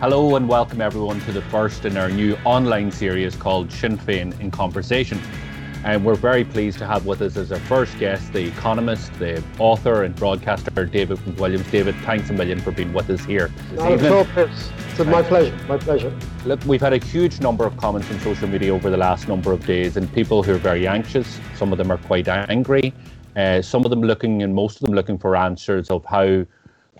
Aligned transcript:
Hello 0.00 0.36
and 0.36 0.48
welcome 0.48 0.80
everyone 0.80 1.20
to 1.22 1.32
the 1.32 1.42
first 1.42 1.84
in 1.84 1.96
our 1.96 2.08
new 2.08 2.36
online 2.44 2.92
series 2.92 3.34
called 3.34 3.72
Sinn 3.72 3.98
Féin 3.98 4.38
in 4.38 4.48
Conversation. 4.48 5.20
And 5.82 6.04
we're 6.04 6.14
very 6.14 6.44
pleased 6.44 6.78
to 6.78 6.86
have 6.86 7.04
with 7.04 7.20
us 7.20 7.36
as 7.36 7.50
our 7.50 7.58
first 7.58 7.98
guest 7.98 8.32
the 8.32 8.46
economist, 8.46 9.12
the 9.18 9.42
author, 9.58 10.04
and 10.04 10.14
broadcaster 10.14 10.86
David 10.86 11.18
McWilliams. 11.18 11.68
David, 11.72 11.96
thanks 12.04 12.30
a 12.30 12.32
million 12.32 12.60
for 12.60 12.70
being 12.70 12.92
with 12.92 13.10
us 13.10 13.24
here. 13.24 13.50
All, 13.76 14.24
Chris. 14.26 14.70
It's 14.90 15.04
my 15.04 15.20
pleasure. 15.20 15.58
My 15.66 15.78
pleasure. 15.78 16.16
Look, 16.44 16.64
we've 16.64 16.80
had 16.80 16.92
a 16.92 17.04
huge 17.04 17.40
number 17.40 17.66
of 17.66 17.76
comments 17.76 18.08
on 18.12 18.20
social 18.20 18.46
media 18.46 18.72
over 18.72 18.90
the 18.90 18.96
last 18.96 19.26
number 19.26 19.50
of 19.50 19.66
days, 19.66 19.96
and 19.96 20.12
people 20.14 20.44
who 20.44 20.54
are 20.54 20.58
very 20.58 20.86
anxious. 20.86 21.40
Some 21.56 21.72
of 21.72 21.78
them 21.78 21.90
are 21.90 21.98
quite 21.98 22.28
angry. 22.28 22.94
Uh, 23.34 23.60
some 23.62 23.84
of 23.84 23.90
them 23.90 24.02
looking, 24.02 24.44
and 24.44 24.54
most 24.54 24.76
of 24.76 24.82
them 24.86 24.94
looking 24.94 25.18
for 25.18 25.34
answers 25.34 25.90
of 25.90 26.04
how 26.04 26.46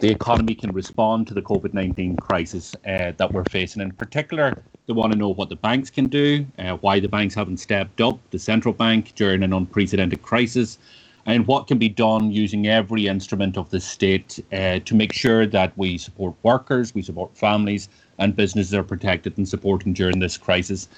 the 0.01 0.09
economy 0.09 0.55
can 0.55 0.73
respond 0.73 1.27
to 1.29 1.35
the 1.35 1.43
COVID 1.43 1.75
19 1.75 2.17
crisis 2.17 2.77
uh, 2.87 3.13
that 3.17 3.33
we're 3.33 3.45
facing. 3.45 3.83
In 3.83 3.93
particular, 3.93 4.63
they 4.87 4.93
want 4.93 5.13
to 5.13 5.19
know 5.19 5.29
what 5.29 5.49
the 5.49 5.57
banks 5.57 5.91
can 5.91 6.07
do, 6.07 6.47
uh, 6.59 6.77
why 6.77 7.01
the 7.01 7.09
banks 7.09 7.35
haven't 7.35 7.59
stepped 7.59 8.01
up, 8.01 8.19
the 8.31 8.39
central 8.39 8.73
bank 8.73 9.15
during 9.15 9.43
an 9.43 9.53
unprecedented 9.53 10.23
crisis, 10.23 10.79
and 11.27 11.47
what 11.47 11.67
can 11.67 11.79
be 11.79 11.89
done 11.89 12.31
using 12.31 12.69
every 12.69 13.07
instrument 13.07 13.59
of 13.59 13.69
the 13.71 13.81
state 13.81 14.43
uh, 14.53 14.79
to 14.81 14.95
make 14.95 15.13
sure 15.13 15.47
that 15.47 15.77
we 15.77 15.99
support 15.99 16.35
workers, 16.43 16.95
we 16.95 17.03
support 17.03 17.37
families, 17.37 17.89
and 18.19 18.35
businesses 18.35 18.73
are 18.75 18.83
protected 18.83 19.37
and 19.37 19.49
supported 19.49 19.95
during 19.95 20.21
this 20.21 20.39
crisis. 20.39 20.89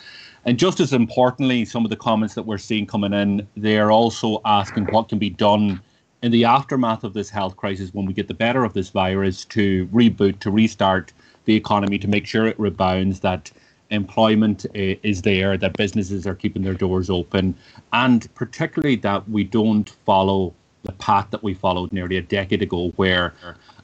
And 0.44 0.58
just 0.58 0.80
as 0.80 0.92
importantly, 0.92 1.64
some 1.64 1.84
of 1.84 1.90
the 1.90 1.96
comments 1.96 2.34
that 2.34 2.44
we're 2.44 2.58
seeing 2.58 2.86
coming 2.86 3.12
in, 3.12 3.46
they 3.56 3.78
are 3.78 3.90
also 3.90 4.40
asking 4.44 4.86
what 4.86 5.08
can 5.08 5.18
be 5.18 5.30
done 5.30 5.80
in 6.22 6.32
the 6.32 6.44
aftermath 6.44 7.04
of 7.04 7.14
this 7.14 7.30
health 7.30 7.56
crisis, 7.56 7.90
when 7.94 8.06
we 8.06 8.12
get 8.12 8.28
the 8.28 8.34
better 8.34 8.64
of 8.64 8.74
this 8.74 8.90
virus, 8.90 9.44
to 9.46 9.86
reboot, 9.88 10.38
to 10.40 10.50
restart 10.50 11.12
the 11.46 11.54
economy, 11.56 11.98
to 11.98 12.08
make 12.08 12.26
sure 12.26 12.46
it 12.46 12.58
rebounds, 12.58 13.20
that 13.20 13.50
employment 13.90 14.66
uh, 14.66 14.94
is 15.02 15.22
there, 15.22 15.56
that 15.56 15.76
businesses 15.76 16.26
are 16.26 16.34
keeping 16.34 16.62
their 16.62 16.74
doors 16.74 17.10
open, 17.10 17.54
and 17.92 18.32
particularly 18.34 18.96
that 18.96 19.28
we 19.28 19.44
don't 19.44 19.90
follow 20.04 20.52
the 20.82 20.92
path 20.92 21.26
that 21.30 21.42
we 21.42 21.54
followed 21.54 21.92
nearly 21.92 22.16
a 22.16 22.22
decade 22.22 22.62
ago, 22.62 22.90
where 22.96 23.34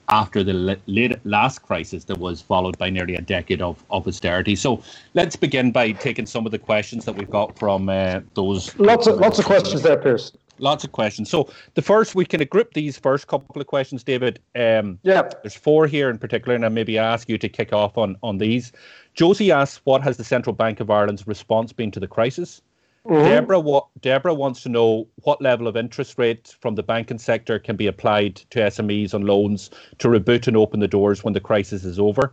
after 0.08 0.44
the 0.44 0.78
late, 0.86 1.18
last 1.26 1.62
crisis 1.62 2.04
that 2.04 2.18
was 2.18 2.40
followed 2.40 2.78
by 2.78 2.88
nearly 2.88 3.16
a 3.16 3.20
decade 3.20 3.60
of, 3.60 3.82
of 3.90 4.06
austerity. 4.06 4.54
So 4.54 4.80
let's 5.14 5.34
begin 5.34 5.72
by 5.72 5.92
taking 5.92 6.26
some 6.26 6.46
of 6.46 6.52
the 6.52 6.58
questions 6.58 7.04
that 7.06 7.16
we've 7.16 7.28
got 7.28 7.58
from 7.58 7.88
uh, 7.88 8.20
those. 8.34 8.78
Lots 8.78 9.08
of 9.08 9.18
lots 9.18 9.40
of 9.40 9.46
questions 9.46 9.82
there, 9.82 9.96
Pearse 9.96 10.32
lots 10.58 10.84
of 10.84 10.92
questions. 10.92 11.30
So 11.30 11.50
the 11.74 11.82
first, 11.82 12.14
we 12.14 12.24
can 12.24 12.42
group 12.44 12.74
these 12.74 12.98
first 12.98 13.26
couple 13.26 13.60
of 13.60 13.66
questions, 13.66 14.02
David. 14.02 14.40
Um, 14.54 14.98
yeah. 15.02 15.28
There's 15.42 15.54
four 15.54 15.86
here 15.86 16.10
in 16.10 16.18
particular, 16.18 16.54
and 16.54 16.64
I 16.64 16.68
maybe 16.68 16.98
ask 16.98 17.28
you 17.28 17.38
to 17.38 17.48
kick 17.48 17.72
off 17.72 17.98
on 17.98 18.16
on 18.22 18.38
these. 18.38 18.72
Josie 19.14 19.52
asks, 19.52 19.80
"What 19.84 20.02
has 20.02 20.16
the 20.16 20.24
Central 20.24 20.54
Bank 20.54 20.80
of 20.80 20.90
Ireland's 20.90 21.26
response 21.26 21.72
been 21.72 21.90
to 21.92 22.00
the 22.00 22.08
crisis?" 22.08 22.62
Mm-hmm. 23.06 23.24
Deborah, 23.24 23.60
what, 23.60 23.86
Deborah 24.00 24.34
wants 24.34 24.62
to 24.64 24.68
know 24.68 25.06
what 25.22 25.40
level 25.40 25.68
of 25.68 25.76
interest 25.76 26.18
rate 26.18 26.56
from 26.60 26.74
the 26.74 26.82
banking 26.82 27.18
sector 27.18 27.58
can 27.58 27.76
be 27.76 27.86
applied 27.86 28.36
to 28.50 28.58
SMEs 28.58 29.14
on 29.14 29.24
loans 29.24 29.70
to 29.98 30.08
reboot 30.08 30.48
and 30.48 30.56
open 30.56 30.80
the 30.80 30.88
doors 30.88 31.22
when 31.22 31.32
the 31.32 31.40
crisis 31.40 31.84
is 31.84 32.00
over. 32.00 32.32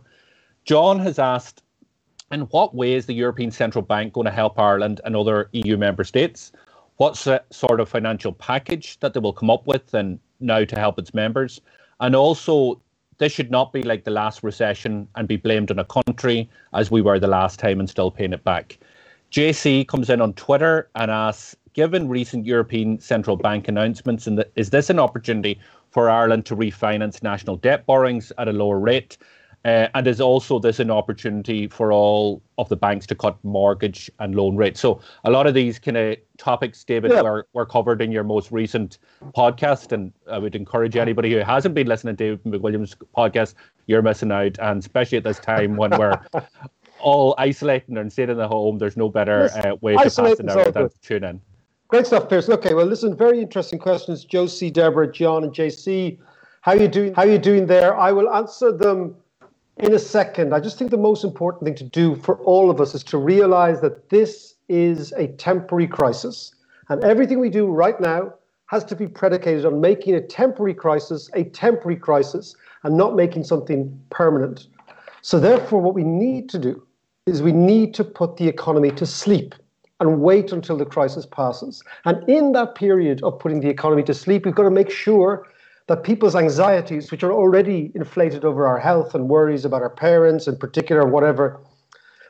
John 0.64 0.98
has 0.98 1.18
asked, 1.20 1.62
in 2.32 2.42
what 2.42 2.74
way 2.74 2.94
is 2.94 3.06
the 3.06 3.14
European 3.14 3.52
Central 3.52 3.82
Bank 3.82 4.14
going 4.14 4.24
to 4.24 4.32
help 4.32 4.58
Ireland 4.58 5.00
and 5.04 5.14
other 5.14 5.48
EU 5.52 5.76
member 5.76 6.02
states? 6.02 6.50
What 6.96 7.16
sort 7.16 7.80
of 7.80 7.88
financial 7.88 8.32
package 8.32 8.98
that 9.00 9.14
they 9.14 9.20
will 9.20 9.32
come 9.32 9.50
up 9.50 9.66
with 9.66 9.94
and 9.94 10.18
now 10.40 10.64
to 10.64 10.78
help 10.78 10.98
its 10.98 11.12
members. 11.12 11.60
And 12.00 12.14
also, 12.14 12.80
this 13.18 13.32
should 13.32 13.50
not 13.50 13.72
be 13.72 13.82
like 13.82 14.04
the 14.04 14.10
last 14.10 14.42
recession 14.42 15.08
and 15.14 15.26
be 15.26 15.36
blamed 15.36 15.70
on 15.70 15.78
a 15.78 15.84
country 15.84 16.48
as 16.72 16.90
we 16.90 17.02
were 17.02 17.18
the 17.18 17.26
last 17.26 17.58
time 17.58 17.80
and 17.80 17.88
still 17.88 18.10
paying 18.10 18.32
it 18.32 18.44
back. 18.44 18.78
JC 19.30 19.86
comes 19.86 20.10
in 20.10 20.20
on 20.20 20.32
Twitter 20.34 20.88
and 20.94 21.10
asks, 21.10 21.56
given 21.72 22.08
recent 22.08 22.46
European 22.46 23.00
Central 23.00 23.36
Bank 23.36 23.66
announcements, 23.66 24.28
and 24.28 24.44
is 24.54 24.70
this 24.70 24.90
an 24.90 25.00
opportunity 25.00 25.58
for 25.90 26.08
Ireland 26.08 26.46
to 26.46 26.56
refinance 26.56 27.22
national 27.22 27.56
debt 27.56 27.84
borrowings 27.86 28.32
at 28.38 28.46
a 28.46 28.52
lower 28.52 28.78
rate? 28.78 29.18
Uh, 29.64 29.88
and 29.94 30.06
is 30.06 30.20
also 30.20 30.58
this 30.58 30.78
an 30.78 30.90
opportunity 30.90 31.66
for 31.66 31.90
all 31.90 32.42
of 32.58 32.68
the 32.68 32.76
banks 32.76 33.06
to 33.06 33.14
cut 33.14 33.42
mortgage 33.44 34.10
and 34.18 34.34
loan 34.34 34.56
rates? 34.56 34.78
So 34.78 35.00
a 35.24 35.30
lot 35.30 35.46
of 35.46 35.54
these 35.54 35.78
kind 35.78 35.96
of 35.96 36.18
topics, 36.36 36.84
David, 36.84 37.12
yeah. 37.12 37.22
were, 37.22 37.46
were 37.54 37.64
covered 37.64 38.02
in 38.02 38.12
your 38.12 38.24
most 38.24 38.52
recent 38.52 38.98
podcast. 39.34 39.92
And 39.92 40.12
I 40.30 40.38
would 40.38 40.54
encourage 40.54 40.96
anybody 40.96 41.32
who 41.32 41.38
hasn't 41.38 41.74
been 41.74 41.86
listening 41.86 42.16
to 42.16 42.36
David 42.36 42.44
McWilliams' 42.44 42.94
podcast, 43.16 43.54
you're 43.86 44.02
missing 44.02 44.32
out. 44.32 44.58
And 44.58 44.80
especially 44.80 45.16
at 45.16 45.24
this 45.24 45.38
time 45.38 45.76
when 45.76 45.90
we're 45.98 46.20
all 47.00 47.34
isolating 47.38 47.96
and 47.96 48.12
staying 48.12 48.30
in 48.30 48.36
the 48.36 48.48
home, 48.48 48.76
there's 48.76 48.98
no 48.98 49.08
better 49.08 49.50
uh, 49.64 49.76
way 49.80 49.94
to 49.94 49.98
pass 49.98 50.18
an 50.18 50.50
hour 50.50 50.70
than 50.70 50.90
to 50.90 51.00
tune 51.00 51.24
in. 51.24 51.40
Great 51.88 52.06
stuff, 52.06 52.28
Pearse. 52.28 52.50
Okay, 52.50 52.74
well, 52.74 52.86
listen, 52.86 53.16
very 53.16 53.40
interesting 53.40 53.78
questions. 53.78 54.26
Josie, 54.26 54.70
Deborah, 54.70 55.10
John, 55.10 55.44
and 55.44 55.54
JC. 55.54 56.18
How 56.60 56.72
are 56.72 56.78
you 56.78 56.88
doing? 56.88 57.14
How 57.14 57.22
are 57.22 57.28
you 57.28 57.38
doing 57.38 57.66
there? 57.66 57.96
I 57.96 58.10
will 58.10 58.30
answer 58.30 58.72
them 58.72 59.14
in 59.78 59.92
a 59.92 59.98
second. 59.98 60.54
I 60.54 60.60
just 60.60 60.78
think 60.78 60.90
the 60.90 60.96
most 60.96 61.24
important 61.24 61.64
thing 61.64 61.74
to 61.76 61.84
do 61.84 62.16
for 62.16 62.38
all 62.38 62.70
of 62.70 62.80
us 62.80 62.94
is 62.94 63.02
to 63.04 63.18
realize 63.18 63.80
that 63.80 64.10
this 64.10 64.54
is 64.68 65.12
a 65.12 65.28
temporary 65.28 65.86
crisis. 65.86 66.54
And 66.88 67.02
everything 67.02 67.40
we 67.40 67.50
do 67.50 67.66
right 67.66 68.00
now 68.00 68.34
has 68.66 68.84
to 68.84 68.96
be 68.96 69.06
predicated 69.06 69.64
on 69.64 69.80
making 69.80 70.14
a 70.14 70.20
temporary 70.20 70.74
crisis 70.74 71.28
a 71.34 71.44
temporary 71.44 71.96
crisis 71.96 72.54
and 72.82 72.96
not 72.96 73.16
making 73.16 73.44
something 73.44 74.00
permanent. 74.10 74.66
So, 75.22 75.40
therefore, 75.40 75.80
what 75.80 75.94
we 75.94 76.04
need 76.04 76.48
to 76.50 76.58
do 76.58 76.86
is 77.26 77.42
we 77.42 77.52
need 77.52 77.94
to 77.94 78.04
put 78.04 78.36
the 78.36 78.46
economy 78.46 78.90
to 78.92 79.06
sleep 79.06 79.54
and 80.00 80.20
wait 80.20 80.52
until 80.52 80.76
the 80.76 80.84
crisis 80.84 81.24
passes. 81.24 81.82
And 82.04 82.28
in 82.28 82.52
that 82.52 82.74
period 82.74 83.22
of 83.22 83.38
putting 83.38 83.60
the 83.60 83.70
economy 83.70 84.02
to 84.04 84.14
sleep, 84.14 84.44
we've 84.44 84.54
got 84.54 84.64
to 84.64 84.70
make 84.70 84.90
sure 84.90 85.46
that 85.86 86.02
people's 86.02 86.34
anxieties, 86.34 87.10
which 87.10 87.22
are 87.22 87.32
already 87.32 87.92
inflated 87.94 88.44
over 88.44 88.66
our 88.66 88.78
health 88.78 89.14
and 89.14 89.28
worries 89.28 89.64
about 89.64 89.82
our 89.82 89.90
parents 89.90 90.48
in 90.48 90.56
particular, 90.56 91.06
whatever, 91.06 91.60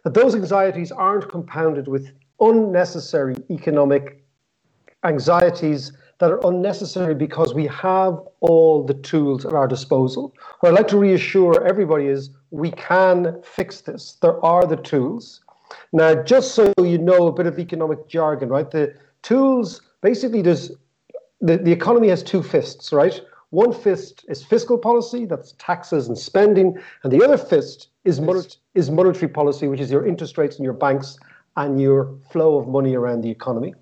that 0.03 0.15
those 0.15 0.35
anxieties 0.35 0.91
aren't 0.91 1.29
compounded 1.29 1.87
with 1.87 2.11
unnecessary 2.41 3.37
economic 3.51 4.25
anxieties 5.05 5.93
that 6.19 6.31
are 6.31 6.41
unnecessary 6.47 7.15
because 7.15 7.55
we 7.55 7.67
have 7.67 8.19
all 8.41 8.85
the 8.85 8.95
tools 8.95 9.45
at 9.45 9.53
our 9.53 9.67
disposal. 9.67 10.35
What 10.61 10.71
I'd 10.71 10.77
like 10.77 10.89
to 10.89 10.99
reassure 10.99 11.67
everybody 11.67 12.07
is 12.07 12.31
we 12.51 12.71
can 12.73 13.41
fix 13.43 13.81
this. 13.81 14.17
There 14.23 14.45
are 14.45 14.67
the 14.67 14.77
tools. 14.77 15.41
Now, 15.93 16.23
just 16.23 16.55
so 16.55 16.73
you 16.79 16.99
know 16.99 17.27
a 17.29 17.33
bit 17.33 17.47
of 17.47 17.59
economic 17.59 18.09
jargon, 18.09 18.49
right? 18.49 18.71
The 18.71 18.95
tools 19.23 19.81
basically 20.03 20.43
there's 20.43 20.71
the, 21.41 21.59
the 21.59 21.73
economy 21.73 22.09
has 22.09 22.23
two 22.23 22.43
fists, 22.43 22.93
right? 22.93 23.21
One 23.55 23.73
fist 23.73 24.25
is 24.27 24.43
fiscal 24.43 24.77
policy, 24.77 25.27
that's 25.27 25.55
taxes 25.59 26.09
and 26.09 26.19
spending, 26.19 26.77
and 27.05 27.13
the 27.13 27.23
other 27.23 27.39
fist 27.39 27.91
is, 28.05 28.21
is 28.75 28.91
monetary 28.91 29.29
policy, 29.29 29.69
which 29.69 29.79
is 29.79 29.93
your 29.93 30.05
interest 30.05 30.37
rates 30.37 30.57
and 30.57 30.65
your 30.65 30.75
banks 30.75 31.17
and 31.57 31.81
your 31.81 32.19
flow 32.33 32.59
of 32.59 32.67
money 32.67 32.97
around 32.97 33.21
the 33.21 33.31
economy. 33.31 33.73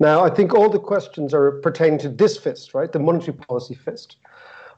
Now, 0.00 0.24
I 0.24 0.28
think 0.28 0.54
all 0.54 0.68
the 0.68 0.80
questions 0.80 1.32
are 1.32 1.52
pertaining 1.60 2.00
to 2.00 2.08
this 2.08 2.36
fist, 2.36 2.74
right? 2.74 2.90
The 2.90 2.98
monetary 2.98 3.36
policy 3.36 3.76
fist. 3.76 4.16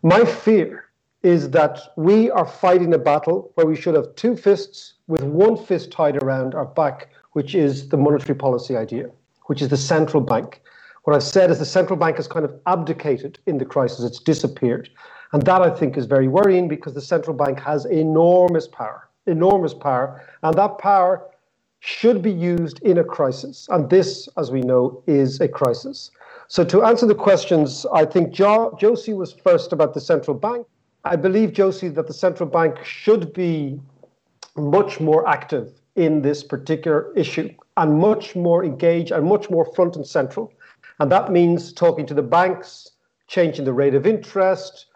My 0.02 0.26
fear 0.26 0.90
is 1.22 1.48
that 1.52 1.80
we 1.96 2.30
are 2.30 2.46
fighting 2.46 2.92
a 2.92 2.98
battle 2.98 3.50
where 3.54 3.66
we 3.66 3.74
should 3.74 3.94
have 3.94 4.14
two 4.14 4.36
fists 4.36 4.92
with 5.06 5.22
one 5.22 5.56
fist 5.56 5.90
tied 5.90 6.22
around 6.22 6.54
our 6.54 6.66
back, 6.66 7.08
which 7.32 7.54
is 7.54 7.88
the 7.88 7.96
monetary 7.96 8.34
policy 8.34 8.76
idea, 8.76 9.08
which 9.46 9.62
is 9.62 9.70
the 9.70 9.78
central 9.78 10.22
bank. 10.22 10.60
What 11.04 11.14
I've 11.14 11.22
said 11.22 11.50
is 11.50 11.58
the 11.58 11.66
central 11.66 11.98
bank 11.98 12.16
has 12.16 12.26
kind 12.26 12.46
of 12.46 12.58
abdicated 12.66 13.38
in 13.46 13.58
the 13.58 13.64
crisis, 13.64 14.04
it's 14.04 14.18
disappeared. 14.18 14.88
And 15.32 15.42
that 15.42 15.60
I 15.60 15.68
think 15.68 15.96
is 15.96 16.06
very 16.06 16.28
worrying 16.28 16.66
because 16.66 16.94
the 16.94 17.00
central 17.00 17.36
bank 17.36 17.60
has 17.60 17.84
enormous 17.84 18.66
power, 18.66 19.08
enormous 19.26 19.74
power. 19.74 20.24
And 20.42 20.56
that 20.56 20.78
power 20.78 21.26
should 21.80 22.22
be 22.22 22.32
used 22.32 22.80
in 22.82 22.96
a 22.96 23.04
crisis. 23.04 23.68
And 23.70 23.90
this, 23.90 24.28
as 24.38 24.50
we 24.50 24.62
know, 24.62 25.02
is 25.06 25.40
a 25.42 25.48
crisis. 25.48 26.10
So 26.48 26.64
to 26.64 26.82
answer 26.84 27.04
the 27.04 27.14
questions, 27.14 27.84
I 27.92 28.06
think 28.06 28.32
jo- 28.32 28.74
Josie 28.80 29.12
was 29.12 29.34
first 29.34 29.74
about 29.74 29.92
the 29.92 30.00
central 30.00 30.34
bank. 30.36 30.66
I 31.04 31.16
believe, 31.16 31.52
Josie, 31.52 31.88
that 31.90 32.06
the 32.06 32.14
central 32.14 32.48
bank 32.48 32.82
should 32.82 33.34
be 33.34 33.78
much 34.56 35.00
more 35.00 35.28
active 35.28 35.72
in 35.96 36.22
this 36.22 36.42
particular 36.42 37.12
issue 37.14 37.52
and 37.76 37.98
much 37.98 38.34
more 38.34 38.64
engaged 38.64 39.12
and 39.12 39.26
much 39.26 39.50
more 39.50 39.66
front 39.74 39.96
and 39.96 40.06
central. 40.06 40.53
And 41.00 41.10
that 41.10 41.32
means 41.32 41.72
talking 41.72 42.06
to 42.06 42.14
the 42.14 42.22
banks, 42.22 42.90
changing 43.26 43.64
the 43.64 43.72
rate 43.72 43.94
of 43.94 44.06
interest, 44.06 44.86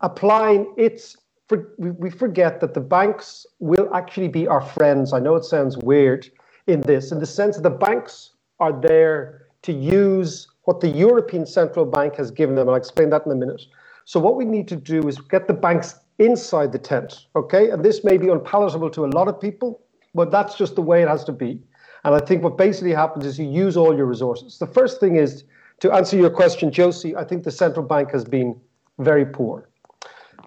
applying 0.00 0.72
its. 0.76 1.16
For, 1.48 1.74
we 1.76 2.08
forget 2.08 2.60
that 2.60 2.72
the 2.72 2.80
banks 2.80 3.44
will 3.58 3.94
actually 3.94 4.28
be 4.28 4.48
our 4.48 4.62
friends. 4.62 5.12
I 5.12 5.20
know 5.20 5.34
it 5.34 5.44
sounds 5.44 5.76
weird 5.76 6.30
in 6.66 6.80
this, 6.80 7.12
in 7.12 7.18
the 7.18 7.26
sense 7.26 7.56
that 7.56 7.62
the 7.62 7.68
banks 7.68 8.30
are 8.60 8.72
there 8.72 9.46
to 9.62 9.72
use 9.72 10.48
what 10.62 10.80
the 10.80 10.88
European 10.88 11.44
Central 11.44 11.84
Bank 11.84 12.16
has 12.16 12.30
given 12.30 12.54
them. 12.54 12.68
I'll 12.68 12.74
explain 12.74 13.10
that 13.10 13.26
in 13.26 13.32
a 13.32 13.34
minute. 13.34 13.60
So, 14.06 14.18
what 14.20 14.36
we 14.36 14.44
need 14.44 14.68
to 14.68 14.76
do 14.76 15.06
is 15.08 15.18
get 15.18 15.46
the 15.46 15.54
banks 15.54 15.96
inside 16.18 16.72
the 16.72 16.78
tent. 16.78 17.26
Okay, 17.36 17.70
and 17.70 17.84
this 17.84 18.04
may 18.04 18.16
be 18.16 18.28
unpalatable 18.28 18.90
to 18.90 19.04
a 19.04 19.06
lot 19.06 19.28
of 19.28 19.40
people, 19.40 19.80
but 20.14 20.30
that's 20.30 20.54
just 20.54 20.74
the 20.74 20.82
way 20.82 21.02
it 21.02 21.08
has 21.08 21.24
to 21.24 21.32
be. 21.32 21.60
And 22.04 22.14
I 22.14 22.20
think 22.20 22.42
what 22.42 22.58
basically 22.58 22.92
happens 22.92 23.24
is 23.24 23.38
you 23.38 23.48
use 23.48 23.76
all 23.76 23.96
your 23.96 24.06
resources. 24.06 24.58
The 24.58 24.66
first 24.66 25.00
thing 25.00 25.16
is 25.16 25.44
to 25.80 25.92
answer 25.92 26.16
your 26.16 26.30
question, 26.30 26.70
Josie. 26.70 27.16
I 27.16 27.24
think 27.24 27.44
the 27.44 27.50
central 27.50 27.86
bank 27.86 28.10
has 28.12 28.24
been 28.24 28.60
very 28.98 29.24
poor. 29.24 29.68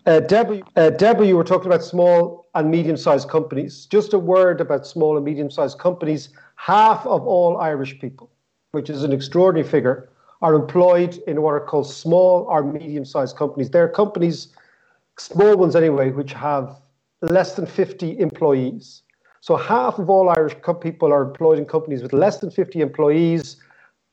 Uh, 0.06 0.21
Deborah, 0.21 0.62
uh, 0.75 0.89
Deborah, 0.92 1.25
you 1.25 1.36
were 1.36 1.44
talking 1.44 1.68
about 1.68 1.83
small 1.83 2.48
and 2.56 2.71
medium-sized 2.71 3.27
companies. 3.27 3.88
Just 3.88 4.13
a 4.13 4.19
word 4.19 4.62
about 4.62 4.88
small 4.88 5.18
and 5.18 5.25
medium-sized 5.25 5.77
companies. 5.80 6.30
Half 6.56 7.06
of 7.06 7.27
all 7.27 7.57
Irish 7.57 8.00
people, 8.00 8.30
which 8.71 8.89
is 8.89 9.04
an 9.04 9.12
extraordinary 9.12 9.68
figure, 9.68 10.09
are 10.42 10.54
employed 10.54 11.18
in 11.27 11.42
what 11.42 11.51
are 11.51 11.59
called 11.59 11.89
small 11.89 12.45
or 12.50 12.63
medium-sized 12.63 13.36
companies. 13.36 13.69
They're 13.69 13.89
companies, 13.89 14.50
small 15.18 15.57
ones 15.57 15.75
anyway, 15.75 16.12
which 16.12 16.33
have 16.33 16.80
less 17.21 17.56
than 17.56 17.65
50 17.65 18.19
employees. 18.19 19.01
So 19.41 19.55
half 19.55 19.99
of 19.99 20.09
all 20.09 20.29
Irish 20.29 20.55
people 20.81 21.13
are 21.13 21.23
employed 21.23 21.59
in 21.59 21.65
companies 21.65 22.01
with 22.01 22.13
less 22.13 22.37
than 22.39 22.51
50 22.51 22.81
employees, 22.81 23.57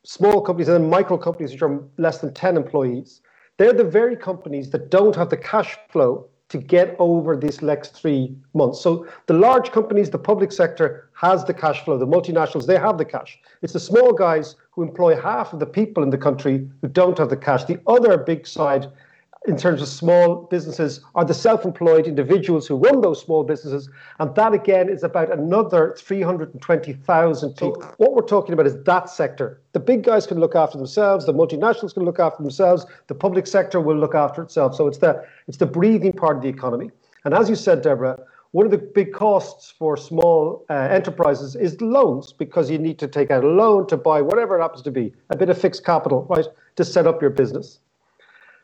small 0.05 0.41
companies, 0.41 0.69
and 0.69 0.83
then 0.83 0.91
micro 0.91 1.17
companies 1.17 1.53
which 1.53 1.63
are 1.63 1.83
less 1.99 2.19
than 2.19 2.33
10 2.35 2.57
employees. 2.57 3.21
They're 3.57 3.73
the 3.73 3.85
very 3.85 4.17
companies 4.17 4.71
that 4.71 4.91
don't 4.91 5.15
have 5.17 5.31
the 5.31 5.37
cash 5.37 5.77
flow 5.91 6.27
to 6.51 6.59
get 6.59 6.95
over 6.99 7.37
this 7.37 7.63
next 7.63 7.95
three 7.95 8.37
months. 8.53 8.81
So 8.81 9.07
the 9.27 9.35
large 9.35 9.73
companies, 9.73 10.11
the 10.11 10.19
public 10.19 10.53
sector 10.53 11.11
has 11.15 11.45
the 11.45 11.55
cash 11.55 11.85
flow. 11.85 11.99
The 11.99 12.07
multinationals, 12.07 12.67
they 12.67 12.79
have 12.79 12.99
the 12.99 13.05
cash. 13.05 13.39
It's 13.63 13.73
the 13.73 13.81
small 13.81 14.13
guys 14.13 14.57
who 14.71 14.83
employ 14.83 15.21
half 15.21 15.53
of 15.53 15.59
the 15.59 15.67
people 15.67 16.03
in 16.03 16.11
the 16.11 16.19
country 16.19 16.69
who 16.81 16.89
don't 16.89 17.19
have 17.19 17.31
the 17.31 17.37
cash. 17.37 17.65
The 17.65 17.81
other 17.87 18.19
big 18.19 18.47
side 18.47 18.89
in 19.47 19.59
terms 19.59 19.83
of 19.83 19.89
small 19.89 20.37
businesses 20.51 21.01
are 21.15 21.25
the 21.25 21.35
self-employed 21.35 22.07
individuals 22.07 22.67
who 22.67 22.77
run 22.77 23.03
those 23.03 23.21
small 23.21 23.45
businesses 23.45 23.91
and 24.19 24.35
that 24.35 24.55
again 24.55 24.89
is 24.89 25.03
about 25.03 25.31
another 25.31 25.95
320,000 25.99 27.51
people. 27.51 27.77
So 27.81 27.95
what 27.99 28.15
we're 28.15 28.23
talking 28.23 28.55
about 28.55 28.67
is 28.67 28.83
that 28.85 29.11
sector. 29.11 29.61
The 29.73 29.81
big 29.81 30.03
guys 30.03 30.27
can 30.27 30.41
look 30.41 30.55
after 30.55 30.79
themselves, 30.79 31.27
the 31.27 31.35
multinationals 31.35 31.93
can 31.93 32.05
look 32.05 32.19
after 32.19 32.43
themselves, 32.43 32.87
the 33.09 33.15
public 33.15 33.47
sector 33.47 33.81
will 33.81 33.99
look 33.99 34.15
after 34.15 34.43
itself. 34.43 34.75
So 34.75 34.87
it's 34.87 34.99
the 34.99 35.25
it's 35.47 35.59
the 35.59 35.67
breathing 35.67 36.13
part 36.13 36.37
of 36.37 36.43
the 36.43 36.49
economy. 36.49 36.91
And 37.25 37.35
as 37.35 37.51
you 37.51 37.57
said 37.57 37.83
Deborah, 37.83 38.19
one 38.53 38.65
of 38.65 38.71
the 38.71 38.79
big 38.79 39.13
costs 39.13 39.75
for 39.79 39.97
small 39.97 40.65
uh, 40.71 40.75
enterprises 40.75 41.57
is 41.57 41.79
loans 41.81 42.33
because 42.33 42.71
you 42.71 42.79
need 42.79 42.99
to 43.01 43.09
take 43.09 43.31
out 43.31 43.45
a 43.45 43.49
loan 43.49 43.87
to 43.89 43.97
buy 43.97 44.23
whatever 44.23 44.57
it 44.57 44.63
happens 44.63 44.83
to 44.83 44.93
be, 44.93 45.13
a 45.31 45.37
bit 45.37 45.51
of 45.51 45.61
fixed 45.61 45.85
capital, 45.85 46.25
right, 46.31 46.47
to 46.77 46.85
set 46.85 47.07
up 47.07 47.21
your 47.21 47.31
business. 47.31 47.81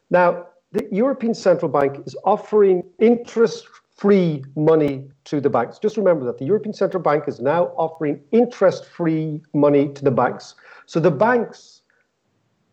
Now, 0.08 0.46
the 0.72 0.86
European 0.92 1.34
Central 1.34 1.70
Bank 1.70 2.02
is 2.06 2.16
offering 2.24 2.82
interest 2.98 3.66
free 3.96 4.44
money 4.56 5.10
to 5.24 5.40
the 5.40 5.50
banks. 5.50 5.78
Just 5.78 5.96
remember 5.96 6.24
that 6.24 6.38
the 6.38 6.44
European 6.44 6.72
Central 6.72 7.02
Bank 7.02 7.24
is 7.26 7.40
now 7.40 7.66
offering 7.76 8.20
interest 8.30 8.86
free 8.86 9.42
money 9.52 9.92
to 9.92 10.04
the 10.04 10.10
banks. 10.10 10.54
So 10.86 11.00
the 11.00 11.10
banks 11.10 11.82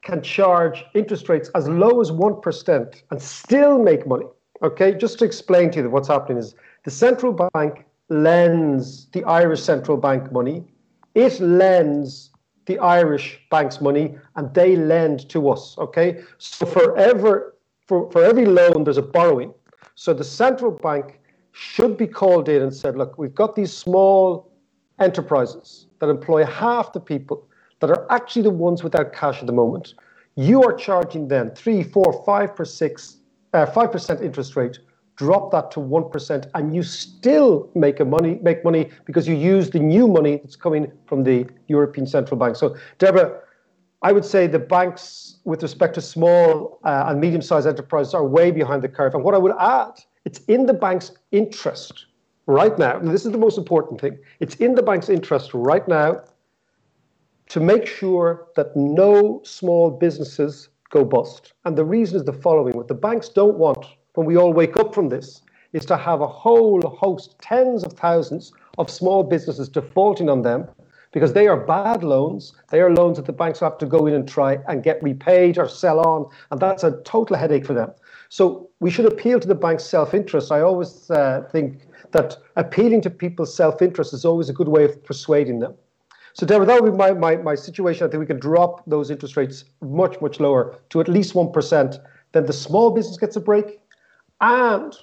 can 0.03 0.21
charge 0.21 0.85
interest 0.93 1.27
rates 1.27 1.49
as 1.53 1.67
low 1.67 1.99
as 1.99 2.11
1% 2.11 3.01
and 3.11 3.21
still 3.21 3.77
make 3.77 4.07
money. 4.07 4.25
Okay, 4.63 4.93
just 4.93 5.19
to 5.19 5.25
explain 5.25 5.69
to 5.71 5.81
you 5.81 5.89
what's 5.89 6.07
happening 6.07 6.37
is 6.37 6.55
the 6.85 6.91
central 6.91 7.33
bank 7.53 7.85
lends 8.09 9.07
the 9.07 9.23
Irish 9.25 9.61
central 9.61 9.97
bank 9.97 10.31
money, 10.31 10.63
it 11.13 11.39
lends 11.39 12.31
the 12.67 12.79
Irish 12.79 13.39
banks 13.51 13.81
money, 13.81 14.17
and 14.35 14.53
they 14.53 14.75
lend 14.75 15.29
to 15.29 15.49
us. 15.49 15.77
Okay, 15.77 16.21
so 16.37 16.65
forever 16.65 17.56
for, 17.87 18.11
for 18.11 18.23
every 18.23 18.45
loan, 18.45 18.83
there's 18.83 18.97
a 18.97 19.01
borrowing. 19.01 19.53
So 19.95 20.13
the 20.13 20.23
central 20.23 20.71
bank 20.71 21.19
should 21.51 21.97
be 21.97 22.07
called 22.07 22.49
in 22.49 22.61
and 22.61 22.73
said, 22.73 22.97
look, 22.97 23.17
we've 23.17 23.33
got 23.33 23.55
these 23.55 23.73
small 23.73 24.51
enterprises 24.99 25.87
that 25.99 26.09
employ 26.09 26.45
half 26.45 26.93
the 26.93 26.99
people 26.99 27.47
that 27.79 27.89
are 27.89 28.11
actually 28.11 28.43
the 28.43 28.51
ones 28.51 28.83
without 28.83 29.13
cash 29.13 29.39
at 29.39 29.47
the 29.47 29.53
moment. 29.53 29.95
You 30.35 30.63
are 30.63 30.73
charging 30.73 31.27
them 31.27 31.51
three, 31.51 31.81
four, 31.81 32.23
five 32.25 32.55
per 32.55 32.65
six, 32.65 33.17
uh, 33.53 33.65
five 33.65 33.91
percent 33.91 34.21
interest 34.21 34.55
rate. 34.55 34.79
Drop 35.15 35.51
that 35.51 35.71
to 35.71 35.79
one 35.79 36.09
percent, 36.11 36.45
and 36.53 36.75
you 36.75 36.83
still 36.83 37.71
make 37.73 37.99
a 37.99 38.05
money 38.05 38.37
make 38.43 38.63
money 38.63 38.91
because 39.05 39.27
you 39.27 39.35
use 39.35 39.71
the 39.71 39.79
new 39.79 40.07
money 40.07 40.37
that's 40.37 40.55
coming 40.55 40.91
from 41.07 41.23
the 41.23 41.47
European 41.67 42.05
Central 42.05 42.37
Bank. 42.37 42.55
So, 42.55 42.75
Deborah, 42.99 43.41
I 44.07 44.13
would 44.13 44.23
say 44.23 44.47
the 44.47 44.57
banks, 44.57 45.39
with 45.43 45.61
respect 45.61 45.95
to 45.95 46.01
small 46.01 46.79
uh, 46.85 47.07
and 47.07 47.19
medium 47.19 47.41
sized 47.41 47.67
enterprises, 47.67 48.13
are 48.13 48.25
way 48.25 48.51
behind 48.51 48.81
the 48.81 48.87
curve. 48.87 49.13
And 49.13 49.21
what 49.21 49.35
I 49.35 49.37
would 49.37 49.51
add, 49.59 49.99
it's 50.23 50.39
in 50.45 50.65
the 50.65 50.73
bank's 50.73 51.11
interest 51.33 52.05
right 52.45 52.79
now, 52.79 52.97
and 52.97 53.09
this 53.09 53.25
is 53.25 53.33
the 53.33 53.37
most 53.37 53.57
important 53.57 53.99
thing 53.99 54.17
it's 54.39 54.55
in 54.55 54.75
the 54.75 54.81
bank's 54.81 55.09
interest 55.09 55.53
right 55.53 55.85
now 55.89 56.21
to 57.49 57.59
make 57.59 57.85
sure 57.85 58.47
that 58.55 58.73
no 58.77 59.41
small 59.43 59.91
businesses 59.91 60.69
go 60.89 61.03
bust. 61.03 61.51
And 61.65 61.77
the 61.77 61.83
reason 61.83 62.15
is 62.15 62.23
the 62.23 62.31
following 62.31 62.77
what 62.77 62.87
the 62.87 63.01
banks 63.07 63.27
don't 63.27 63.57
want 63.57 63.85
when 64.13 64.25
we 64.25 64.37
all 64.37 64.53
wake 64.53 64.77
up 64.79 64.95
from 64.95 65.09
this 65.09 65.41
is 65.73 65.85
to 65.87 65.97
have 65.97 66.21
a 66.21 66.27
whole 66.27 66.79
host, 66.81 67.35
tens 67.41 67.83
of 67.83 67.91
thousands 67.91 68.53
of 68.77 68.89
small 68.89 69.21
businesses 69.21 69.67
defaulting 69.67 70.29
on 70.29 70.43
them 70.43 70.69
because 71.17 71.33
they 71.33 71.47
are 71.47 71.57
bad 71.57 72.03
loans. 72.03 72.53
They 72.69 72.79
are 72.79 72.93
loans 72.93 73.17
that 73.17 73.25
the 73.25 73.33
banks 73.33 73.59
have 73.61 73.79
to 73.79 73.87
go 73.87 74.05
in 74.05 74.13
and 74.13 74.29
try 74.29 74.59
and 74.67 74.83
get 74.83 75.01
repaid 75.01 75.57
or 75.57 75.67
sell 75.67 75.99
on, 75.99 76.29
and 76.51 76.59
that's 76.59 76.83
a 76.83 77.01
total 77.05 77.35
headache 77.35 77.65
for 77.65 77.73
them. 77.73 77.91
So 78.29 78.69
we 78.81 78.91
should 78.91 79.07
appeal 79.07 79.39
to 79.39 79.47
the 79.47 79.55
bank's 79.55 79.83
self-interest. 79.83 80.51
I 80.51 80.61
always 80.61 81.09
uh, 81.09 81.49
think 81.51 81.87
that 82.11 82.37
appealing 82.55 83.01
to 83.01 83.09
people's 83.09 83.55
self-interest 83.55 84.13
is 84.13 84.25
always 84.25 84.47
a 84.49 84.53
good 84.53 84.67
way 84.67 84.83
of 84.83 85.03
persuading 85.03 85.57
them. 85.57 85.73
So, 86.33 86.45
Deborah, 86.45 86.67
that 86.67 86.83
would 86.83 86.91
be 86.91 86.97
my, 86.97 87.13
my, 87.13 87.35
my 87.37 87.55
situation. 87.55 88.05
I 88.05 88.11
think 88.11 88.19
we 88.19 88.27
can 88.27 88.39
drop 88.39 88.83
those 88.85 89.09
interest 89.09 89.35
rates 89.35 89.65
much, 89.81 90.21
much 90.21 90.39
lower 90.39 90.77
to 90.89 91.01
at 91.01 91.07
least 91.07 91.33
1%. 91.33 91.99
Then 92.33 92.45
the 92.45 92.53
small 92.53 92.91
business 92.91 93.17
gets 93.17 93.35
a 93.37 93.41
break 93.41 93.79
and 94.39 94.95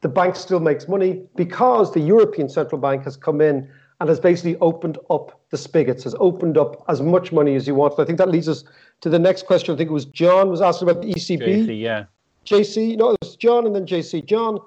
the 0.00 0.08
bank 0.08 0.36
still 0.36 0.60
makes 0.60 0.88
money 0.88 1.22
because 1.36 1.92
the 1.92 2.00
European 2.00 2.48
Central 2.48 2.80
Bank 2.80 3.04
has 3.04 3.14
come 3.14 3.42
in 3.42 3.68
and 4.00 4.08
has 4.08 4.18
basically 4.18 4.56
opened 4.60 4.96
up 5.10 5.39
the 5.50 5.58
spigots, 5.58 6.04
has 6.04 6.14
opened 6.20 6.56
up 6.56 6.84
as 6.88 7.02
much 7.02 7.32
money 7.32 7.56
as 7.56 7.66
you 7.66 7.74
want. 7.74 7.98
I 7.98 8.04
think 8.04 8.18
that 8.18 8.28
leads 8.28 8.48
us 8.48 8.64
to 9.00 9.08
the 9.08 9.18
next 9.18 9.46
question. 9.46 9.74
I 9.74 9.78
think 9.78 9.90
it 9.90 9.92
was 9.92 10.04
John 10.06 10.48
was 10.48 10.60
asking 10.60 10.88
about 10.88 11.02
the 11.02 11.12
ECB. 11.12 11.66
JC, 11.66 11.80
yeah. 11.80 12.04
JC, 12.46 12.96
no, 12.96 13.10
it 13.10 13.18
was 13.20 13.36
John 13.36 13.66
and 13.66 13.74
then 13.74 13.86
JC. 13.86 14.24
John, 14.24 14.58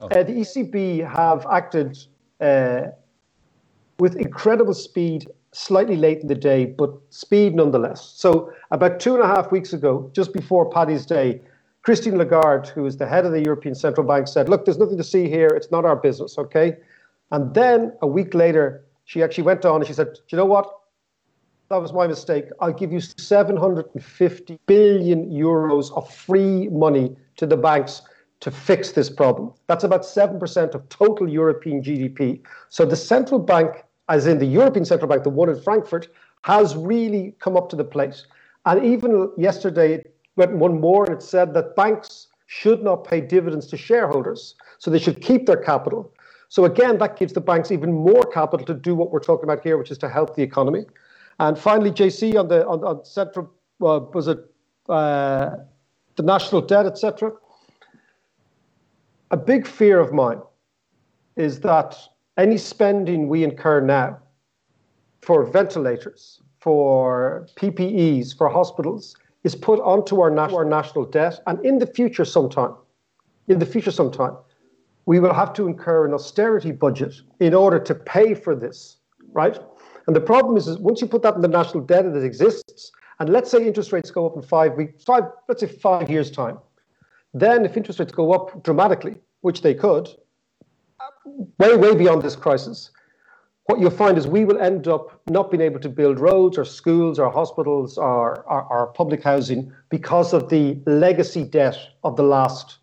oh. 0.00 0.08
uh, 0.08 0.22
the 0.22 0.32
ECB 0.32 1.08
have 1.08 1.46
acted 1.50 1.98
uh, 2.40 2.88
with 3.98 4.16
incredible 4.16 4.74
speed, 4.74 5.28
slightly 5.52 5.96
late 5.96 6.20
in 6.20 6.28
the 6.28 6.34
day, 6.34 6.64
but 6.64 6.90
speed 7.10 7.54
nonetheless. 7.54 8.12
So 8.16 8.52
about 8.70 8.98
two 8.98 9.14
and 9.14 9.22
a 9.22 9.26
half 9.26 9.52
weeks 9.52 9.72
ago, 9.72 10.10
just 10.14 10.32
before 10.32 10.70
Paddy's 10.70 11.04
Day, 11.04 11.42
Christine 11.82 12.18
Lagarde, 12.18 12.68
who 12.70 12.84
is 12.86 12.96
the 12.96 13.06
head 13.06 13.24
of 13.24 13.32
the 13.32 13.42
European 13.42 13.74
Central 13.74 14.06
Bank, 14.06 14.28
said, 14.28 14.48
look, 14.48 14.64
there's 14.64 14.78
nothing 14.78 14.98
to 14.98 15.04
see 15.04 15.28
here. 15.28 15.48
It's 15.48 15.70
not 15.70 15.84
our 15.84 15.96
business, 15.96 16.38
okay? 16.38 16.76
And 17.30 17.54
then 17.54 17.92
a 18.02 18.06
week 18.06 18.34
later, 18.34 18.84
she 19.10 19.24
actually 19.24 19.42
went 19.42 19.64
on 19.64 19.80
and 19.80 19.86
she 19.88 19.92
said, 19.92 20.14
Do 20.14 20.20
you 20.28 20.38
know 20.38 20.44
what? 20.44 20.72
That 21.68 21.78
was 21.78 21.92
my 21.92 22.06
mistake. 22.06 22.44
I'll 22.60 22.72
give 22.72 22.92
you 22.92 23.00
750 23.00 24.58
billion 24.66 25.28
euros 25.28 25.90
of 25.96 26.08
free 26.14 26.68
money 26.68 27.16
to 27.34 27.44
the 27.44 27.56
banks 27.56 28.02
to 28.38 28.52
fix 28.52 28.92
this 28.92 29.10
problem. 29.10 29.52
That's 29.66 29.82
about 29.82 30.02
7% 30.02 30.74
of 30.76 30.88
total 30.90 31.28
European 31.28 31.82
GDP. 31.82 32.40
So 32.68 32.84
the 32.84 32.94
central 32.94 33.40
bank, 33.40 33.82
as 34.08 34.28
in 34.28 34.38
the 34.38 34.46
European 34.46 34.84
Central 34.84 35.08
Bank, 35.08 35.24
the 35.24 35.30
one 35.30 35.48
in 35.48 35.60
Frankfurt, 35.60 36.06
has 36.42 36.76
really 36.76 37.34
come 37.40 37.56
up 37.56 37.68
to 37.70 37.76
the 37.76 37.82
plate. 37.82 38.24
And 38.64 38.84
even 38.84 39.32
yesterday, 39.36 39.94
it 39.94 40.14
went 40.36 40.52
one 40.52 40.80
more 40.80 41.04
and 41.04 41.14
it 41.14 41.22
said 41.22 41.52
that 41.54 41.74
banks 41.74 42.28
should 42.46 42.84
not 42.84 43.02
pay 43.02 43.20
dividends 43.20 43.66
to 43.68 43.76
shareholders. 43.76 44.54
So 44.78 44.88
they 44.88 45.00
should 45.00 45.20
keep 45.20 45.46
their 45.46 45.56
capital. 45.56 46.12
So 46.50 46.64
again, 46.64 46.98
that 46.98 47.16
gives 47.16 47.32
the 47.32 47.40
banks 47.40 47.70
even 47.70 47.92
more 47.92 48.24
capital 48.24 48.66
to 48.66 48.74
do 48.74 48.96
what 48.96 49.12
we're 49.12 49.20
talking 49.20 49.44
about 49.44 49.62
here, 49.62 49.78
which 49.78 49.92
is 49.92 49.98
to 49.98 50.08
help 50.08 50.34
the 50.34 50.42
economy. 50.42 50.84
And 51.38 51.56
finally, 51.56 51.92
JC 51.92 52.38
on 52.38 52.48
the 52.48 52.66
on, 52.66 52.82
on 52.84 53.04
central 53.04 53.46
uh, 53.80 54.00
was 54.12 54.26
it 54.26 54.38
uh, 54.88 55.50
the 56.16 56.24
national 56.24 56.62
debt, 56.62 56.86
etc. 56.86 57.32
A 59.30 59.36
big 59.36 59.64
fear 59.64 60.00
of 60.00 60.12
mine 60.12 60.40
is 61.36 61.60
that 61.60 61.96
any 62.36 62.58
spending 62.58 63.28
we 63.28 63.44
incur 63.44 63.80
now 63.80 64.18
for 65.22 65.44
ventilators, 65.44 66.42
for 66.58 67.46
PPEs, 67.54 68.36
for 68.36 68.48
hospitals, 68.48 69.14
is 69.44 69.54
put 69.54 69.78
onto 69.80 70.20
our, 70.20 70.36
our 70.36 70.64
national 70.64 71.04
debt, 71.04 71.40
and 71.46 71.64
in 71.64 71.78
the 71.78 71.86
future, 71.86 72.24
sometime, 72.24 72.74
in 73.46 73.60
the 73.60 73.66
future, 73.66 73.92
sometime, 73.92 74.36
we 75.06 75.20
will 75.20 75.34
have 75.34 75.52
to 75.54 75.66
incur 75.66 76.06
an 76.06 76.14
austerity 76.14 76.72
budget 76.72 77.14
in 77.40 77.54
order 77.54 77.78
to 77.78 77.94
pay 77.94 78.34
for 78.34 78.54
this, 78.54 78.98
right? 79.32 79.58
And 80.06 80.14
the 80.14 80.20
problem 80.20 80.56
is, 80.56 80.68
is 80.68 80.78
once 80.78 81.00
you 81.00 81.06
put 81.06 81.22
that 81.22 81.34
in 81.34 81.40
the 81.40 81.48
national 81.48 81.84
debt 81.84 82.12
that 82.12 82.24
exists, 82.24 82.92
and 83.18 83.28
let's 83.28 83.50
say 83.50 83.66
interest 83.66 83.92
rates 83.92 84.10
go 84.10 84.26
up 84.26 84.36
in 84.36 84.42
five 84.42 84.74
weeks, 84.74 85.04
five, 85.04 85.24
let's 85.48 85.60
say 85.60 85.66
five 85.66 86.10
years' 86.10 86.30
time, 86.30 86.58
then 87.34 87.64
if 87.64 87.76
interest 87.76 88.00
rates 88.00 88.12
go 88.12 88.32
up 88.32 88.62
dramatically, 88.62 89.16
which 89.42 89.62
they 89.62 89.74
could, 89.74 90.08
way, 91.58 91.76
way 91.76 91.94
beyond 91.94 92.22
this 92.22 92.34
crisis, 92.34 92.90
what 93.66 93.78
you'll 93.78 93.90
find 93.90 94.18
is 94.18 94.26
we 94.26 94.44
will 94.44 94.60
end 94.60 94.88
up 94.88 95.20
not 95.30 95.48
being 95.50 95.60
able 95.60 95.78
to 95.78 95.88
build 95.88 96.18
roads 96.18 96.58
or 96.58 96.64
schools 96.64 97.20
or 97.20 97.30
hospitals 97.30 97.98
or, 97.98 98.40
or, 98.50 98.62
or 98.64 98.86
public 98.94 99.22
housing 99.22 99.72
because 99.90 100.32
of 100.32 100.48
the 100.48 100.76
legacy 100.86 101.44
debt 101.44 101.78
of 102.02 102.16
the 102.16 102.24
last 102.24 102.79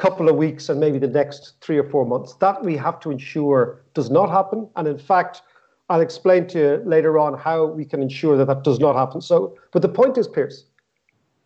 couple 0.00 0.28
of 0.28 0.36
weeks 0.36 0.70
and 0.70 0.80
maybe 0.80 0.98
the 0.98 1.06
next 1.06 1.54
three 1.60 1.78
or 1.78 1.84
four 1.84 2.06
months. 2.06 2.32
That 2.34 2.64
we 2.64 2.76
have 2.76 2.98
to 3.00 3.10
ensure 3.10 3.82
does 3.94 4.10
not 4.10 4.30
happen. 4.30 4.68
And 4.76 4.88
in 4.88 4.98
fact, 4.98 5.42
I'll 5.90 6.00
explain 6.00 6.46
to 6.48 6.58
you 6.58 6.82
later 6.86 7.18
on 7.18 7.36
how 7.36 7.66
we 7.66 7.84
can 7.84 8.00
ensure 8.00 8.36
that 8.38 8.46
that 8.46 8.64
does 8.64 8.78
not 8.78 8.96
happen. 8.96 9.20
So, 9.20 9.58
but 9.72 9.82
the 9.82 9.88
point 9.88 10.16
is, 10.16 10.26
Pearse, 10.26 10.64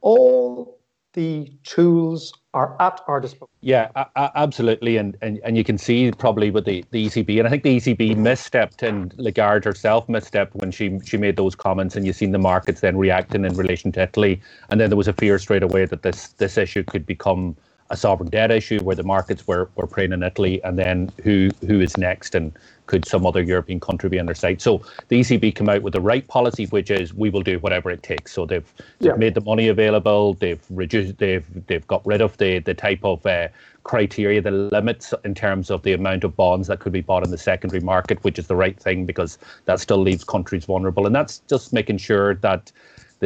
all 0.02 0.78
the 1.14 1.50
tools 1.62 2.32
are 2.52 2.76
at 2.80 3.00
our 3.06 3.20
disposal. 3.20 3.48
Yeah, 3.60 3.88
absolutely, 4.16 4.96
and, 4.96 5.16
and 5.22 5.40
and 5.44 5.56
you 5.56 5.64
can 5.64 5.78
see 5.78 6.10
probably 6.10 6.50
with 6.50 6.64
the, 6.64 6.84
the 6.90 7.06
ECB, 7.06 7.38
and 7.38 7.46
I 7.46 7.50
think 7.50 7.62
the 7.62 7.76
ECB 7.76 8.16
misstepped, 8.16 8.82
and 8.86 9.14
Lagarde 9.16 9.64
herself 9.64 10.06
misstepped 10.08 10.54
when 10.54 10.70
she 10.72 10.98
she 11.04 11.16
made 11.16 11.36
those 11.36 11.54
comments, 11.54 11.96
and 11.96 12.04
you've 12.04 12.16
seen 12.16 12.32
the 12.32 12.38
markets 12.38 12.80
then 12.80 12.96
reacting 12.98 13.44
in 13.44 13.54
relation 13.54 13.92
to 13.92 14.02
Italy, 14.02 14.40
and 14.70 14.80
then 14.80 14.90
there 14.90 14.96
was 14.96 15.08
a 15.08 15.12
fear 15.12 15.38
straight 15.38 15.62
away 15.62 15.86
that 15.86 16.02
this 16.02 16.28
this 16.32 16.58
issue 16.58 16.82
could 16.82 17.06
become 17.06 17.56
a 17.94 17.98
sovereign 17.98 18.30
debt 18.30 18.50
issue 18.50 18.82
where 18.82 18.96
the 18.96 19.04
markets 19.04 19.46
were, 19.46 19.70
were 19.76 19.86
preying 19.86 20.12
in 20.12 20.22
Italy, 20.22 20.62
and 20.64 20.78
then 20.78 21.12
who 21.22 21.54
who 21.66 21.80
is 21.80 21.96
next, 21.96 22.34
and 22.34 22.52
could 22.86 23.06
some 23.06 23.26
other 23.26 23.42
European 23.42 23.80
country 23.80 24.10
be 24.10 24.20
on 24.20 24.26
their 24.26 24.34
side? 24.34 24.60
So 24.62 24.84
the 25.08 25.20
ECB 25.20 25.54
come 25.54 25.70
out 25.70 25.82
with 25.82 25.94
the 25.94 26.02
right 26.02 26.26
policy, 26.28 26.66
which 26.66 26.90
is 26.90 27.14
we 27.14 27.30
will 27.30 27.42
do 27.42 27.58
whatever 27.60 27.90
it 27.90 28.02
takes. 28.02 28.32
So 28.32 28.46
they've, 28.46 28.70
they've 29.02 29.16
made 29.16 29.34
the 29.34 29.42
money 29.42 29.68
available, 29.68 30.34
they've 30.34 30.62
reduced, 30.70 31.18
they've 31.18 31.46
they've 31.68 31.86
got 31.86 32.04
rid 32.06 32.20
of 32.22 32.36
the 32.38 32.60
the 32.60 32.74
type 32.74 33.00
of 33.04 33.24
uh, 33.26 33.48
criteria, 33.84 34.42
the 34.42 34.50
limits 34.50 35.14
in 35.24 35.34
terms 35.34 35.70
of 35.70 35.82
the 35.84 35.94
amount 35.94 36.24
of 36.24 36.36
bonds 36.36 36.68
that 36.68 36.80
could 36.80 36.92
be 36.92 37.02
bought 37.02 37.24
in 37.24 37.30
the 37.30 37.38
secondary 37.38 37.80
market, 37.80 38.22
which 38.24 38.38
is 38.38 38.48
the 38.48 38.56
right 38.56 38.78
thing 38.80 39.06
because 39.06 39.38
that 39.66 39.80
still 39.80 39.98
leaves 39.98 40.24
countries 40.24 40.66
vulnerable, 40.66 41.06
and 41.06 41.14
that's 41.14 41.40
just 41.48 41.72
making 41.72 41.98
sure 41.98 42.34
that 42.36 42.72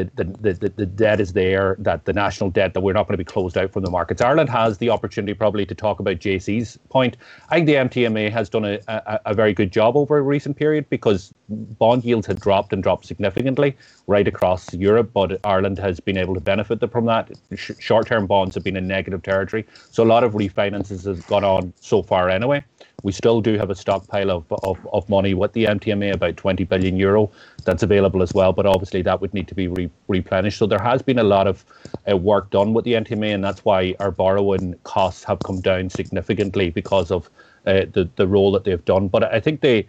the, 0.04 0.24
the, 0.24 0.52
the, 0.54 0.68
the 0.68 0.86
debt 0.86 1.20
is 1.20 1.32
there, 1.32 1.76
that 1.80 2.04
the 2.04 2.12
national 2.12 2.50
debt, 2.50 2.74
that 2.74 2.80
we're 2.80 2.92
not 2.92 3.06
going 3.06 3.14
to 3.14 3.18
be 3.18 3.24
closed 3.24 3.56
out 3.56 3.72
from 3.72 3.84
the 3.84 3.90
markets. 3.90 4.20
Ireland 4.20 4.50
has 4.50 4.78
the 4.78 4.90
opportunity 4.90 5.34
probably 5.34 5.66
to 5.66 5.74
talk 5.74 6.00
about 6.00 6.16
JC's 6.16 6.78
point. 6.88 7.16
I 7.50 7.56
think 7.56 7.66
the 7.66 7.74
NTMA 7.74 8.30
has 8.30 8.48
done 8.48 8.64
a, 8.64 8.78
a, 8.88 9.20
a 9.26 9.34
very 9.34 9.52
good 9.54 9.72
job 9.72 9.96
over 9.96 10.18
a 10.18 10.22
recent 10.22 10.56
period 10.56 10.88
because 10.90 11.32
bond 11.48 12.04
yields 12.04 12.26
had 12.26 12.40
dropped 12.40 12.72
and 12.72 12.82
dropped 12.82 13.06
significantly 13.06 13.76
right 14.06 14.26
across 14.26 14.72
Europe, 14.74 15.10
but 15.12 15.40
Ireland 15.44 15.78
has 15.78 16.00
been 16.00 16.16
able 16.16 16.34
to 16.34 16.40
benefit 16.40 16.88
from 16.90 17.06
that. 17.06 17.30
Sh- 17.54 17.72
short-term 17.78 18.26
bonds 18.26 18.54
have 18.54 18.64
been 18.64 18.76
in 18.76 18.86
negative 18.86 19.22
territory, 19.22 19.66
so 19.90 20.02
a 20.02 20.06
lot 20.06 20.24
of 20.24 20.32
refinances 20.32 21.04
has 21.04 21.20
gone 21.22 21.44
on 21.44 21.72
so 21.80 22.02
far 22.02 22.28
anyway. 22.28 22.64
We 23.02 23.12
still 23.12 23.40
do 23.40 23.56
have 23.58 23.70
a 23.70 23.76
stockpile 23.76 24.30
of, 24.30 24.44
of, 24.64 24.86
of 24.92 25.08
money 25.08 25.32
with 25.32 25.52
the 25.52 25.66
NTMA, 25.66 26.14
about 26.14 26.36
20 26.36 26.64
billion 26.64 26.96
euro, 26.96 27.30
that's 27.64 27.82
available 27.82 28.22
as 28.22 28.34
well. 28.34 28.52
But 28.52 28.66
obviously, 28.66 29.02
that 29.02 29.20
would 29.20 29.34
need 29.34 29.48
to 29.48 29.54
be 29.54 29.68
re- 29.68 29.90
replenished. 30.08 30.58
So 30.58 30.66
there 30.66 30.78
has 30.78 31.02
been 31.02 31.18
a 31.18 31.24
lot 31.24 31.46
of 31.46 31.64
uh, 32.10 32.16
work 32.16 32.50
done 32.50 32.72
with 32.72 32.84
the 32.84 32.92
NTMA, 32.94 33.34
and 33.34 33.44
that's 33.44 33.64
why 33.64 33.94
our 34.00 34.10
borrowing 34.10 34.74
costs 34.84 35.24
have 35.24 35.42
come 35.42 35.60
down 35.60 35.90
significantly 35.90 36.70
because 36.70 37.10
of 37.10 37.30
uh, 37.66 37.84
the 37.92 38.08
the 38.16 38.26
role 38.26 38.52
that 38.52 38.64
they've 38.64 38.84
done. 38.84 39.08
But 39.08 39.24
I 39.24 39.40
think 39.40 39.60
they 39.60 39.86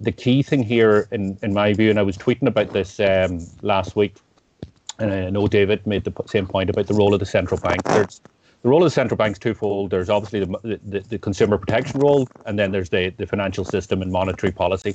the 0.00 0.12
key 0.12 0.42
thing 0.42 0.62
here, 0.62 1.08
in, 1.10 1.38
in 1.42 1.52
my 1.54 1.72
view, 1.74 1.90
and 1.90 1.98
I 1.98 2.02
was 2.02 2.16
tweeting 2.16 2.46
about 2.46 2.72
this 2.72 3.00
um, 3.00 3.46
last 3.62 3.96
week, 3.96 4.16
and 4.98 5.12
I 5.12 5.30
know 5.30 5.48
David 5.48 5.86
made 5.86 6.04
the 6.04 6.12
same 6.26 6.46
point 6.46 6.70
about 6.70 6.86
the 6.86 6.94
role 6.94 7.14
of 7.14 7.20
the 7.20 7.26
central 7.26 7.60
bank. 7.60 7.82
There's, 7.84 8.20
the 8.68 8.72
role 8.72 8.82
of 8.82 8.86
the 8.86 8.90
central 8.90 9.16
bank 9.16 9.32
is 9.32 9.38
twofold. 9.38 9.88
There's 9.88 10.10
obviously 10.10 10.40
the, 10.40 10.78
the, 10.84 11.00
the, 11.00 11.18
consumer 11.18 11.56
protection 11.56 12.00
role, 12.00 12.28
and 12.44 12.58
then 12.58 12.70
there's 12.70 12.90
the, 12.90 13.08
the 13.16 13.26
financial 13.26 13.64
system 13.64 14.02
and 14.02 14.12
monetary 14.12 14.52
policy. 14.52 14.94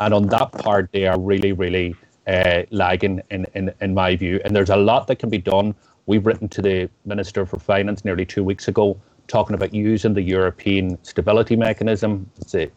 And 0.00 0.12
on 0.12 0.26
that 0.30 0.50
part, 0.50 0.90
they 0.90 1.06
are 1.06 1.20
really, 1.20 1.52
really 1.52 1.94
uh, 2.26 2.64
lagging, 2.70 3.22
in, 3.30 3.46
in, 3.54 3.72
in 3.80 3.94
my 3.94 4.16
view. 4.16 4.40
And 4.44 4.56
there's 4.56 4.70
a 4.70 4.76
lot 4.76 5.06
that 5.06 5.20
can 5.20 5.30
be 5.30 5.38
done. 5.38 5.72
We've 6.06 6.26
written 6.26 6.48
to 6.48 6.62
the 6.62 6.90
Minister 7.04 7.46
for 7.46 7.60
Finance 7.60 8.04
nearly 8.04 8.26
two 8.26 8.42
weeks 8.42 8.66
ago 8.66 9.00
talking 9.28 9.54
about 9.54 9.72
using 9.72 10.14
the 10.14 10.22
European 10.22 10.98
Stability 11.04 11.54
Mechanism. 11.54 12.28
It's, 12.40 12.56
a, 12.56 12.72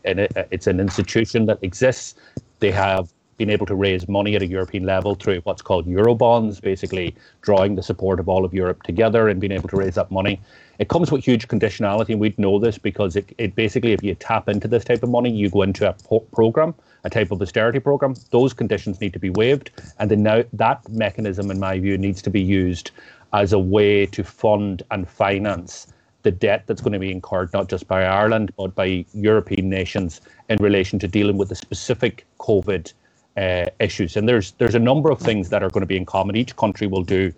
it's 0.54 0.68
an 0.68 0.80
institution 0.80 1.48
that 1.48 1.58
exists. 1.64 2.14
They 2.60 2.70
have 2.70 3.12
been 3.38 3.50
able 3.50 3.65
to 3.65 3.75
raise 3.75 4.08
money 4.08 4.36
at 4.36 4.42
a 4.42 4.48
European 4.48 4.86
level 4.86 5.15
through 5.15 5.42
what's 5.42 5.62
called 5.62 5.86
Eurobonds, 5.88 6.62
basically 6.62 7.15
drawing 7.42 7.75
the 7.75 7.84
support 7.84 8.20
of 8.20 8.30
all 8.30 8.46
of 8.46 8.54
Europe 8.54 8.84
together 8.84 9.27
and 9.27 9.39
being 9.42 9.51
able 9.51 9.70
to 9.70 9.77
raise 9.77 9.96
that 9.96 10.10
money. 10.12 10.39
It 10.80 10.89
comes 10.89 11.12
with 11.12 11.24
huge 11.24 11.48
conditionality, 11.48 12.10
and 12.10 12.20
we'd 12.20 12.38
know 12.38 12.60
this 12.60 12.77
because 12.77 13.15
it, 13.15 13.34
it 13.38 13.56
basically, 13.56 13.94
if 13.94 14.04
you 14.04 14.15
tap 14.15 14.50
into 14.50 14.68
this 14.68 14.84
type 14.84 15.04
of 15.04 15.10
money, 15.10 15.32
you 15.32 15.50
go 15.50 15.62
into 15.62 15.89
a 15.89 15.94
po- 15.94 16.20
program, 16.32 16.75
a 17.04 17.10
type 17.10 17.32
of 17.32 17.42
austerity 17.42 17.80
program. 17.80 18.15
Those 18.32 18.54
conditions 18.54 19.00
need 19.00 19.13
to 19.13 19.20
be 19.20 19.30
waived, 19.30 19.72
and 20.00 20.12
then 20.12 20.24
now 20.24 20.44
that 20.54 20.88
mechanism, 20.89 21.51
in 21.51 21.60
my 21.60 21.80
view, 21.80 21.98
needs 21.98 22.22
to 22.24 22.30
be 22.30 22.42
used 22.42 22.92
as 23.34 23.54
a 23.54 23.60
way 23.60 24.06
to 24.08 24.24
fund 24.24 24.84
and 24.92 25.10
finance 25.10 25.88
the 26.24 26.32
debt 26.32 26.63
that's 26.65 26.82
going 26.82 26.92
to 26.94 27.00
be 27.00 27.12
incurred 27.12 27.54
not 27.54 27.70
just 27.70 27.88
by 27.88 28.04
Ireland 28.04 28.51
but 28.58 28.74
by 28.74 29.06
European 29.13 29.70
nations 29.70 30.22
in 30.50 30.58
relation 30.58 30.98
to 31.00 31.08
dealing 31.08 31.38
with 31.38 31.50
the 31.50 31.56
specific 31.56 32.25
COVID 32.39 32.92
uh, 33.38 33.65
issues. 33.80 34.18
And 34.18 34.27
there's 34.27 34.54
there's 34.54 34.75
a 34.75 34.80
number 34.80 35.12
of 35.12 35.20
things 35.20 35.50
that 35.50 35.63
are 35.63 35.70
going 35.70 35.82
to 35.82 35.88
be 35.88 35.98
in 35.98 36.06
common. 36.06 36.36
Each 36.36 36.56
country 36.56 36.88
will 36.88 37.04
do 37.04 37.34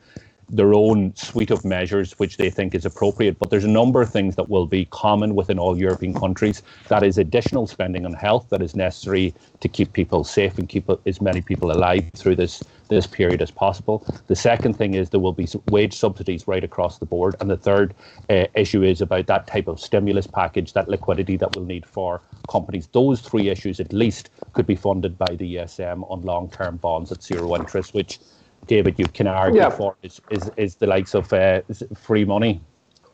their 0.50 0.74
own 0.74 1.13
suite 1.16 1.51
of 1.51 1.66
measures 1.66 2.13
which 2.20 2.38
they 2.38 2.50
think 2.50 2.74
is 2.74 2.86
appropriate. 2.86 3.38
But 3.39 3.50
there's 3.50 3.66
a 3.66 3.70
number 3.70 4.01
of 4.01 4.10
things 4.10 4.36
that 4.36 4.50
will 4.50 4.66
be 4.66 4.86
common 4.86 5.36
within 5.36 5.60
all 5.60 5.77
European 5.77 6.13
countries. 6.13 6.63
That 6.88 7.04
is 7.04 7.18
additional 7.18 7.68
spending 7.68 8.06
on 8.06 8.13
health 8.13 8.48
that 8.50 8.62
is 8.62 8.75
necessary 8.75 9.34
to 9.60 9.68
keep 9.68 9.94
people 9.94 10.24
safe 10.24 10.58
and 10.58 10.70
keep 10.70 10.89
as 11.06 11.22
many 11.22 11.42
people 11.42 11.72
alive 11.72 12.10
through 12.16 12.36
this 12.36 12.63
this 12.89 13.06
period 13.06 13.42
as 13.42 13.51
possible. 13.51 14.06
The 14.27 14.36
second 14.36 14.77
thing 14.77 14.94
is 14.94 15.10
there 15.10 15.20
will 15.20 15.34
be 15.34 15.48
wage 15.70 15.94
subsidies 15.94 16.48
right 16.48 16.63
across 16.63 17.00
the 17.00 17.06
board. 17.06 17.36
And 17.42 17.50
the 17.50 17.58
third 17.58 17.94
uh, 18.30 18.46
issue 18.56 18.84
is 18.84 19.01
about 19.01 19.27
that 19.27 19.46
type 19.46 19.68
of 19.68 19.80
stimulus 19.80 20.25
package, 20.25 20.72
that 20.74 20.88
liquidity 20.88 21.36
that 21.38 21.56
we'll 21.56 21.66
need 21.66 21.86
for 21.86 22.22
companies. 22.50 22.88
Those 22.88 23.20
three 23.20 23.50
issues 23.50 23.82
at 23.82 23.92
least 23.92 24.30
could 24.54 24.66
be 24.66 24.75
funded 24.75 25.18
by 25.18 25.36
the 25.36 25.56
ESM 25.56 26.10
on 26.10 26.22
long-term 26.22 26.77
bonds 26.77 27.12
at 27.12 27.22
zero 27.22 27.56
interest, 27.56 27.94
which 27.94 28.20
David, 28.68 28.96
you 28.98 29.08
can 29.08 29.28
argue 29.28 29.62
yeah. 29.62 29.70
for 29.70 29.96
is, 30.04 30.22
is, 30.30 30.52
is 30.58 30.76
the 30.76 30.88
likes 30.88 31.16
of 31.16 31.32
uh, 31.34 31.62
free 31.96 32.26
money. 32.26 32.62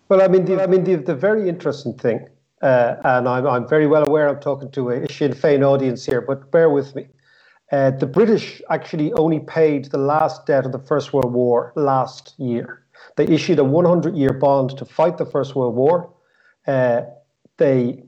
Well, 0.10 0.22
I 0.22 0.28
mean, 0.28 0.46
the, 0.46 0.62
I 0.62 0.68
mean, 0.68 0.84
the, 0.84 0.96
the 0.96 1.16
very 1.16 1.48
interesting 1.48 1.94
thing, 1.94 2.28
uh, 2.62 2.96
and 3.04 3.28
I'm, 3.28 3.48
I'm 3.48 3.68
very 3.68 3.88
well 3.88 4.06
aware 4.08 4.28
I'm 4.28 4.40
talking 4.40 4.70
to 4.72 4.90
a 4.90 5.12
Sinn 5.12 5.34
Féin 5.34 5.64
audience 5.64 6.06
here, 6.06 6.22
but 6.22 6.52
bear 6.52 6.70
with 6.70 6.96
me. 6.96 7.08
Uh, 7.72 7.92
the 7.92 8.06
British 8.06 8.62
actually 8.70 9.12
only 9.14 9.40
paid 9.40 9.86
the 9.86 9.98
last 9.98 10.46
debt 10.46 10.66
of 10.66 10.72
the 10.72 10.80
First 10.80 11.14
World 11.14 11.34
War 11.34 11.74
last 11.76 12.36
year. 12.38 12.84
They 13.16 13.26
issued 13.26 13.60
a 13.60 13.64
100 13.64 14.16
year 14.16 14.34
bond 14.34 14.78
to 14.78 14.86
fight 14.86 15.18
the 15.18 15.26
First 15.26 15.56
World 15.56 15.76
War. 15.76 16.14
Uh, 16.68 17.02
they 17.58 18.04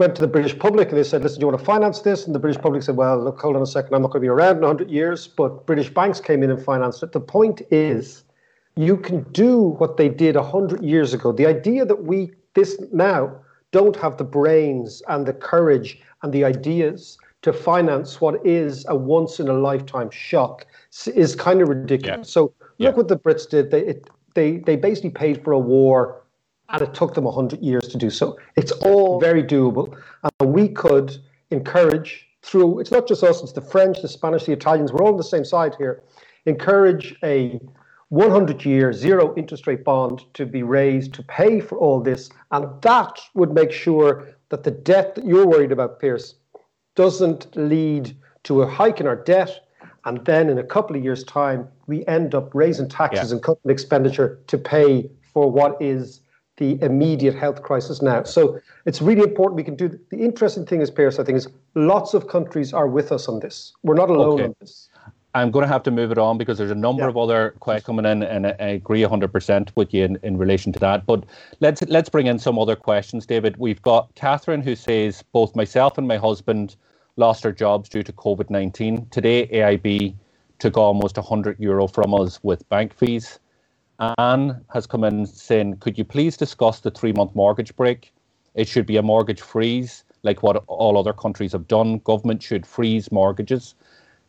went 0.00 0.16
to 0.16 0.20
the 0.20 0.26
British 0.26 0.58
public 0.58 0.88
and 0.88 0.98
they 0.98 1.04
said, 1.04 1.22
listen, 1.22 1.38
do 1.38 1.44
you 1.44 1.48
want 1.48 1.60
to 1.60 1.64
finance 1.64 2.00
this? 2.00 2.24
And 2.26 2.34
the 2.34 2.38
British 2.38 2.60
public 2.60 2.82
said, 2.82 2.96
well, 2.96 3.22
look, 3.22 3.38
hold 3.38 3.54
on 3.54 3.62
a 3.62 3.66
second, 3.66 3.94
I'm 3.94 4.02
not 4.02 4.08
going 4.08 4.22
to 4.22 4.24
be 4.24 4.28
around 4.28 4.56
in 4.56 4.62
100 4.62 4.90
years. 4.90 5.28
But 5.28 5.66
British 5.66 5.90
banks 5.90 6.20
came 6.20 6.42
in 6.42 6.50
and 6.50 6.60
financed 6.60 7.02
it. 7.02 7.12
The 7.12 7.20
point 7.20 7.60
is, 7.70 8.24
you 8.76 8.96
can 8.96 9.22
do 9.30 9.76
what 9.78 9.98
they 9.98 10.08
did 10.08 10.36
100 10.36 10.82
years 10.82 11.12
ago. 11.12 11.32
The 11.32 11.46
idea 11.46 11.84
that 11.84 12.04
we, 12.04 12.32
this 12.54 12.82
now, 12.92 13.36
don't 13.72 13.94
have 13.96 14.16
the 14.16 14.24
brains 14.24 15.02
and 15.08 15.26
the 15.26 15.34
courage 15.34 16.00
and 16.22 16.32
the 16.32 16.44
ideas 16.44 17.18
to 17.42 17.52
finance 17.52 18.20
what 18.20 18.44
is 18.44 18.84
a 18.88 18.96
once 18.96 19.38
in 19.38 19.48
a 19.48 19.52
lifetime 19.52 20.10
shock 20.10 20.66
is 21.14 21.36
kind 21.36 21.60
of 21.60 21.68
ridiculous. 21.68 22.28
Yeah. 22.28 22.32
So 22.32 22.42
look 22.42 22.54
yeah. 22.78 22.90
what 22.90 23.08
the 23.08 23.18
Brits 23.18 23.48
did. 23.48 23.70
They, 23.70 23.80
it, 23.80 24.10
they, 24.34 24.58
they 24.58 24.76
basically 24.76 25.10
paid 25.10 25.44
for 25.44 25.52
a 25.52 25.58
war 25.58 26.22
and 26.70 26.82
it 26.82 26.94
took 26.94 27.14
them 27.14 27.24
100 27.24 27.60
years 27.60 27.88
to 27.88 27.98
do 27.98 28.10
so. 28.10 28.38
It's 28.56 28.72
all 28.72 29.20
very 29.20 29.42
doable. 29.42 29.96
And 30.40 30.52
we 30.52 30.68
could 30.68 31.18
encourage 31.50 32.28
through, 32.42 32.80
it's 32.80 32.90
not 32.90 33.06
just 33.06 33.22
us, 33.22 33.42
it's 33.42 33.52
the 33.52 33.60
French, 33.60 34.00
the 34.02 34.08
Spanish, 34.08 34.44
the 34.44 34.52
Italians, 34.52 34.92
we're 34.92 35.04
all 35.04 35.12
on 35.12 35.16
the 35.16 35.24
same 35.24 35.44
side 35.44 35.74
here, 35.76 36.02
encourage 36.46 37.14
a 37.22 37.60
100 38.08 38.64
year 38.64 38.92
zero 38.92 39.34
interest 39.36 39.66
rate 39.66 39.84
bond 39.84 40.24
to 40.34 40.46
be 40.46 40.62
raised 40.62 41.14
to 41.14 41.22
pay 41.24 41.60
for 41.60 41.78
all 41.78 42.00
this. 42.00 42.30
And 42.50 42.66
that 42.82 43.20
would 43.34 43.52
make 43.52 43.72
sure 43.72 44.28
that 44.48 44.64
the 44.64 44.70
debt 44.70 45.14
that 45.14 45.24
you're 45.24 45.46
worried 45.46 45.72
about, 45.72 46.00
Pearse, 46.00 46.34
doesn't 46.96 47.54
lead 47.56 48.16
to 48.44 48.62
a 48.62 48.66
hike 48.66 49.00
in 49.00 49.06
our 49.06 49.16
debt. 49.16 49.66
And 50.04 50.24
then 50.24 50.48
in 50.48 50.58
a 50.58 50.64
couple 50.64 50.96
of 50.96 51.04
years' 51.04 51.24
time, 51.24 51.68
we 51.86 52.06
end 52.06 52.34
up 52.34 52.54
raising 52.54 52.88
taxes 52.88 53.30
yeah. 53.30 53.34
and 53.34 53.42
cutting 53.44 53.70
expenditure 53.70 54.40
to 54.46 54.58
pay 54.58 55.10
for 55.32 55.50
what 55.50 55.80
is 55.80 56.22
the 56.60 56.80
immediate 56.82 57.34
health 57.34 57.62
crisis 57.62 58.02
now. 58.02 58.22
So 58.22 58.60
it's 58.84 59.00
really 59.00 59.22
important 59.22 59.56
we 59.56 59.64
can 59.64 59.76
do. 59.76 59.88
The 60.10 60.18
interesting 60.18 60.66
thing 60.66 60.82
is, 60.82 60.90
Pearse, 60.90 61.18
I 61.18 61.24
think, 61.24 61.38
is 61.38 61.48
lots 61.74 62.12
of 62.12 62.28
countries 62.28 62.72
are 62.74 62.86
with 62.86 63.10
us 63.10 63.28
on 63.28 63.40
this. 63.40 63.72
We're 63.82 63.94
not 63.94 64.10
alone 64.10 64.34
okay. 64.34 64.44
on 64.44 64.54
this. 64.60 64.90
I'm 65.34 65.50
going 65.50 65.62
to 65.62 65.72
have 65.72 65.82
to 65.84 65.90
move 65.90 66.12
it 66.12 66.18
on 66.18 66.36
because 66.36 66.58
there's 66.58 66.70
a 66.70 66.74
number 66.76 67.04
yeah. 67.04 67.08
of 67.08 67.16
other 67.16 67.54
questions 67.60 67.86
coming 67.86 68.04
in, 68.04 68.22
and 68.22 68.46
I 68.48 68.52
agree 68.58 69.00
100% 69.00 69.70
with 69.74 69.94
you 69.94 70.04
in, 70.04 70.18
in 70.22 70.36
relation 70.36 70.70
to 70.72 70.78
that. 70.80 71.06
But 71.06 71.24
let's 71.60 71.82
let's 71.82 72.10
bring 72.10 72.26
in 72.26 72.38
some 72.38 72.58
other 72.58 72.76
questions, 72.76 73.24
David. 73.26 73.56
We've 73.56 73.80
got 73.80 74.14
Catherine 74.14 74.60
who 74.60 74.76
says 74.76 75.24
both 75.32 75.56
myself 75.56 75.96
and 75.96 76.06
my 76.06 76.18
husband 76.18 76.76
lost 77.16 77.46
our 77.46 77.52
jobs 77.52 77.88
due 77.88 78.02
to 78.02 78.12
COVID 78.12 78.50
19. 78.50 79.06
Today, 79.10 79.46
AIB 79.46 80.14
took 80.58 80.76
almost 80.76 81.16
100 81.16 81.58
euro 81.58 81.86
from 81.86 82.12
us 82.12 82.38
with 82.42 82.68
bank 82.68 82.92
fees. 82.92 83.38
Anne 84.18 84.64
has 84.72 84.86
come 84.86 85.04
in 85.04 85.26
saying, 85.26 85.76
Could 85.78 85.98
you 85.98 86.04
please 86.04 86.36
discuss 86.36 86.80
the 86.80 86.90
three 86.90 87.12
month 87.12 87.34
mortgage 87.34 87.74
break? 87.76 88.12
It 88.54 88.66
should 88.66 88.86
be 88.86 88.96
a 88.96 89.02
mortgage 89.02 89.40
freeze, 89.40 90.04
like 90.22 90.42
what 90.42 90.64
all 90.66 90.98
other 90.98 91.12
countries 91.12 91.52
have 91.52 91.68
done. 91.68 91.98
Government 91.98 92.42
should 92.42 92.66
freeze 92.66 93.12
mortgages. 93.12 93.74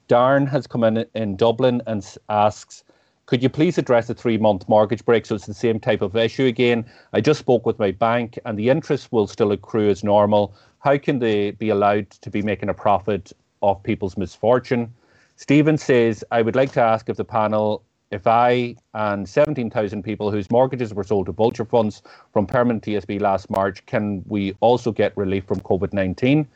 Darren 0.10 0.48
has 0.50 0.68
come 0.68 0.84
in 0.84 1.06
in 1.16 1.38
Dublin 1.38 1.82
and 1.88 2.06
asks, 2.30 2.84
could 3.32 3.42
you 3.42 3.48
please 3.48 3.78
address 3.78 4.08
the 4.08 4.14
three 4.14 4.38
month 4.38 4.68
mortgage 4.68 5.06
break? 5.06 5.26
So 5.26 5.36
it's 5.36 5.46
the 5.46 5.54
same 5.54 5.80
type 5.80 6.02
of 6.02 6.18
issue 6.18 6.48
again. 6.48 6.84
I 7.14 7.22
just 7.22 7.40
spoke 7.40 7.66
with 7.66 7.80
my 7.80 7.92
bank 7.92 8.38
and 8.46 8.60
the 8.60 8.70
interest 8.70 9.10
will 9.14 9.26
still 9.26 9.54
accrue 9.54 9.90
as 9.90 10.04
normal. 10.04 10.54
How 10.80 10.98
can 10.98 11.20
they 11.20 11.52
be 11.52 11.70
allowed 11.70 12.10
to 12.10 12.30
be 12.30 12.42
making 12.42 12.68
a 12.68 12.74
profit 12.74 13.32
off 13.62 13.84
people's 13.84 14.18
misfortune? 14.18 14.94
Stephen 15.38 15.78
says, 15.78 16.26
I 16.32 16.42
would 16.42 16.58
like 16.58 16.74
to 16.74 16.82
ask 16.82 17.08
if 17.08 17.16
the 17.16 17.24
panel, 17.24 17.84
if 18.12 18.28
I 18.28 18.76
and 18.94 19.28
17,000 19.28 20.04
people 20.04 20.32
whose 20.32 20.52
mortgages 20.52 20.94
were 20.94 21.04
sold 21.04 21.28
to 21.28 21.32
vulture 21.32 21.66
funds 21.66 22.04
from 22.34 22.46
permanent 22.46 22.84
TSB 22.84 23.22
last 23.22 23.50
March, 23.50 23.86
can 23.86 24.24
we 24.28 24.56
also 24.60 24.92
get 24.92 25.16
relief 25.16 25.46
from 25.46 25.60
COVID 25.62 25.94
19? 25.94 26.48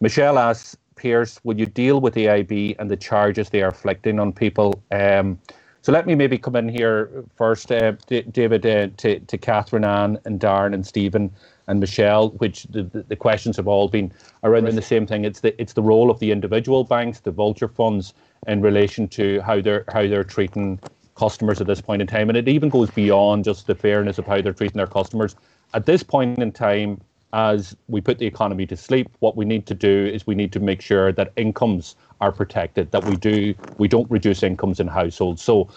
Michelle 0.00 0.38
asks, 0.38 0.76
Pierce, 0.96 1.40
will 1.44 1.58
you 1.58 1.66
deal 1.66 2.00
with 2.00 2.14
the 2.14 2.26
AIB 2.26 2.76
and 2.78 2.90
the 2.90 2.96
charges 2.96 3.50
they 3.50 3.62
are 3.62 3.68
inflicting 3.68 4.20
on 4.20 4.32
people? 4.32 4.82
Um, 4.90 5.38
so 5.82 5.92
let 5.92 6.06
me 6.06 6.14
maybe 6.14 6.36
come 6.36 6.56
in 6.56 6.68
here 6.68 7.24
first, 7.36 7.72
uh, 7.72 7.92
D- 8.06 8.22
David, 8.22 8.66
uh, 8.66 8.88
to, 8.98 9.18
to 9.18 9.38
Catherine 9.38 9.84
Ann 9.84 10.18
and 10.26 10.38
Darren 10.38 10.74
and 10.74 10.86
Stephen 10.86 11.32
and 11.68 11.80
Michelle, 11.80 12.30
which 12.32 12.64
the, 12.64 12.82
the 12.82 13.16
questions 13.16 13.56
have 13.56 13.66
all 13.66 13.88
been 13.88 14.12
around 14.44 14.64
right. 14.64 14.74
the 14.74 14.82
same 14.82 15.06
thing. 15.06 15.24
It's 15.24 15.40
the 15.40 15.58
it's 15.60 15.72
the 15.72 15.82
role 15.82 16.10
of 16.10 16.18
the 16.18 16.32
individual 16.32 16.84
banks, 16.84 17.20
the 17.20 17.30
vulture 17.30 17.68
funds, 17.68 18.12
in 18.46 18.60
relation 18.60 19.08
to 19.08 19.40
how 19.40 19.62
they're 19.62 19.84
how 19.92 20.06
they're 20.06 20.24
treating 20.24 20.78
customers 21.20 21.60
at 21.60 21.66
this 21.66 21.82
point 21.82 22.00
in 22.00 22.08
time, 22.08 22.30
and 22.30 22.38
it 22.38 22.48
even 22.48 22.70
goes 22.70 22.90
beyond 22.90 23.44
just 23.44 23.66
the 23.66 23.74
fairness 23.74 24.16
of 24.18 24.26
how 24.26 24.40
they're 24.40 24.54
treating 24.54 24.78
their 24.78 24.86
customers. 24.86 25.36
At 25.74 25.84
this 25.84 26.02
point 26.02 26.38
in 26.38 26.50
time, 26.50 26.98
as 27.34 27.76
we 27.88 28.00
put 28.00 28.18
the 28.18 28.26
economy 28.26 28.66
to 28.66 28.76
sleep, 28.76 29.06
what 29.20 29.36
we 29.36 29.44
need 29.44 29.66
to 29.66 29.74
do 29.74 30.06
is 30.14 30.26
we 30.26 30.34
need 30.34 30.50
to 30.52 30.60
make 30.60 30.80
sure 30.80 31.12
that 31.12 31.32
incomes 31.36 31.94
are 32.22 32.32
protected, 32.32 32.90
that 32.92 33.04
we 33.04 33.16
do 33.16 33.54
we 33.78 33.86
don't 33.86 34.10
reduce 34.10 34.42
incomes 34.42 34.80
in 34.80 34.88
households. 34.88 35.42
So 35.42 35.68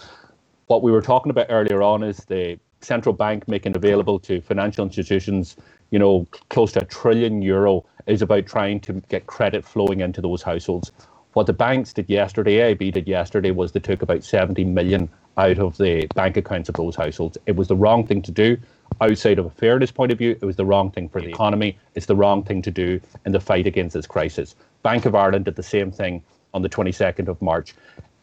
what 0.67 0.81
we 0.81 0.91
were 0.91 1.01
talking 1.01 1.29
about 1.29 1.47
earlier 1.49 1.81
on 1.81 2.03
is 2.03 2.17
the 2.25 2.57
central 2.81 3.13
bank 3.13 3.47
making 3.47 3.75
available 3.75 4.19
to 4.19 4.41
financial 4.41 4.85
institutions, 4.85 5.57
you 5.91 5.99
know, 5.99 6.25
close 6.49 6.71
to 6.73 6.81
a 6.81 6.85
trillion 6.85 7.41
euro 7.41 7.85
is 8.07 8.21
about 8.21 8.45
trying 8.45 8.79
to 8.81 8.93
get 9.09 9.27
credit 9.27 9.63
flowing 9.65 9.99
into 9.99 10.21
those 10.21 10.41
households. 10.41 10.91
What 11.33 11.47
the 11.47 11.53
banks 11.53 11.93
did 11.93 12.09
yesterday, 12.09 12.75
AIB 12.75 12.93
did 12.93 13.07
yesterday, 13.07 13.51
was 13.51 13.71
they 13.71 13.79
took 13.79 14.01
about 14.01 14.23
70 14.23 14.63
million 14.65 15.09
out 15.37 15.57
of 15.57 15.77
the 15.77 16.07
bank 16.13 16.37
accounts 16.37 16.69
of 16.69 16.75
those 16.75 16.95
households. 16.95 17.37
It 17.47 17.55
was 17.55 17.67
the 17.67 17.75
wrong 17.75 18.05
thing 18.05 18.21
to 18.21 18.31
do 18.31 18.57
outside 19.01 19.39
of 19.39 19.45
a 19.45 19.49
fairness 19.49 19.91
point 19.91 20.11
of 20.11 20.17
view, 20.17 20.31
it 20.31 20.45
was 20.45 20.55
the 20.55 20.65
wrong 20.65 20.91
thing 20.91 21.09
for 21.09 21.21
the 21.21 21.29
economy. 21.29 21.77
It's 21.95 22.05
the 22.05 22.15
wrong 22.15 22.43
thing 22.43 22.61
to 22.63 22.71
do 22.71 22.99
in 23.25 23.31
the 23.31 23.39
fight 23.39 23.67
against 23.67 23.93
this 23.93 24.07
crisis. 24.07 24.55
Bank 24.81 25.05
of 25.05 25.15
Ireland 25.15 25.45
did 25.45 25.55
the 25.55 25.63
same 25.63 25.91
thing 25.91 26.23
on 26.53 26.61
the 26.61 26.69
22nd 26.69 27.27
of 27.27 27.41
March. 27.41 27.73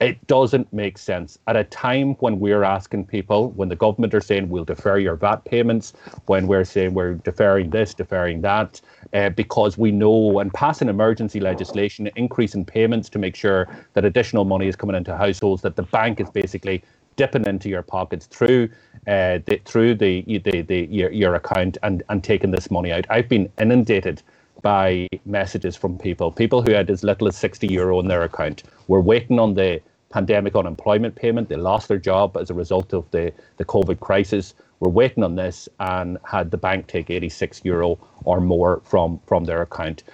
It 0.00 0.26
doesn't 0.26 0.72
make 0.72 0.96
sense. 0.96 1.38
At 1.46 1.56
a 1.56 1.64
time 1.64 2.14
when 2.20 2.40
we're 2.40 2.62
asking 2.64 3.04
people, 3.04 3.50
when 3.50 3.68
the 3.68 3.76
government 3.76 4.14
are 4.14 4.20
saying 4.22 4.49
we'll 4.49 4.64
defer 4.64 4.96
your 4.99 5.14
VAT 5.14 5.44
payments, 5.44 5.92
when 6.25 6.46
we're 6.46 6.64
saying 6.64 6.94
we're 6.94 7.14
deferring 7.14 7.68
this, 7.68 7.92
deferring 7.92 8.40
that, 8.40 8.80
uh, 9.12 9.28
because 9.28 9.76
we 9.76 9.90
know 9.92 10.38
and 10.38 10.54
passing 10.54 10.88
emergency 10.88 11.38
legislation, 11.38 12.09
increasing 12.16 12.64
payments 12.64 13.11
to 13.11 13.18
make 13.18 13.37
sure 13.37 13.68
that 13.92 14.07
additional 14.07 14.46
money 14.46 14.68
is 14.68 14.76
coming 14.76 14.96
into 14.96 15.14
households, 15.14 15.61
that 15.61 15.76
the 15.76 15.83
bank 15.83 16.18
is 16.18 16.31
basically 16.31 16.83
dipping 17.16 17.46
into 17.46 17.68
your 17.68 17.83
pockets 17.83 18.24
through 18.24 18.70
uh, 19.07 19.38
the, 19.44 19.61
through 19.66 19.94
the, 19.94 20.22
the, 20.26 20.62
the 20.62 20.87
your, 20.90 21.11
your 21.11 21.35
account 21.35 21.76
and, 21.83 22.02
and 22.09 22.24
taking 22.24 22.50
this 22.50 22.70
money 22.70 22.90
out. 22.90 23.05
I've 23.11 23.28
been 23.28 23.52
inundated 23.59 24.22
by 24.62 25.09
messages 25.25 25.77
from 25.77 25.99
people, 25.99 26.31
people 26.31 26.62
who 26.62 26.73
had 26.73 26.90
as 26.90 27.05
little 27.05 27.29
as 27.29 27.37
60 27.37 27.66
euro 27.68 28.01
in 28.01 28.09
their 28.09 28.23
account, 28.23 28.62
were 28.88 29.01
waiting 29.01 29.38
on 29.38 29.55
the 29.55 29.81
pandemic 30.11 30.57
unemployment 30.57 31.14
payment. 31.14 31.49
They 31.49 31.57
lost 31.57 31.88
their 31.88 31.99
job 31.99 32.37
as 32.37 32.51
a 32.51 32.55
result 32.55 32.92
of 32.92 33.11
the, 33.11 33.33
the 33.57 33.64
COVID 33.64 34.01
crisis. 34.01 34.55
Were 34.81 34.88
waiting 34.88 35.23
on 35.23 35.37
this 35.37 35.68
and 35.79 36.18
had 36.25 36.51
the 36.51 36.57
bank 36.57 36.87
take 36.87 37.11
86 37.11 37.62
euro 37.64 37.99
or 38.25 38.40
more 38.40 38.81
from, 38.85 39.20
from 39.27 39.44
their 39.44 39.62
account. 39.62 40.05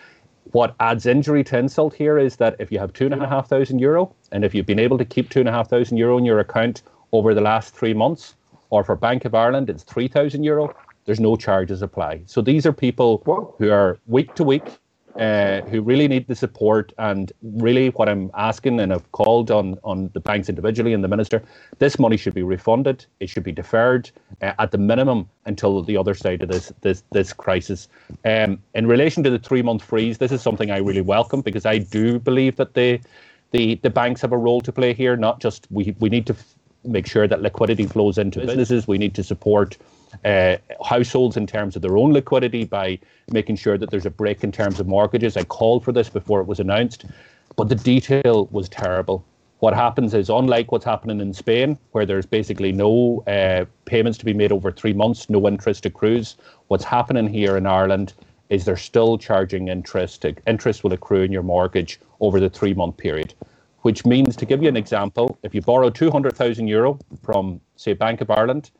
What 0.52 0.74
adds 0.80 1.06
injury 1.06 1.44
to 1.44 1.58
insult 1.58 1.94
here 1.94 2.18
is 2.18 2.36
that 2.36 2.56
if 2.58 2.72
you 2.72 2.78
have 2.78 2.92
two 2.92 3.06
and 3.06 3.22
a 3.22 3.28
half 3.28 3.48
thousand 3.48 3.78
euro, 3.78 4.14
and 4.32 4.44
if 4.44 4.54
you've 4.54 4.66
been 4.66 4.78
able 4.78 4.98
to 4.98 5.04
keep 5.04 5.30
two 5.30 5.40
and 5.40 5.48
a 5.48 5.52
half 5.52 5.70
thousand 5.70 5.98
euro 5.98 6.18
in 6.18 6.24
your 6.24 6.40
account 6.40 6.82
over 7.12 7.34
the 7.34 7.40
last 7.40 7.74
three 7.74 7.94
months, 7.94 8.34
or 8.70 8.82
for 8.82 8.96
Bank 8.96 9.24
of 9.24 9.34
Ireland, 9.34 9.70
it's 9.70 9.82
3,000 9.84 10.42
euro, 10.42 10.74
there's 11.06 11.20
no 11.20 11.36
charges 11.36 11.82
apply. 11.82 12.22
So 12.26 12.42
these 12.42 12.66
are 12.66 12.72
people 12.72 13.22
who 13.58 13.70
are 13.70 13.98
week 14.06 14.34
to 14.34 14.44
week, 14.44 14.64
uh, 15.18 15.62
who 15.62 15.80
really 15.80 16.08
need 16.08 16.26
the 16.26 16.34
support. 16.34 16.92
And 16.98 17.32
really, 17.42 17.88
what 17.90 18.08
I'm 18.08 18.30
asking, 18.34 18.80
and 18.80 18.92
I've 18.92 19.10
called 19.12 19.50
on, 19.50 19.78
on 19.82 20.10
the 20.12 20.20
banks 20.20 20.48
individually 20.48 20.92
and 20.92 21.02
the 21.02 21.08
minister, 21.08 21.42
this 21.78 21.98
money 21.98 22.16
should 22.16 22.34
be 22.34 22.42
refunded. 22.42 23.06
It 23.20 23.30
should 23.30 23.44
be 23.44 23.52
deferred 23.52 24.10
uh, 24.42 24.52
at 24.58 24.72
the 24.72 24.78
minimum 24.78 25.28
until 25.46 25.82
the 25.82 25.96
other 25.96 26.14
side 26.14 26.42
of 26.42 26.48
this 26.50 26.72
this 26.82 27.02
this 27.12 27.32
crisis. 27.32 27.88
Um, 28.24 28.58
in 28.74 28.86
relation 28.86 29.22
to 29.22 29.30
the 29.30 29.38
three 29.38 29.62
month 29.62 29.82
freeze, 29.82 30.18
this 30.18 30.32
is 30.32 30.42
something 30.42 30.70
I 30.70 30.78
really 30.78 31.00
welcome 31.00 31.40
because 31.40 31.64
I 31.64 31.78
do 31.78 32.18
believe 32.18 32.56
that 32.56 32.74
the 32.74 33.00
the 33.52 33.76
the 33.76 33.90
banks 33.90 34.20
have 34.20 34.32
a 34.32 34.38
role 34.38 34.60
to 34.60 34.72
play 34.72 34.92
here. 34.92 35.16
Not 35.16 35.40
just 35.40 35.66
we 35.70 35.94
we 36.00 36.08
need 36.08 36.26
to 36.26 36.36
make 36.84 37.06
sure 37.06 37.26
that 37.26 37.42
liquidity 37.42 37.86
flows 37.86 38.18
into 38.18 38.40
businesses. 38.40 38.86
We 38.86 38.98
need 38.98 39.14
to 39.14 39.24
support 39.24 39.76
uh, 40.24 40.56
households 40.84 41.36
in 41.36 41.46
terms 41.46 41.76
of 41.76 41.82
their 41.82 41.96
own 41.96 42.12
liquidity 42.12 42.64
by 42.64 42.98
making 43.30 43.56
sure 43.56 43.78
that 43.78 43.90
there's 43.90 44.06
a 44.06 44.10
break 44.10 44.44
in 44.44 44.52
terms 44.52 44.80
of 44.80 44.86
mortgages. 44.86 45.36
I 45.36 45.44
called 45.44 45.84
for 45.84 45.92
this 45.92 46.08
before 46.08 46.40
it 46.40 46.46
was 46.46 46.60
announced, 46.60 47.04
but 47.56 47.68
the 47.68 47.74
detail 47.74 48.48
was 48.50 48.68
terrible. 48.68 49.24
What 49.60 49.74
happens 49.74 50.12
is, 50.12 50.28
unlike 50.28 50.70
what's 50.70 50.84
happening 50.84 51.20
in 51.20 51.32
Spain, 51.32 51.78
where 51.92 52.04
there's 52.04 52.26
basically 52.26 52.72
no 52.72 53.22
uh, 53.26 53.64
payments 53.86 54.18
to 54.18 54.24
be 54.24 54.34
made 54.34 54.52
over 54.52 54.70
three 54.70 54.92
months, 54.92 55.30
no 55.30 55.48
interest 55.48 55.86
accrues, 55.86 56.36
what's 56.68 56.84
happening 56.84 57.26
here 57.26 57.56
in 57.56 57.66
Ireland 57.66 58.12
is 58.50 58.64
they're 58.64 58.76
still 58.76 59.18
charging 59.18 59.68
interest. 59.68 60.24
Interest 60.46 60.84
will 60.84 60.92
accrue 60.92 61.22
in 61.22 61.32
your 61.32 61.42
mortgage 61.42 61.98
over 62.20 62.38
the 62.38 62.50
three 62.50 62.74
month 62.74 62.96
period 62.98 63.34
which 63.86 64.04
means, 64.04 64.34
to 64.34 64.44
give 64.44 64.64
you 64.64 64.68
an 64.68 64.76
example, 64.76 65.38
if 65.44 65.54
you 65.54 65.62
borrow 65.62 65.88
200,000 65.88 66.66
euro 66.66 66.98
from, 67.22 67.60
say, 67.76 67.92
Bank 67.92 68.20
of 68.20 68.28
Ireland, 68.32 68.72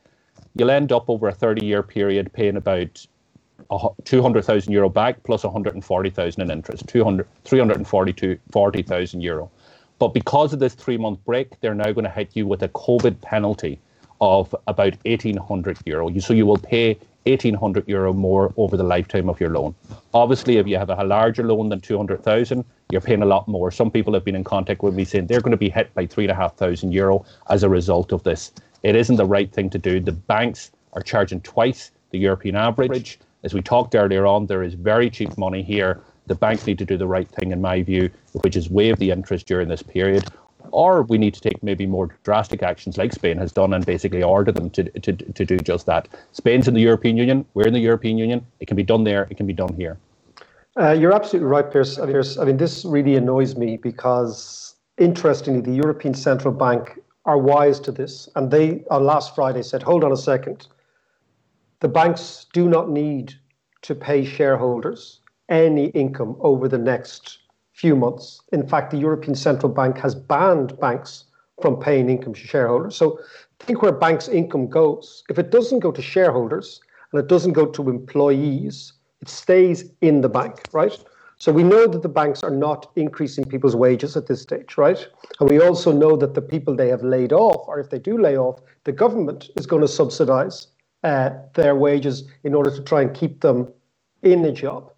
you'll 0.56 0.70
end 0.70 0.92
up 0.92 1.08
over 1.08 1.28
a 1.28 1.34
30 1.34 1.64
year 1.64 1.82
period 1.82 2.32
paying 2.32 2.56
about 2.56 3.06
200,000 4.04 4.72
euro 4.72 4.88
back 4.88 5.22
plus 5.22 5.44
140,000 5.44 6.42
in 6.42 6.50
interest, 6.50 6.86
200, 6.88 7.26
340,000 7.44 9.20
euro. 9.20 9.50
But 9.98 10.08
because 10.08 10.52
of 10.52 10.58
this 10.58 10.74
three 10.74 10.98
month 10.98 11.24
break, 11.24 11.58
they're 11.60 11.74
now 11.74 11.92
going 11.92 12.04
to 12.04 12.10
hit 12.10 12.30
you 12.34 12.46
with 12.46 12.62
a 12.62 12.68
COVID 12.68 13.20
penalty 13.22 13.80
of 14.20 14.54
about 14.66 14.94
1,800 15.04 15.78
euro. 15.84 16.18
So 16.18 16.32
you 16.32 16.46
will 16.46 16.58
pay 16.58 16.98
1,800 17.24 17.88
euro 17.88 18.12
more 18.12 18.54
over 18.56 18.76
the 18.76 18.84
lifetime 18.84 19.28
of 19.28 19.40
your 19.40 19.50
loan. 19.50 19.74
Obviously, 20.14 20.58
if 20.58 20.66
you 20.66 20.76
have 20.78 20.90
a 20.90 21.04
larger 21.04 21.42
loan 21.42 21.68
than 21.68 21.80
200,000, 21.80 22.64
you're 22.90 23.00
paying 23.00 23.22
a 23.22 23.26
lot 23.26 23.48
more. 23.48 23.70
Some 23.70 23.90
people 23.90 24.14
have 24.14 24.24
been 24.24 24.36
in 24.36 24.44
contact 24.44 24.82
with 24.82 24.94
me 24.94 25.04
saying 25.04 25.26
they're 25.26 25.40
going 25.40 25.50
to 25.50 25.56
be 25.56 25.68
hit 25.68 25.92
by 25.94 26.06
3,500 26.06 26.92
euro 26.92 27.24
as 27.50 27.62
a 27.62 27.68
result 27.68 28.12
of 28.12 28.22
this. 28.22 28.52
It 28.86 28.94
isn't 28.94 29.16
the 29.16 29.26
right 29.26 29.52
thing 29.52 29.68
to 29.70 29.78
do. 29.78 29.98
The 29.98 30.12
banks 30.12 30.70
are 30.92 31.02
charging 31.02 31.40
twice 31.40 31.90
the 32.10 32.18
European 32.18 32.54
average. 32.54 33.18
As 33.42 33.52
we 33.52 33.60
talked 33.60 33.96
earlier 33.96 34.26
on, 34.26 34.46
there 34.46 34.62
is 34.62 34.74
very 34.74 35.10
cheap 35.10 35.36
money 35.36 35.60
here. 35.60 36.00
The 36.28 36.36
banks 36.36 36.64
need 36.68 36.78
to 36.78 36.84
do 36.84 36.96
the 36.96 37.06
right 37.08 37.28
thing, 37.28 37.50
in 37.50 37.60
my 37.60 37.82
view, 37.82 38.10
which 38.42 38.54
is 38.54 38.70
waive 38.70 38.98
the 38.98 39.10
interest 39.10 39.46
during 39.46 39.66
this 39.66 39.82
period 39.82 40.24
or 40.72 41.02
we 41.02 41.16
need 41.16 41.32
to 41.32 41.40
take 41.40 41.62
maybe 41.62 41.86
more 41.86 42.08
drastic 42.24 42.60
actions 42.62 42.98
like 42.98 43.12
Spain 43.12 43.38
has 43.38 43.52
done 43.52 43.72
and 43.72 43.86
basically 43.86 44.22
order 44.22 44.50
them 44.50 44.68
to, 44.70 44.82
to, 45.00 45.12
to 45.12 45.44
do 45.44 45.56
just 45.58 45.86
that. 45.86 46.08
Spain's 46.32 46.66
in 46.66 46.74
the 46.74 46.80
European 46.80 47.16
Union, 47.16 47.44
we're 47.54 47.68
in 47.68 47.72
the 47.72 47.80
European 47.80 48.18
Union. 48.18 48.44
It 48.58 48.66
can 48.66 48.76
be 48.76 48.82
done 48.82 49.04
there, 49.04 49.28
it 49.30 49.36
can 49.36 49.46
be 49.46 49.52
done 49.52 49.72
here. 49.74 49.96
Uh, 50.78 50.90
you're 50.90 51.12
absolutely 51.12 51.48
right, 51.48 51.70
Pearse. 51.70 51.98
I 51.98 52.06
mean, 52.06 52.22
I 52.40 52.44
mean, 52.44 52.56
this 52.56 52.84
really 52.84 53.14
annoys 53.14 53.56
me 53.56 53.76
because, 53.76 54.74
interestingly, 54.98 55.60
the 55.60 55.72
European 55.72 56.14
Central 56.14 56.52
Bank 56.52 56.98
are 57.26 57.38
wise 57.38 57.78
to 57.80 57.92
this. 57.92 58.28
And 58.34 58.50
they, 58.50 58.84
on 58.90 59.04
last 59.04 59.34
Friday, 59.34 59.62
said, 59.62 59.82
hold 59.82 60.02
on 60.02 60.12
a 60.12 60.16
second. 60.16 60.68
The 61.80 61.88
banks 61.88 62.46
do 62.52 62.68
not 62.68 62.88
need 62.88 63.34
to 63.82 63.94
pay 63.94 64.24
shareholders 64.24 65.20
any 65.48 65.86
income 65.88 66.36
over 66.40 66.68
the 66.68 66.78
next 66.78 67.38
few 67.76 67.94
months, 67.94 68.40
in 68.52 68.66
fact, 68.66 68.90
the 68.90 68.96
European 68.96 69.34
Central 69.34 69.70
Bank 69.70 69.98
has 69.98 70.14
banned 70.14 70.80
banks 70.80 71.24
from 71.60 71.78
paying 71.78 72.08
income 72.08 72.32
to 72.32 72.40
shareholders. 72.40 72.96
So 72.96 73.20
think 73.60 73.82
where 73.82 73.92
banks' 73.92 74.28
income 74.28 74.68
goes. 74.68 75.24
If 75.28 75.38
it 75.38 75.50
doesn't 75.50 75.80
go 75.80 75.92
to 75.92 76.00
shareholders 76.00 76.80
and 77.12 77.20
it 77.20 77.28
doesn't 77.28 77.52
go 77.52 77.66
to 77.66 77.90
employees, 77.90 78.94
it 79.20 79.28
stays 79.28 79.90
in 80.00 80.22
the 80.22 80.28
bank, 80.28 80.62
right? 80.72 80.98
So 81.38 81.52
we 81.52 81.62
know 81.62 81.86
that 81.86 82.02
the 82.02 82.08
banks 82.08 82.42
are 82.42 82.50
not 82.50 82.90
increasing 82.96 83.44
people's 83.44 83.76
wages 83.76 84.16
at 84.16 84.26
this 84.26 84.40
stage, 84.40 84.78
right? 84.78 85.06
And 85.38 85.50
we 85.50 85.60
also 85.60 85.92
know 85.92 86.16
that 86.16 86.32
the 86.32 86.40
people 86.40 86.74
they 86.74 86.88
have 86.88 87.02
laid 87.02 87.32
off, 87.32 87.68
or 87.68 87.78
if 87.78 87.90
they 87.90 87.98
do 87.98 88.18
lay 88.18 88.38
off, 88.38 88.60
the 88.84 88.92
government 88.92 89.50
is 89.56 89.66
going 89.66 89.82
to 89.82 89.88
subsidize 89.88 90.68
uh, 91.04 91.30
their 91.54 91.76
wages 91.76 92.24
in 92.44 92.54
order 92.54 92.70
to 92.70 92.82
try 92.82 93.02
and 93.02 93.14
keep 93.14 93.42
them 93.42 93.70
in 94.22 94.44
a 94.46 94.52
job. 94.52 94.90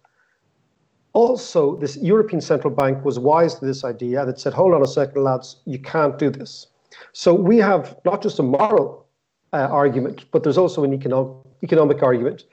Also, 1.11 1.75
this 1.75 1.97
European 1.97 2.39
Central 2.39 2.73
Bank 2.73 3.03
was 3.03 3.19
wise 3.19 3.55
to 3.55 3.65
this 3.65 3.83
idea 3.83 4.25
that 4.25 4.39
said, 4.39 4.53
hold 4.53 4.73
on 4.73 4.81
a 4.81 4.87
second, 4.87 5.21
lads, 5.21 5.57
you 5.65 5.79
can't 5.79 6.17
do 6.17 6.29
this. 6.29 6.67
So 7.11 7.33
we 7.33 7.57
have 7.57 7.97
not 8.05 8.21
just 8.23 8.39
a 8.39 8.43
moral 8.43 9.05
uh, 9.51 9.67
argument, 9.69 10.25
but 10.31 10.43
there's 10.43 10.57
also 10.57 10.83
an 10.85 10.93
economic, 10.93 11.35
economic 11.63 12.01
argument 12.01 12.45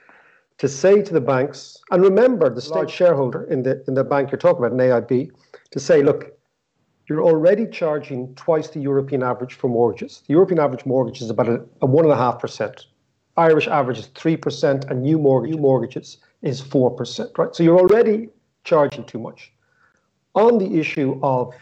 to 0.58 0.68
say 0.68 1.02
to 1.02 1.12
the 1.12 1.20
banks, 1.20 1.76
and 1.90 2.02
remember 2.02 2.48
the 2.48 2.60
state 2.60 2.90
shareholder 2.90 3.44
in 3.44 3.62
the 3.62 3.84
in 3.86 3.94
the 3.94 4.04
bank 4.04 4.30
you're 4.30 4.38
talking 4.38 4.64
about, 4.64 4.72
an 4.72 4.78
AIB, 4.78 5.30
to 5.70 5.80
say, 5.80 6.02
look, 6.02 6.32
you're 7.08 7.22
already 7.22 7.66
charging 7.66 8.34
twice 8.34 8.68
the 8.68 8.80
European 8.80 9.22
average 9.22 9.54
for 9.54 9.68
mortgages. 9.68 10.22
The 10.26 10.32
European 10.32 10.58
average 10.58 10.86
mortgage 10.86 11.20
is 11.20 11.30
about 11.30 11.48
a, 11.48 11.64
a 11.82 11.86
one 11.86 12.04
and 12.04 12.12
a 12.12 12.16
half 12.16 12.40
percent. 12.40 12.86
Irish 13.36 13.68
average 13.68 13.98
is 13.98 14.06
three 14.08 14.36
percent, 14.36 14.86
and 14.86 15.02
new 15.02 15.18
mortgage 15.18 15.54
new 15.54 15.60
mortgages 15.60 16.18
is 16.42 16.60
four 16.60 16.90
percent. 16.90 17.30
Right, 17.36 17.54
so 17.54 17.62
you're 17.62 17.78
already 17.78 18.30
charging 18.64 19.04
too 19.04 19.18
much. 19.18 19.52
On 20.34 20.58
the 20.58 20.78
issue 20.78 21.18
of 21.22 21.54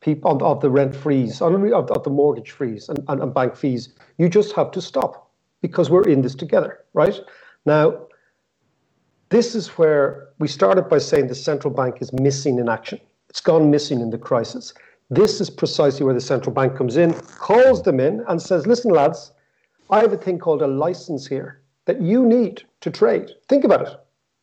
people 0.00 0.30
of, 0.30 0.42
of 0.42 0.60
the 0.60 0.70
rent 0.70 0.94
freeze, 0.94 1.40
on 1.40 1.52
the, 1.52 1.76
of, 1.76 1.90
of 1.90 2.02
the 2.02 2.10
mortgage 2.10 2.50
freeze 2.50 2.88
and, 2.88 2.98
and, 3.08 3.22
and 3.22 3.34
bank 3.34 3.56
fees, 3.56 3.90
you 4.16 4.28
just 4.28 4.52
have 4.54 4.70
to 4.70 4.80
stop 4.80 5.30
because 5.60 5.90
we're 5.90 6.08
in 6.08 6.22
this 6.22 6.34
together, 6.34 6.84
right? 6.94 7.20
Now, 7.66 8.06
this 9.30 9.54
is 9.54 9.68
where 9.78 10.28
we 10.38 10.48
started 10.48 10.88
by 10.88 10.98
saying 10.98 11.26
the 11.26 11.34
central 11.34 11.72
bank 11.72 12.00
is 12.00 12.12
missing 12.12 12.58
in 12.58 12.68
action. 12.68 13.00
It's 13.28 13.40
gone 13.40 13.70
missing 13.70 14.00
in 14.00 14.10
the 14.10 14.18
crisis. 14.18 14.72
This 15.10 15.40
is 15.40 15.50
precisely 15.50 16.04
where 16.04 16.14
the 16.14 16.20
central 16.20 16.54
bank 16.54 16.76
comes 16.76 16.96
in, 16.96 17.12
calls 17.12 17.82
them 17.82 18.00
in, 18.00 18.24
and 18.28 18.40
says, 18.40 18.66
listen, 18.66 18.90
lads, 18.90 19.32
I 19.90 20.00
have 20.00 20.12
a 20.12 20.18
thing 20.18 20.38
called 20.38 20.62
a 20.62 20.66
license 20.66 21.26
here 21.26 21.62
that 21.86 22.00
you 22.00 22.26
need 22.26 22.62
to 22.80 22.90
trade. 22.90 23.30
Think 23.48 23.64
about 23.64 23.82
it. 23.82 23.94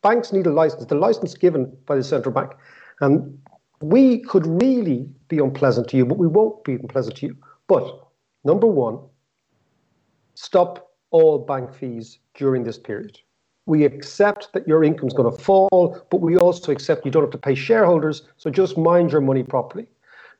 Banks 0.02 0.32
need 0.32 0.46
a 0.46 0.52
license, 0.52 0.84
the 0.86 0.94
license 0.94 1.34
given 1.34 1.76
by 1.86 1.96
the 1.96 2.04
central 2.04 2.32
bank. 2.32 2.52
And 3.00 3.38
we 3.80 4.20
could 4.20 4.46
really 4.46 5.08
be 5.28 5.38
unpleasant 5.38 5.88
to 5.88 5.96
you, 5.96 6.06
but 6.06 6.18
we 6.18 6.26
won't 6.26 6.64
be 6.64 6.74
unpleasant 6.74 7.16
to 7.16 7.26
you. 7.26 7.36
But 7.68 8.08
number 8.44 8.66
one, 8.66 8.98
stop 10.34 10.92
all 11.10 11.38
bank 11.38 11.74
fees 11.74 12.18
during 12.34 12.64
this 12.64 12.78
period. 12.78 13.18
We 13.66 13.84
accept 13.84 14.52
that 14.52 14.66
your 14.66 14.84
income 14.84 15.08
is 15.08 15.14
going 15.14 15.30
to 15.30 15.42
fall, 15.42 16.00
but 16.10 16.20
we 16.20 16.36
also 16.36 16.72
accept 16.72 17.04
you 17.04 17.10
don't 17.10 17.24
have 17.24 17.32
to 17.32 17.38
pay 17.38 17.54
shareholders, 17.54 18.22
so 18.36 18.48
just 18.48 18.78
mind 18.78 19.12
your 19.12 19.20
money 19.20 19.42
properly. 19.42 19.86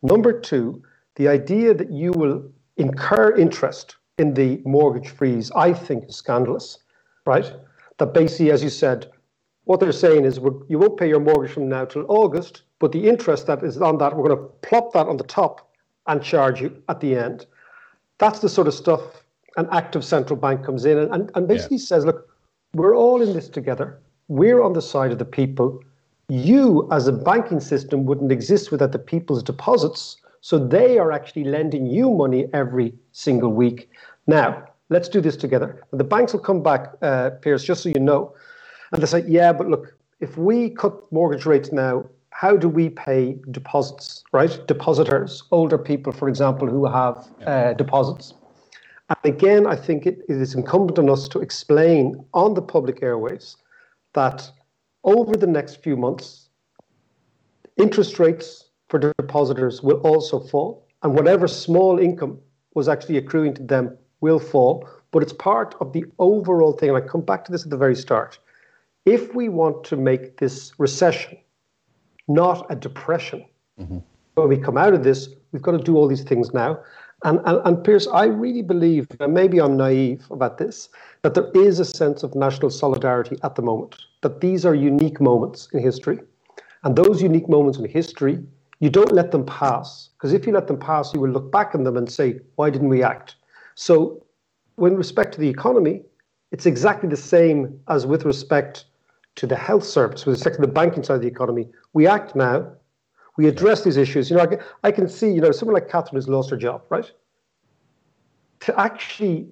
Number 0.02 0.38
two, 0.40 0.82
the 1.16 1.28
idea 1.28 1.74
that 1.74 1.90
you 1.90 2.12
will 2.12 2.44
incur 2.76 3.36
interest 3.36 3.96
in 4.18 4.34
the 4.34 4.62
mortgage 4.64 5.08
freeze, 5.08 5.50
I 5.56 5.72
think 5.72 6.08
is 6.08 6.16
scandalous, 6.16 6.78
right? 7.24 7.52
That 7.98 8.14
basically, 8.14 8.50
as 8.50 8.62
you 8.62 8.70
said, 8.70 9.10
what 9.64 9.80
they're 9.80 9.92
saying 9.92 10.24
is 10.24 10.38
you 10.68 10.78
won't 10.78 10.96
pay 10.96 11.08
your 11.08 11.20
mortgage 11.20 11.52
from 11.52 11.68
now 11.68 11.84
till 11.84 12.06
August, 12.08 12.62
but 12.78 12.92
the 12.92 13.08
interest 13.08 13.46
that 13.48 13.62
is 13.64 13.80
on 13.80 13.98
that, 13.98 14.16
we're 14.16 14.28
going 14.28 14.38
to 14.38 14.68
plop 14.68 14.92
that 14.92 15.08
on 15.08 15.16
the 15.16 15.24
top 15.24 15.72
and 16.06 16.22
charge 16.22 16.60
you 16.60 16.82
at 16.88 17.00
the 17.00 17.16
end. 17.16 17.46
That's 18.18 18.38
the 18.38 18.48
sort 18.48 18.68
of 18.68 18.74
stuff 18.74 19.00
an 19.56 19.68
active 19.72 20.04
central 20.04 20.38
bank 20.38 20.64
comes 20.64 20.84
in 20.84 20.98
and, 20.98 21.30
and 21.34 21.48
basically 21.48 21.78
yeah. 21.78 21.84
says, 21.84 22.04
look, 22.04 22.28
we're 22.74 22.96
all 22.96 23.22
in 23.22 23.32
this 23.32 23.48
together. 23.48 23.98
We're 24.28 24.62
on 24.62 24.72
the 24.72 24.82
side 24.82 25.12
of 25.12 25.18
the 25.18 25.24
people. 25.24 25.82
You, 26.28 26.88
as 26.90 27.06
a 27.06 27.12
banking 27.12 27.60
system, 27.60 28.04
wouldn't 28.04 28.32
exist 28.32 28.70
without 28.70 28.92
the 28.92 28.98
people's 28.98 29.42
deposits. 29.42 30.16
So 30.40 30.58
they 30.58 30.98
are 30.98 31.12
actually 31.12 31.44
lending 31.44 31.86
you 31.86 32.10
money 32.10 32.46
every 32.52 32.92
single 33.12 33.52
week. 33.52 33.90
Now, 34.26 34.64
let's 34.88 35.08
do 35.08 35.20
this 35.20 35.36
together. 35.36 35.82
And 35.90 36.00
the 36.00 36.04
banks 36.04 36.32
will 36.32 36.40
come 36.40 36.62
back, 36.62 36.94
uh, 37.02 37.30
Pearse, 37.42 37.64
just 37.64 37.82
so 37.82 37.88
you 37.88 38.00
know, 38.00 38.34
and 38.92 39.02
they 39.02 39.06
say, 39.06 39.24
yeah, 39.26 39.52
but 39.52 39.68
look, 39.68 39.96
if 40.20 40.36
we 40.36 40.70
cut 40.70 41.10
mortgage 41.12 41.46
rates 41.46 41.72
now, 41.72 42.04
how 42.30 42.56
do 42.56 42.68
we 42.68 42.90
pay 42.90 43.38
deposits, 43.50 44.22
right? 44.32 44.60
Depositors, 44.66 45.42
older 45.50 45.78
people, 45.78 46.12
for 46.12 46.28
example, 46.28 46.68
who 46.68 46.86
have 46.86 47.28
uh, 47.46 47.72
deposits. 47.72 48.34
And 49.08 49.18
again, 49.24 49.66
I 49.66 49.76
think 49.76 50.06
it, 50.06 50.20
it 50.28 50.36
is 50.36 50.54
incumbent 50.54 50.98
on 50.98 51.08
us 51.08 51.28
to 51.28 51.40
explain 51.40 52.24
on 52.34 52.54
the 52.54 52.62
public 52.62 53.02
airways 53.02 53.56
that 54.14 54.50
over 55.04 55.36
the 55.36 55.46
next 55.46 55.82
few 55.82 55.96
months, 55.96 56.48
interest 57.76 58.18
rates 58.18 58.70
for 58.88 58.98
depositors 58.98 59.82
will 59.82 59.98
also 59.98 60.40
fall, 60.40 60.86
and 61.02 61.14
whatever 61.14 61.46
small 61.46 61.98
income 61.98 62.38
was 62.74 62.88
actually 62.88 63.16
accruing 63.16 63.54
to 63.54 63.62
them 63.62 63.96
will 64.20 64.38
fall. 64.38 64.88
But 65.12 65.22
it's 65.22 65.32
part 65.32 65.74
of 65.80 65.92
the 65.92 66.04
overall 66.18 66.72
thing, 66.72 66.90
and 66.90 66.98
I 66.98 67.00
come 67.00 67.20
back 67.20 67.44
to 67.44 67.52
this 67.52 67.64
at 67.64 67.70
the 67.70 67.76
very 67.76 67.94
start. 67.94 68.38
If 69.04 69.34
we 69.34 69.48
want 69.48 69.84
to 69.84 69.96
make 69.96 70.38
this 70.38 70.72
recession 70.78 71.38
not 72.28 72.66
a 72.70 72.74
depression, 72.74 73.44
mm-hmm. 73.80 73.98
when 74.34 74.48
we 74.48 74.58
come 74.58 74.76
out 74.76 74.94
of 74.94 75.04
this, 75.04 75.28
we've 75.52 75.62
got 75.62 75.72
to 75.72 75.78
do 75.78 75.96
all 75.96 76.08
these 76.08 76.24
things 76.24 76.52
now. 76.52 76.80
And, 77.24 77.40
and, 77.44 77.60
and 77.64 77.82
Pearse, 77.82 78.06
I 78.12 78.24
really 78.26 78.62
believe, 78.62 79.06
and 79.20 79.32
maybe 79.32 79.58
I'm 79.60 79.76
naive 79.76 80.26
about 80.30 80.58
this, 80.58 80.90
that 81.22 81.34
there 81.34 81.50
is 81.54 81.80
a 81.80 81.84
sense 81.84 82.22
of 82.22 82.34
national 82.34 82.70
solidarity 82.70 83.36
at 83.42 83.54
the 83.54 83.62
moment, 83.62 83.96
that 84.22 84.40
these 84.40 84.66
are 84.66 84.74
unique 84.74 85.20
moments 85.20 85.68
in 85.72 85.82
history. 85.82 86.20
And 86.84 86.94
those 86.94 87.22
unique 87.22 87.48
moments 87.48 87.78
in 87.78 87.88
history, 87.88 88.44
you 88.80 88.90
don't 88.90 89.12
let 89.12 89.30
them 89.30 89.46
pass. 89.46 90.10
Because 90.16 90.32
if 90.34 90.46
you 90.46 90.52
let 90.52 90.66
them 90.66 90.78
pass, 90.78 91.14
you 91.14 91.20
will 91.20 91.30
look 91.30 91.50
back 91.50 91.74
on 91.74 91.84
them 91.84 91.96
and 91.96 92.10
say, 92.10 92.38
why 92.56 92.70
didn't 92.70 92.90
we 92.90 93.02
act? 93.02 93.36
So, 93.74 94.22
with 94.76 94.92
respect 94.92 95.32
to 95.34 95.40
the 95.40 95.48
economy, 95.48 96.02
it's 96.52 96.66
exactly 96.66 97.08
the 97.08 97.16
same 97.16 97.80
as 97.88 98.06
with 98.06 98.24
respect 98.24 98.84
to 99.36 99.46
the 99.46 99.56
health 99.56 99.84
service, 99.84 100.26
with 100.26 100.36
respect 100.36 100.56
to 100.56 100.62
the 100.62 100.72
banking 100.72 101.02
side 101.02 101.16
of 101.16 101.22
the 101.22 101.28
economy. 101.28 101.68
We 101.92 102.06
act 102.06 102.36
now, 102.36 102.72
we 103.36 103.48
address 103.48 103.82
these 103.84 103.96
issues. 103.96 104.30
You 104.30 104.36
know, 104.36 104.42
I 104.42 104.46
can, 104.46 104.60
I 104.84 104.90
can 104.90 105.08
see, 105.08 105.30
you 105.30 105.40
know, 105.40 105.52
someone 105.52 105.74
like 105.74 105.88
Catherine 105.88 106.16
has 106.16 106.28
lost 106.28 106.50
her 106.50 106.56
job, 106.56 106.82
right? 106.88 107.10
To 108.60 108.80
actually 108.80 109.48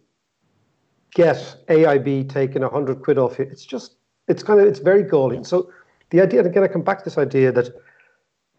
get 1.15 1.57
AIB 1.69 2.29
taking 2.29 2.63
a 2.63 2.69
hundred 2.69 3.03
quid 3.03 3.19
off 3.19 3.39
it, 3.39 3.49
it's 3.51 3.65
just, 3.65 3.97
it's 4.29 4.43
kind 4.43 4.61
of, 4.61 4.67
it's 4.67 4.81
very 4.81 5.03
galling. 5.03 5.45
So 5.45 5.71
the 6.11 6.21
idea, 6.21 6.41
and 6.41 6.49
again, 6.49 6.63
I 6.63 6.69
come 6.69 6.83
back 6.83 6.99
to 6.99 7.05
this 7.05 7.19
idea 7.19 7.53
that 7.53 7.71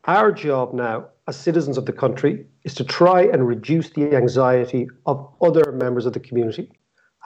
our 0.05 0.31
job 0.31 0.73
now 0.73 1.07
as 1.27 1.35
citizens 1.35 1.77
of 1.77 1.85
the 1.85 1.93
country 1.93 2.45
is 2.63 2.75
to 2.75 2.83
try 2.83 3.23
and 3.23 3.47
reduce 3.47 3.89
the 3.89 4.15
anxiety 4.15 4.87
of 5.07 5.27
other 5.41 5.71
members 5.71 6.05
of 6.05 6.13
the 6.13 6.19
community. 6.19 6.71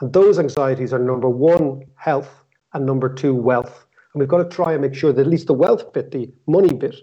And 0.00 0.12
those 0.12 0.38
anxieties 0.38 0.92
are 0.94 0.98
number 0.98 1.28
one, 1.28 1.84
health, 1.96 2.42
and 2.72 2.86
number 2.86 3.12
two, 3.12 3.34
wealth. 3.34 3.84
And 4.14 4.20
we've 4.20 4.28
got 4.28 4.38
to 4.38 4.56
try 4.56 4.72
and 4.72 4.80
make 4.80 4.94
sure 4.94 5.12
that 5.12 5.20
at 5.20 5.26
least 5.26 5.46
the 5.46 5.52
wealth 5.52 5.92
bit, 5.92 6.10
the 6.10 6.32
money 6.46 6.72
bit, 6.72 6.96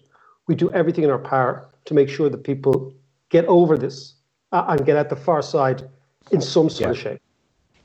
we 0.47 0.55
do 0.55 0.71
everything 0.71 1.03
in 1.03 1.09
our 1.09 1.19
power 1.19 1.69
to 1.85 1.93
make 1.93 2.09
sure 2.09 2.29
that 2.29 2.43
people 2.43 2.93
get 3.29 3.45
over 3.45 3.77
this 3.77 4.15
uh, 4.51 4.65
and 4.69 4.85
get 4.85 4.95
at 4.95 5.09
the 5.09 5.15
far 5.15 5.41
side 5.41 5.87
in 6.31 6.41
some 6.41 6.69
sort 6.69 6.81
yeah. 6.81 6.89
of 6.89 6.97
shape. 6.97 7.21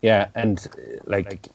Yeah, 0.01 0.29
and 0.35 0.67
uh, 0.73 1.01
like 1.05 1.49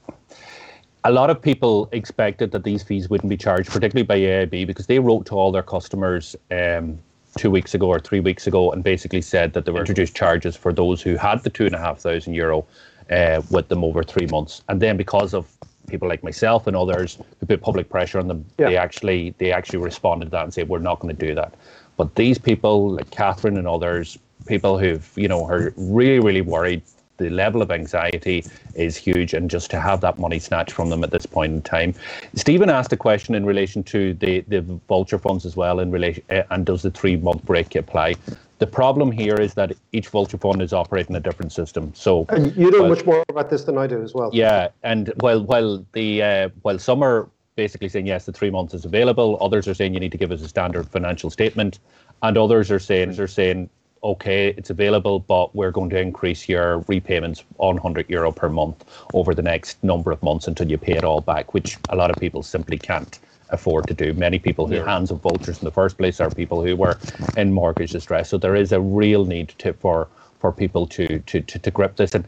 a 1.04 1.12
lot 1.12 1.30
of 1.30 1.42
people 1.42 1.90
expected 1.92 2.52
that 2.52 2.64
these 2.64 2.84
fees 2.84 3.10
wouldn't 3.10 3.30
be 3.30 3.38
charged, 3.38 3.70
particularly 3.70 4.06
by 4.06 4.20
AIB, 4.20 4.68
because 4.68 4.88
they 4.88 5.00
wrote 5.00 5.26
to 5.28 5.36
all 5.36 5.52
their 5.52 5.64
customers 5.64 6.36
um, 6.52 6.98
two 7.38 7.52
weeks 7.52 7.74
ago 7.74 7.88
or 7.88 8.00
three 8.00 8.20
weeks 8.20 8.48
ago 8.48 8.72
and 8.72 8.84
basically 8.84 9.22
said 9.22 9.54
that 9.54 9.66
they 9.66 9.72
were 9.72 9.80
introduced 9.80 10.16
charges 10.16 10.56
for 10.56 10.74
those 10.74 11.02
who 11.02 11.16
had 11.16 11.44
the 11.44 11.50
two 11.50 11.66
and 11.66 11.76
a 11.76 11.78
half 11.78 12.00
thousand 12.00 12.34
euro 12.34 12.66
uh, 13.12 13.42
with 13.52 13.68
them 13.70 13.84
over 13.84 14.04
three 14.04 14.28
months. 14.28 14.64
And 14.70 14.82
then 14.82 14.98
because 14.98 15.34
of 15.34 15.48
people 15.88 16.08
like 16.08 16.24
myself 16.24 16.68
and 16.68 16.76
others 16.76 17.18
who 17.40 17.46
put 17.46 17.62
public 17.62 17.90
pressure 17.90 18.20
on 18.20 18.28
them, 18.28 18.46
yeah. 18.58 18.70
they 18.70 18.78
actually 18.78 19.34
they 19.38 19.52
actually 19.52 19.80
responded 19.80 20.26
to 20.26 20.32
that 20.32 20.44
and 20.44 20.54
said 20.54 20.70
we're 20.70 20.80
not 20.80 21.00
going 21.00 21.16
to 21.16 21.26
do 21.28 21.34
that. 21.34 21.54
But 21.96 22.16
these 22.16 22.38
people 22.38 22.92
like 22.92 23.10
Catherine 23.10 23.58
and 23.58 23.68
others, 23.68 24.18
people 24.46 24.78
who've 24.78 25.10
you 25.16 25.28
know 25.28 25.46
are 25.46 25.74
really 25.78 26.20
really 26.20 26.42
worried. 26.42 26.84
The 27.18 27.32
level 27.32 27.64
of 27.64 27.72
anxiety 27.72 28.46
is 28.76 28.96
huge, 28.96 29.34
and 29.34 29.50
just 29.50 29.72
to 29.72 29.82
have 29.82 30.02
that 30.02 30.20
money 30.20 30.38
snatched 30.38 30.74
from 30.74 30.92
them 30.92 31.04
at 31.04 31.10
this 31.10 31.26
point 31.26 31.52
in 31.52 31.62
time. 31.64 31.96
Stephen 32.36 32.70
asked 32.70 32.94
a 32.94 32.98
question 32.98 33.34
in 33.34 33.44
relation 33.44 33.82
to 33.86 34.14
the, 34.14 34.42
the 34.42 34.62
vulture 34.88 35.18
funds 35.18 35.44
as 35.44 35.56
well, 35.56 35.80
in 35.80 35.90
relation, 35.90 36.24
uh, 36.30 36.44
and 36.52 36.68
does 36.68 36.84
the 36.84 36.92
three 36.92 37.16
month 37.18 37.44
break 37.44 37.74
apply? 37.76 38.14
The 38.60 38.68
problem 38.68 39.12
here 39.12 39.36
is 39.36 39.54
that 39.54 39.74
each 39.92 40.08
vulture 40.08 40.38
fund 40.38 40.62
is 40.62 40.74
operating 40.74 41.16
a 41.16 41.20
different 41.20 41.52
system. 41.52 41.94
So 41.94 42.26
and 42.30 42.56
you 42.56 42.72
know 42.72 42.82
well, 42.82 42.90
much 42.90 43.06
more 43.06 43.24
about 43.30 43.50
this 43.50 43.66
than 43.66 43.78
I 43.78 43.88
do 43.88 44.02
as 44.02 44.14
well. 44.14 44.32
Yeah, 44.34 44.70
and 44.84 45.14
while 45.20 45.44
while 45.44 45.86
the 45.94 46.24
uh, 46.24 46.50
while 46.64 46.80
some 46.80 47.04
are 47.04 47.30
basically 47.56 47.90
saying 47.90 48.08
yes, 48.08 48.26
the 48.26 48.32
three 48.32 48.50
months 48.50 48.74
is 48.74 48.86
available. 48.86 49.38
Others 49.42 49.68
are 49.68 49.74
saying 49.74 49.94
you 49.94 50.00
need 50.00 50.12
to 50.12 50.18
give 50.18 50.32
us 50.32 50.42
a 50.42 50.48
standard 50.48 50.88
financial 50.90 51.30
statement, 51.30 51.80
and 52.24 52.38
others 52.38 52.72
are 52.72 52.80
saying 52.80 53.20
are 53.20 53.28
saying 53.28 53.70
okay, 54.04 54.54
it's 54.58 54.70
available, 54.70 55.20
but 55.20 55.54
we're 55.56 55.72
going 55.72 55.90
to 55.90 56.00
increase 56.00 56.48
your 56.48 56.80
repayments 56.88 57.44
on 57.58 57.76
100 57.76 58.10
euro 58.10 58.32
per 58.32 58.48
month 58.48 58.86
over 59.14 59.34
the 59.34 59.42
next 59.42 59.84
number 59.84 60.12
of 60.12 60.22
months 60.22 60.48
until 60.48 60.70
you 60.70 60.78
pay 60.78 60.94
it 60.94 61.04
all 61.04 61.20
back, 61.20 61.54
which 61.54 61.78
a 61.90 61.96
lot 61.96 62.10
of 62.10 62.16
people 62.18 62.44
simply 62.44 62.78
can't 62.78 63.20
afford 63.50 63.88
to 63.88 63.94
do. 63.94 64.14
Many 64.14 64.40
people 64.40 64.68
who 64.68 64.76
yeah. 64.76 64.86
hands 64.86 65.12
of 65.12 65.22
vultures 65.22 65.60
in 65.60 65.66
the 65.66 65.72
first 65.72 65.98
place 65.98 66.20
are 66.20 66.30
people 66.30 66.64
who 66.64 66.76
were 66.76 66.98
in 67.36 67.52
mortgage 67.52 67.92
distress. 67.92 68.30
So 68.30 68.38
there 68.38 68.56
is 68.56 68.72
a 68.72 68.80
real 68.80 69.26
need 69.26 69.50
to, 69.60 69.74
for 69.74 70.08
for 70.40 70.52
people 70.52 70.88
to 70.88 71.20
to 71.20 71.42
to, 71.42 71.60
to 71.60 71.72
grip 71.72 71.96
this. 71.96 72.14
And 72.16 72.26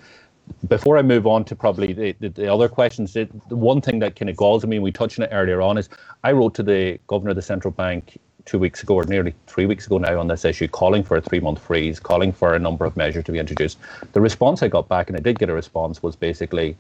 before 0.68 0.98
I 0.98 1.02
move 1.02 1.28
on 1.28 1.46
to 1.46 1.56
probably 1.56 1.94
the, 1.94 2.16
the, 2.20 2.30
the 2.30 2.54
other 2.54 2.68
questions, 2.68 3.14
the, 3.14 3.30
the 3.50 3.56
one 3.56 3.82
thing 3.82 4.00
that 4.00 4.16
kind 4.16 4.30
of 4.30 4.36
galls 4.36 4.66
me, 4.66 4.78
and 4.78 4.84
we 4.84 4.92
touched 4.92 5.20
on 5.20 5.26
it 5.26 5.30
earlier 5.32 5.62
on, 5.62 5.78
is 5.78 5.90
I 6.24 6.32
wrote 6.32 6.56
to 6.56 6.64
the 6.64 7.00
governor 7.08 7.32
of 7.32 7.36
the 7.36 7.42
central 7.42 7.72
bank 7.72 8.18
two 8.46 8.58
weeks 8.58 8.82
ago, 8.82 8.96
or 8.96 9.04
nearly 9.04 9.36
three 9.46 9.68
weeks 9.68 9.86
ago 9.86 10.00
now, 10.00 10.20
on 10.20 10.28
this 10.28 10.44
issue, 10.44 10.68
calling 10.68 11.04
for 11.04 11.18
a 11.18 11.22
three 11.22 11.40
month 11.40 11.60
freeze, 11.60 12.00
calling 12.00 12.32
for 12.32 12.56
a 12.56 12.60
number 12.60 12.84
of 12.86 12.98
measures 12.98 13.24
to 13.26 13.32
be 13.32 13.38
introduced. 13.38 13.78
The 14.14 14.22
response 14.22 14.64
I 14.64 14.70
got 14.70 14.90
back, 14.90 15.08
and 15.08 15.18
I 15.18 15.22
did 15.22 15.38
get 15.38 15.50
a 15.50 15.54
response, 15.54 16.02
was 16.02 16.16
basically, 16.16 16.76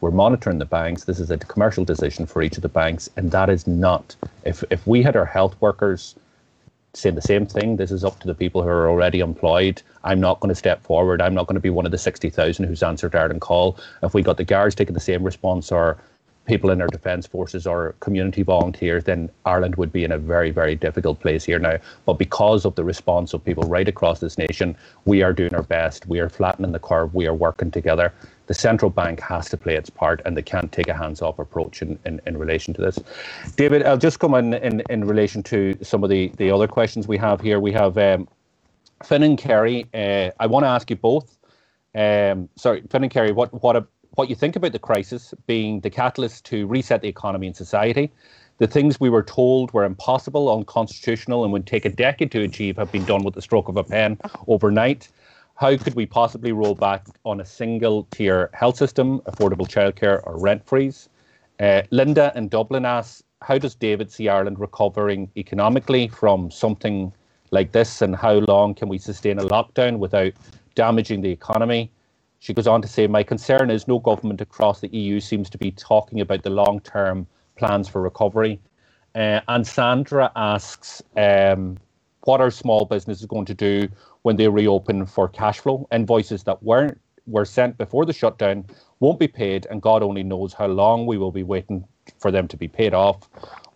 we're 0.00 0.10
monitoring 0.10 0.58
the 0.58 0.64
banks. 0.64 1.04
This 1.04 1.20
is 1.20 1.30
a 1.30 1.38
commercial 1.38 1.84
decision 1.84 2.26
for 2.26 2.42
each 2.42 2.56
of 2.56 2.62
the 2.62 2.68
banks, 2.68 3.10
and 3.16 3.30
that 3.30 3.48
is 3.50 3.66
not. 3.66 4.16
If 4.44 4.64
if 4.70 4.86
we 4.86 5.02
had 5.02 5.16
our 5.16 5.26
health 5.26 5.56
workers 5.60 6.14
saying 6.94 7.14
the 7.14 7.22
same 7.22 7.46
thing, 7.46 7.76
this 7.76 7.92
is 7.92 8.04
up 8.04 8.18
to 8.20 8.26
the 8.26 8.34
people 8.34 8.62
who 8.62 8.68
are 8.68 8.88
already 8.88 9.20
employed. 9.20 9.80
I'm 10.02 10.20
not 10.20 10.40
going 10.40 10.48
to 10.48 10.54
step 10.54 10.82
forward. 10.82 11.22
I'm 11.22 11.34
not 11.34 11.46
going 11.46 11.54
to 11.54 11.60
be 11.60 11.70
one 11.70 11.86
of 11.86 11.92
the 11.92 11.98
sixty 11.98 12.30
thousand 12.30 12.66
who's 12.66 12.82
answered 12.82 13.14
Ireland 13.14 13.40
call. 13.40 13.78
If 14.02 14.14
we 14.14 14.22
got 14.22 14.38
the 14.38 14.44
guards 14.44 14.74
taking 14.74 14.94
the 14.94 15.00
same 15.00 15.22
response, 15.22 15.70
or 15.70 15.98
people 16.46 16.70
in 16.70 16.80
our 16.80 16.88
defence 16.88 17.26
forces 17.28 17.66
or 17.66 17.94
community 18.00 18.42
volunteers, 18.42 19.04
then 19.04 19.30
Ireland 19.44 19.76
would 19.76 19.92
be 19.92 20.02
in 20.02 20.10
a 20.10 20.18
very, 20.18 20.50
very 20.50 20.74
difficult 20.74 21.20
place 21.20 21.44
here 21.44 21.60
now. 21.60 21.76
But 22.06 22.14
because 22.14 22.64
of 22.64 22.74
the 22.74 22.82
response 22.82 23.34
of 23.34 23.44
people 23.44 23.62
right 23.64 23.86
across 23.86 24.18
this 24.18 24.36
nation, 24.36 24.74
we 25.04 25.22
are 25.22 25.32
doing 25.32 25.54
our 25.54 25.62
best. 25.62 26.06
We 26.06 26.18
are 26.18 26.28
flattening 26.28 26.72
the 26.72 26.80
curve. 26.80 27.14
We 27.14 27.28
are 27.28 27.34
working 27.34 27.70
together. 27.70 28.12
The 28.50 28.54
central 28.54 28.90
bank 28.90 29.20
has 29.20 29.48
to 29.50 29.56
play 29.56 29.76
its 29.76 29.90
part 29.90 30.22
and 30.24 30.36
they 30.36 30.42
can't 30.42 30.72
take 30.72 30.88
a 30.88 30.92
hands 30.92 31.22
off 31.22 31.38
approach 31.38 31.82
in, 31.82 32.00
in, 32.04 32.20
in 32.26 32.36
relation 32.36 32.74
to 32.74 32.82
this. 32.82 32.98
David, 33.54 33.84
I'll 33.84 33.96
just 33.96 34.18
come 34.18 34.34
in, 34.34 34.54
in 34.54 34.82
in 34.90 35.04
relation 35.04 35.40
to 35.44 35.78
some 35.82 36.02
of 36.02 36.10
the, 36.10 36.32
the 36.36 36.50
other 36.50 36.66
questions 36.66 37.06
we 37.06 37.16
have 37.18 37.40
here. 37.40 37.60
We 37.60 37.70
have 37.70 37.96
um, 37.96 38.26
Finn 39.04 39.22
and 39.22 39.38
Kerry. 39.38 39.86
Uh, 39.94 40.30
I 40.40 40.48
want 40.48 40.64
to 40.64 40.68
ask 40.68 40.90
you 40.90 40.96
both. 40.96 41.38
Um, 41.94 42.48
sorry, 42.56 42.82
Finn 42.90 43.04
and 43.04 43.12
Kerry, 43.12 43.30
what, 43.30 43.54
what 43.62 43.76
a 43.76 43.86
what 44.16 44.28
you 44.28 44.34
think 44.34 44.56
about 44.56 44.72
the 44.72 44.80
crisis 44.80 45.32
being 45.46 45.78
the 45.82 45.90
catalyst 45.90 46.44
to 46.46 46.66
reset 46.66 47.02
the 47.02 47.08
economy 47.08 47.46
and 47.46 47.54
society. 47.56 48.10
The 48.58 48.66
things 48.66 48.98
we 48.98 49.10
were 49.10 49.22
told 49.22 49.72
were 49.72 49.84
impossible, 49.84 50.52
unconstitutional, 50.52 51.44
and 51.44 51.52
would 51.52 51.68
take 51.68 51.84
a 51.84 51.88
decade 51.88 52.32
to 52.32 52.42
achieve 52.42 52.78
have 52.78 52.90
been 52.90 53.04
done 53.04 53.22
with 53.22 53.34
the 53.34 53.42
stroke 53.42 53.68
of 53.68 53.76
a 53.76 53.84
pen 53.84 54.18
overnight. 54.48 55.08
How 55.60 55.76
could 55.76 55.94
we 55.94 56.06
possibly 56.06 56.52
roll 56.52 56.74
back 56.74 57.04
on 57.26 57.38
a 57.38 57.44
single 57.44 58.04
tier 58.12 58.48
health 58.54 58.78
system, 58.78 59.20
affordable 59.26 59.68
childcare, 59.68 60.22
or 60.26 60.40
rent 60.40 60.64
freeze? 60.64 61.10
Uh, 61.60 61.82
Linda 61.90 62.32
in 62.34 62.48
Dublin 62.48 62.86
asks, 62.86 63.22
How 63.42 63.58
does 63.58 63.74
David 63.74 64.10
see 64.10 64.30
Ireland 64.30 64.58
recovering 64.58 65.30
economically 65.36 66.08
from 66.08 66.50
something 66.50 67.12
like 67.50 67.72
this, 67.72 68.00
and 68.00 68.16
how 68.16 68.36
long 68.48 68.72
can 68.72 68.88
we 68.88 68.96
sustain 68.96 69.38
a 69.38 69.42
lockdown 69.42 69.98
without 69.98 70.32
damaging 70.76 71.20
the 71.20 71.30
economy? 71.30 71.92
She 72.38 72.54
goes 72.54 72.66
on 72.66 72.80
to 72.80 72.88
say, 72.88 73.06
My 73.06 73.22
concern 73.22 73.70
is 73.70 73.86
no 73.86 73.98
government 73.98 74.40
across 74.40 74.80
the 74.80 74.88
EU 74.88 75.20
seems 75.20 75.50
to 75.50 75.58
be 75.58 75.72
talking 75.72 76.22
about 76.22 76.42
the 76.42 76.48
long 76.48 76.80
term 76.80 77.26
plans 77.56 77.86
for 77.86 78.00
recovery. 78.00 78.58
Uh, 79.14 79.40
and 79.46 79.66
Sandra 79.66 80.32
asks, 80.34 81.02
um, 81.18 81.76
What 82.22 82.40
are 82.40 82.50
small 82.50 82.84
businesses 82.84 83.26
going 83.26 83.46
to 83.46 83.54
do 83.54 83.88
when 84.22 84.36
they 84.36 84.48
reopen 84.48 85.06
for 85.06 85.28
cash 85.28 85.60
flow? 85.60 85.88
Invoices 85.92 86.42
that 86.44 86.62
weren't 86.62 87.00
were 87.26 87.44
sent 87.44 87.78
before 87.78 88.04
the 88.04 88.12
shutdown 88.12 88.64
won't 88.98 89.18
be 89.18 89.28
paid, 89.28 89.66
and 89.70 89.80
God 89.80 90.02
only 90.02 90.22
knows 90.22 90.52
how 90.52 90.66
long 90.66 91.06
we 91.06 91.16
will 91.16 91.32
be 91.32 91.42
waiting 91.42 91.84
for 92.18 92.30
them 92.30 92.48
to 92.48 92.56
be 92.56 92.68
paid 92.68 92.92
off 92.92 93.28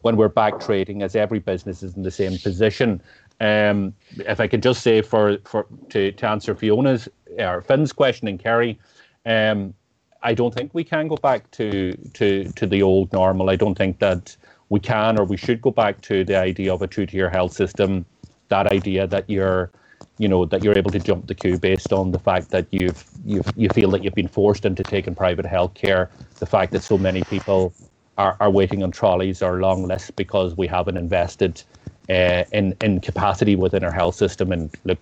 when 0.02 0.16
we're 0.16 0.28
back 0.28 0.60
trading, 0.60 1.02
as 1.02 1.16
every 1.16 1.38
business 1.38 1.82
is 1.82 1.94
in 1.96 2.02
the 2.02 2.10
same 2.10 2.36
position. 2.38 3.00
Um, 3.40 3.94
if 4.18 4.40
I 4.40 4.46
could 4.46 4.62
just 4.62 4.82
say 4.82 5.02
for, 5.02 5.38
for 5.44 5.66
to, 5.90 6.12
to 6.12 6.26
answer 6.28 6.54
Fiona's 6.54 7.08
or 7.38 7.62
Finn's 7.62 7.92
question 7.92 8.28
and 8.28 8.38
Kerry, 8.38 8.78
um, 9.24 9.74
I 10.22 10.34
don't 10.34 10.54
think 10.54 10.72
we 10.74 10.84
can 10.84 11.08
go 11.08 11.16
back 11.16 11.50
to, 11.52 11.92
to 12.14 12.44
to 12.52 12.66
the 12.66 12.82
old 12.82 13.12
normal. 13.12 13.50
I 13.50 13.56
don't 13.56 13.76
think 13.76 13.98
that 13.98 14.36
we 14.68 14.80
can 14.80 15.18
or 15.18 15.24
we 15.24 15.36
should 15.36 15.60
go 15.60 15.70
back 15.70 16.00
to 16.02 16.24
the 16.24 16.36
idea 16.36 16.72
of 16.72 16.82
a 16.82 16.86
two-tier 16.86 17.28
health 17.30 17.52
system. 17.52 18.06
That 18.48 18.66
idea 18.66 19.06
that 19.06 19.28
you're, 19.28 19.70
you 20.18 20.28
know, 20.28 20.44
that 20.46 20.62
you're 20.62 20.76
able 20.76 20.90
to 20.90 20.98
jump 20.98 21.26
the 21.26 21.34
queue 21.34 21.58
based 21.58 21.92
on 21.92 22.12
the 22.12 22.18
fact 22.18 22.50
that 22.50 22.66
you've 22.70 23.04
you've 23.24 23.50
you 23.56 23.68
feel 23.70 23.90
that 23.90 24.04
you've 24.04 24.14
been 24.14 24.28
forced 24.28 24.64
into 24.64 24.82
taking 24.82 25.14
private 25.14 25.46
health 25.46 25.74
care. 25.74 26.10
The 26.38 26.46
fact 26.46 26.72
that 26.72 26.82
so 26.82 26.98
many 26.98 27.22
people 27.24 27.72
are, 28.18 28.36
are 28.40 28.50
waiting 28.50 28.82
on 28.82 28.90
trolleys 28.90 29.42
or 29.42 29.60
long 29.60 29.86
lists 29.86 30.10
because 30.10 30.56
we 30.56 30.66
haven't 30.66 30.96
invested 30.96 31.62
uh, 32.08 32.44
in 32.52 32.76
in 32.82 33.00
capacity 33.00 33.56
within 33.56 33.82
our 33.84 33.92
health 33.92 34.14
system. 34.14 34.52
And 34.52 34.74
look, 34.84 34.98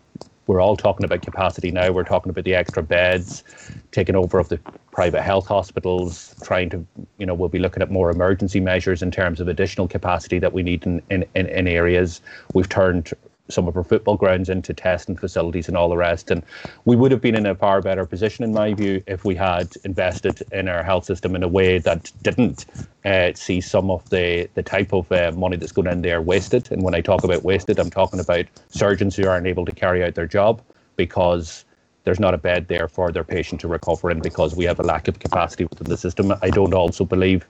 we're 0.46 0.60
all 0.60 0.76
talking 0.76 1.04
about 1.04 1.22
capacity 1.22 1.70
now. 1.70 1.90
We're 1.92 2.04
talking 2.04 2.30
about 2.30 2.44
the 2.44 2.54
extra 2.54 2.82
beds, 2.82 3.44
taking 3.92 4.16
over 4.16 4.38
of 4.38 4.48
the 4.48 4.58
private 4.90 5.22
health 5.22 5.46
hospitals, 5.46 6.34
trying 6.42 6.68
to, 6.70 6.84
you 7.18 7.26
know, 7.26 7.34
we'll 7.34 7.48
be 7.48 7.58
looking 7.58 7.82
at 7.82 7.90
more 7.90 8.10
emergency 8.10 8.60
measures 8.60 9.02
in 9.02 9.10
terms 9.10 9.40
of 9.40 9.48
additional 9.48 9.88
capacity 9.88 10.38
that 10.40 10.52
we 10.52 10.62
need 10.62 10.84
in, 10.84 11.00
in, 11.10 11.24
in 11.34 11.68
areas. 11.68 12.20
We've 12.54 12.68
turned 12.68 13.12
some 13.52 13.68
of 13.68 13.76
our 13.76 13.84
football 13.84 14.16
grounds 14.16 14.48
into 14.48 14.74
testing 14.74 15.16
facilities 15.16 15.68
and 15.68 15.76
all 15.76 15.88
the 15.88 15.96
rest. 15.96 16.30
And 16.30 16.42
we 16.84 16.96
would 16.96 17.12
have 17.12 17.20
been 17.20 17.34
in 17.34 17.46
a 17.46 17.54
far 17.54 17.80
better 17.80 18.06
position, 18.06 18.44
in 18.44 18.52
my 18.52 18.74
view, 18.74 19.02
if 19.06 19.24
we 19.24 19.34
had 19.34 19.74
invested 19.84 20.42
in 20.52 20.68
our 20.68 20.82
health 20.82 21.04
system 21.04 21.36
in 21.36 21.42
a 21.42 21.48
way 21.48 21.78
that 21.78 22.10
didn't 22.22 22.66
uh, 23.04 23.32
see 23.34 23.60
some 23.60 23.90
of 23.90 24.08
the, 24.10 24.48
the 24.54 24.62
type 24.62 24.92
of 24.92 25.10
uh, 25.12 25.32
money 25.32 25.56
that's 25.56 25.72
going 25.72 25.88
in 25.88 26.02
there 26.02 26.22
wasted. 26.22 26.70
And 26.72 26.82
when 26.82 26.94
I 26.94 27.00
talk 27.00 27.24
about 27.24 27.42
wasted, 27.42 27.78
I'm 27.78 27.90
talking 27.90 28.20
about 28.20 28.46
surgeons 28.70 29.16
who 29.16 29.26
aren't 29.28 29.46
able 29.46 29.64
to 29.64 29.72
carry 29.72 30.02
out 30.04 30.14
their 30.14 30.26
job 30.26 30.62
because 30.96 31.64
there's 32.04 32.20
not 32.20 32.34
a 32.34 32.38
bed 32.38 32.68
there 32.68 32.88
for 32.88 33.12
their 33.12 33.24
patient 33.24 33.60
to 33.60 33.68
recover 33.68 34.10
in 34.10 34.20
because 34.20 34.56
we 34.56 34.64
have 34.64 34.80
a 34.80 34.82
lack 34.82 35.08
of 35.08 35.18
capacity 35.18 35.64
within 35.64 35.88
the 35.88 35.96
system. 35.96 36.32
I 36.42 36.50
don't 36.50 36.74
also 36.74 37.04
believe 37.04 37.46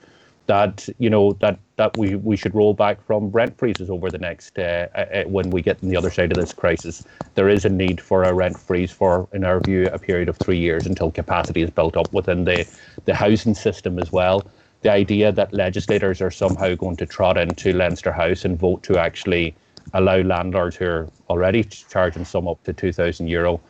that 0.47 0.89
you 0.99 1.11
know 1.11 1.35
that 1.41 1.59
that 1.77 1.97
we 1.97 2.17
we 2.17 2.37
should 2.37 2.55
roll 2.55 2.75
back 2.75 3.03
from 3.07 3.31
rent 3.31 3.57
freezes 3.59 3.91
over 3.91 4.11
the 4.11 4.19
next 4.19 4.59
uh, 4.59 4.89
uh, 4.95 4.99
uh, 4.99 5.25
when 5.25 5.51
we 5.51 5.63
get 5.63 5.79
on 5.83 5.89
the 5.89 5.97
other 5.97 6.11
side 6.11 6.33
of 6.33 6.39
this 6.39 6.53
crisis. 6.53 7.05
There 7.35 7.49
is 7.49 7.65
a 7.65 7.71
need 7.71 8.01
for 8.01 8.25
a 8.25 8.35
rent 8.35 8.61
freeze 8.61 8.93
for, 8.93 9.29
in 9.33 9.45
our 9.45 9.61
view, 9.61 9.89
a 9.93 9.99
period 9.99 10.29
of 10.29 10.37
three 10.37 10.59
years 10.59 10.87
until 10.87 11.11
capacity 11.11 11.63
is 11.63 11.71
built 11.71 11.97
up 11.97 12.13
within 12.13 12.45
the 12.45 12.67
the 13.05 13.15
housing 13.15 13.55
system 13.55 13.99
as 13.99 14.13
well. 14.13 14.47
The 14.83 14.91
idea 14.91 15.33
that 15.33 15.53
legislators 15.55 16.21
are 16.21 16.31
somehow 16.31 16.75
going 16.75 16.97
to 16.97 17.07
trot 17.07 17.39
into 17.39 17.73
Leinster 17.73 18.13
House 18.13 18.45
and 18.45 18.59
vote 18.59 18.83
to 18.85 18.99
actually 18.99 19.57
allow 19.95 20.19
landlords 20.23 20.77
who 20.77 20.87
are 20.87 21.13
already 21.31 21.65
charging 21.65 22.25
some 22.25 22.49
up 22.49 22.63
to 22.65 22.73
two 22.73 22.93
thousand 22.93 23.29
euro 23.29 23.63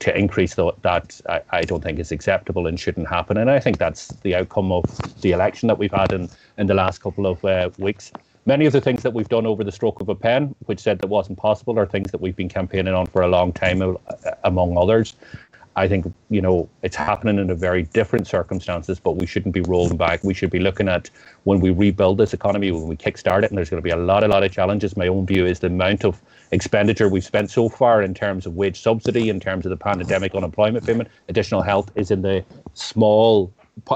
to 0.00 0.16
increase 0.16 0.54
the, 0.54 0.72
that, 0.82 1.20
I, 1.28 1.40
I, 1.50 1.62
don't 1.62 1.82
think 1.82 1.98
is 1.98 2.12
acceptable 2.12 2.66
and 2.66 2.78
shouldn't 2.78 3.08
happen. 3.08 3.36
And 3.36 3.50
I 3.50 3.60
think 3.60 3.78
that's 3.78 4.08
the 4.22 4.34
outcome 4.34 4.72
of 4.72 4.84
the 5.22 5.32
election 5.32 5.66
that 5.68 5.78
we've 5.78 5.92
had 5.92 6.12
in, 6.12 6.28
in 6.58 6.66
the 6.66 6.74
last 6.74 7.00
couple 7.00 7.26
of 7.26 7.44
uh, 7.44 7.70
weeks. 7.78 8.12
Many 8.46 8.66
of 8.66 8.72
the 8.72 8.80
things 8.80 9.02
that 9.02 9.12
we've 9.12 9.28
done 9.28 9.44
over 9.44 9.64
the 9.64 9.72
stroke 9.72 10.00
of 10.00 10.08
a 10.08 10.14
pen, 10.14 10.54
which 10.66 10.80
said 10.80 11.00
that 11.00 11.08
wasn't 11.08 11.38
possible, 11.38 11.78
are 11.78 11.86
things 11.86 12.12
that 12.12 12.20
we've 12.20 12.36
been 12.36 12.48
campaigning 12.48 12.94
on 12.94 13.06
for 13.06 13.22
a 13.22 13.28
long 13.28 13.52
time, 13.52 13.82
uh, 13.82 13.94
among 14.44 14.78
others. 14.78 15.14
I 15.76 15.86
think 15.86 16.12
you 16.30 16.40
know 16.40 16.68
it's 16.82 16.96
happening 16.96 17.38
in 17.38 17.50
a 17.50 17.54
very 17.54 17.82
different 17.82 18.26
circumstances, 18.26 18.98
but 18.98 19.16
we 19.16 19.26
shouldn't 19.26 19.54
be 19.54 19.60
rolling 19.60 19.98
back. 19.98 20.24
We 20.24 20.32
should 20.32 20.50
be 20.50 20.58
looking 20.58 20.88
at 20.88 21.10
when 21.44 21.60
we 21.60 21.70
rebuild 21.70 22.16
this 22.16 22.32
economy, 22.32 22.72
when 22.72 22.86
we 22.86 22.96
kickstart 22.96 23.42
it, 23.42 23.50
and 23.50 23.58
there's 23.58 23.68
going 23.68 23.82
to 23.82 23.84
be 23.84 23.90
a 23.90 23.96
lot, 23.96 24.24
a 24.24 24.28
lot 24.28 24.42
of 24.42 24.50
challenges. 24.50 24.96
My 24.96 25.06
own 25.06 25.26
view 25.26 25.44
is 25.44 25.58
the 25.58 25.66
amount 25.66 26.04
of 26.04 26.20
expenditure 26.52 27.08
we've 27.08 27.24
spent 27.24 27.50
so 27.50 27.68
far 27.68 28.02
in 28.02 28.14
terms 28.14 28.46
of 28.46 28.54
wage 28.54 28.80
subsidy, 28.80 29.28
in 29.28 29.40
terms 29.40 29.66
of 29.66 29.70
the 29.70 29.76
pandemic 29.76 30.34
unemployment 30.34 30.86
payment, 30.86 31.08
additional 31.28 31.62
health 31.62 31.90
is 31.94 32.10
in 32.10 32.22
the 32.22 32.44
small 32.74 33.52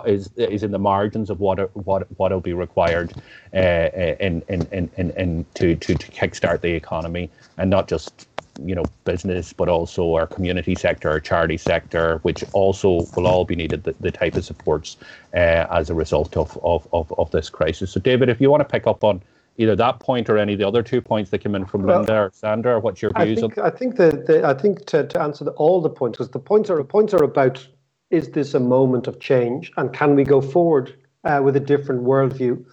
is 0.07 0.31
is 0.37 0.63
in 0.63 0.73
the 0.73 0.79
margins 0.79 1.31
of 1.31 1.41
what 1.41 1.75
what 1.75 2.07
what 2.19 2.33
will 2.33 2.41
be 2.41 2.53
required 2.53 3.13
uh, 3.55 3.57
uh, 3.57 4.17
in, 4.21 4.43
in, 4.49 4.67
in, 4.73 4.91
in, 4.97 5.11
in 5.13 5.47
to, 5.55 5.75
to 5.77 5.95
to 5.95 6.11
kickstart 6.13 6.61
the 6.61 6.73
economy. 6.73 7.31
And 7.57 7.71
not 7.71 7.89
just 7.89 8.27
you 8.63 8.75
know 8.75 8.85
business 9.05 9.53
but 9.53 9.69
also 9.69 10.15
our 10.15 10.27
community 10.27 10.75
sector 10.75 11.09
our 11.09 11.21
charity 11.21 11.57
sector 11.57 12.19
which 12.23 12.45
also 12.53 13.07
will 13.17 13.27
all 13.27 13.45
be 13.45 13.57
needed 13.57 13.85
the, 13.85 13.95
the 14.01 14.11
type 14.11 14.35
of 14.35 14.45
supports 14.45 14.97
uh, 15.35 15.67
as 15.71 15.89
a 15.89 15.95
result 15.95 16.37
of, 16.37 16.59
of, 16.63 16.87
of, 16.93 17.13
of 17.17 17.31
this 17.31 17.49
crisis. 17.49 17.91
So 17.91 18.01
david 18.01 18.29
if 18.29 18.41
you 18.41 18.51
want 18.51 18.61
to 18.61 18.65
pick 18.69 18.87
up 18.87 19.03
on 19.03 19.23
either 19.61 19.77
that 19.77 20.01
point 20.01 20.31
or 20.31 20.39
any 20.39 20.55
of 20.55 20.59
the 20.59 20.67
other 20.67 20.83
two 20.83 21.03
points 21.03 21.31
that 21.31 21.39
came 21.39 21.55
in 21.55 21.67
from 21.67 21.83
well, 21.83 21.99
Linda 21.99 22.15
or 22.15 22.31
Sandra? 22.33 22.81
What's 22.81 23.03
your 23.03 23.13
views? 23.15 23.39
I 23.39 23.41
think, 23.41 23.59
on? 23.59 23.65
I 23.67 23.71
think 23.71 23.97
the, 23.97 24.25
the 24.27 24.47
I 24.47 24.55
think 24.55 24.87
to, 24.87 25.07
to 25.07 25.21
answer 25.21 25.45
the, 25.45 25.51
all 25.53 25.83
the 25.83 25.91
points 25.91 26.17
because 26.17 26.31
the 26.31 26.39
points 26.39 26.71
are 26.71 26.83
points 26.83 27.13
are 27.13 27.23
about 27.23 27.67
is 28.11 28.31
this 28.31 28.55
a 28.55 28.61
moment 28.61 29.07
of 29.07 29.21
change 29.21 29.71
and 29.77 29.93
can 29.93 30.17
we 30.17 30.25
go 30.25 30.41
forward 30.41 30.95
uh, 31.25 31.41
with 31.45 31.57
a 31.57 31.61
different 31.61 32.03
worldview? 32.05 32.65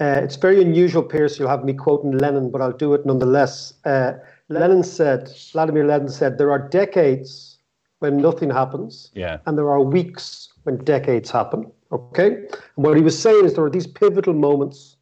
Uh, 0.00 0.20
it's 0.20 0.34
very 0.34 0.60
unusual, 0.60 1.02
Pearse. 1.02 1.38
You'll 1.38 1.48
have 1.48 1.64
me 1.64 1.74
quoting 1.74 2.18
Lenin, 2.18 2.50
but 2.50 2.60
I'll 2.60 2.72
do 2.72 2.92
it 2.92 3.06
nonetheless. 3.06 3.74
Uh, 3.84 4.14
Lenin 4.48 4.82
said, 4.82 5.30
Vladimir 5.52 5.86
Lenin 5.86 6.08
said, 6.08 6.38
there 6.38 6.50
are 6.50 6.68
decades 6.68 7.58
when 8.00 8.16
nothing 8.16 8.50
happens, 8.50 9.12
yeah. 9.14 9.38
and 9.46 9.56
there 9.56 9.70
are 9.70 9.80
weeks 9.80 10.52
when 10.64 10.78
decades 10.78 11.30
happen. 11.30 11.70
Okay? 11.92 12.34
And 12.34 12.84
what 12.84 12.96
he 12.96 13.02
was 13.02 13.16
saying 13.16 13.44
is 13.44 13.54
there 13.54 13.64
are 13.64 13.70
these 13.70 13.86
pivotal 13.86 14.34
moments 14.34 14.96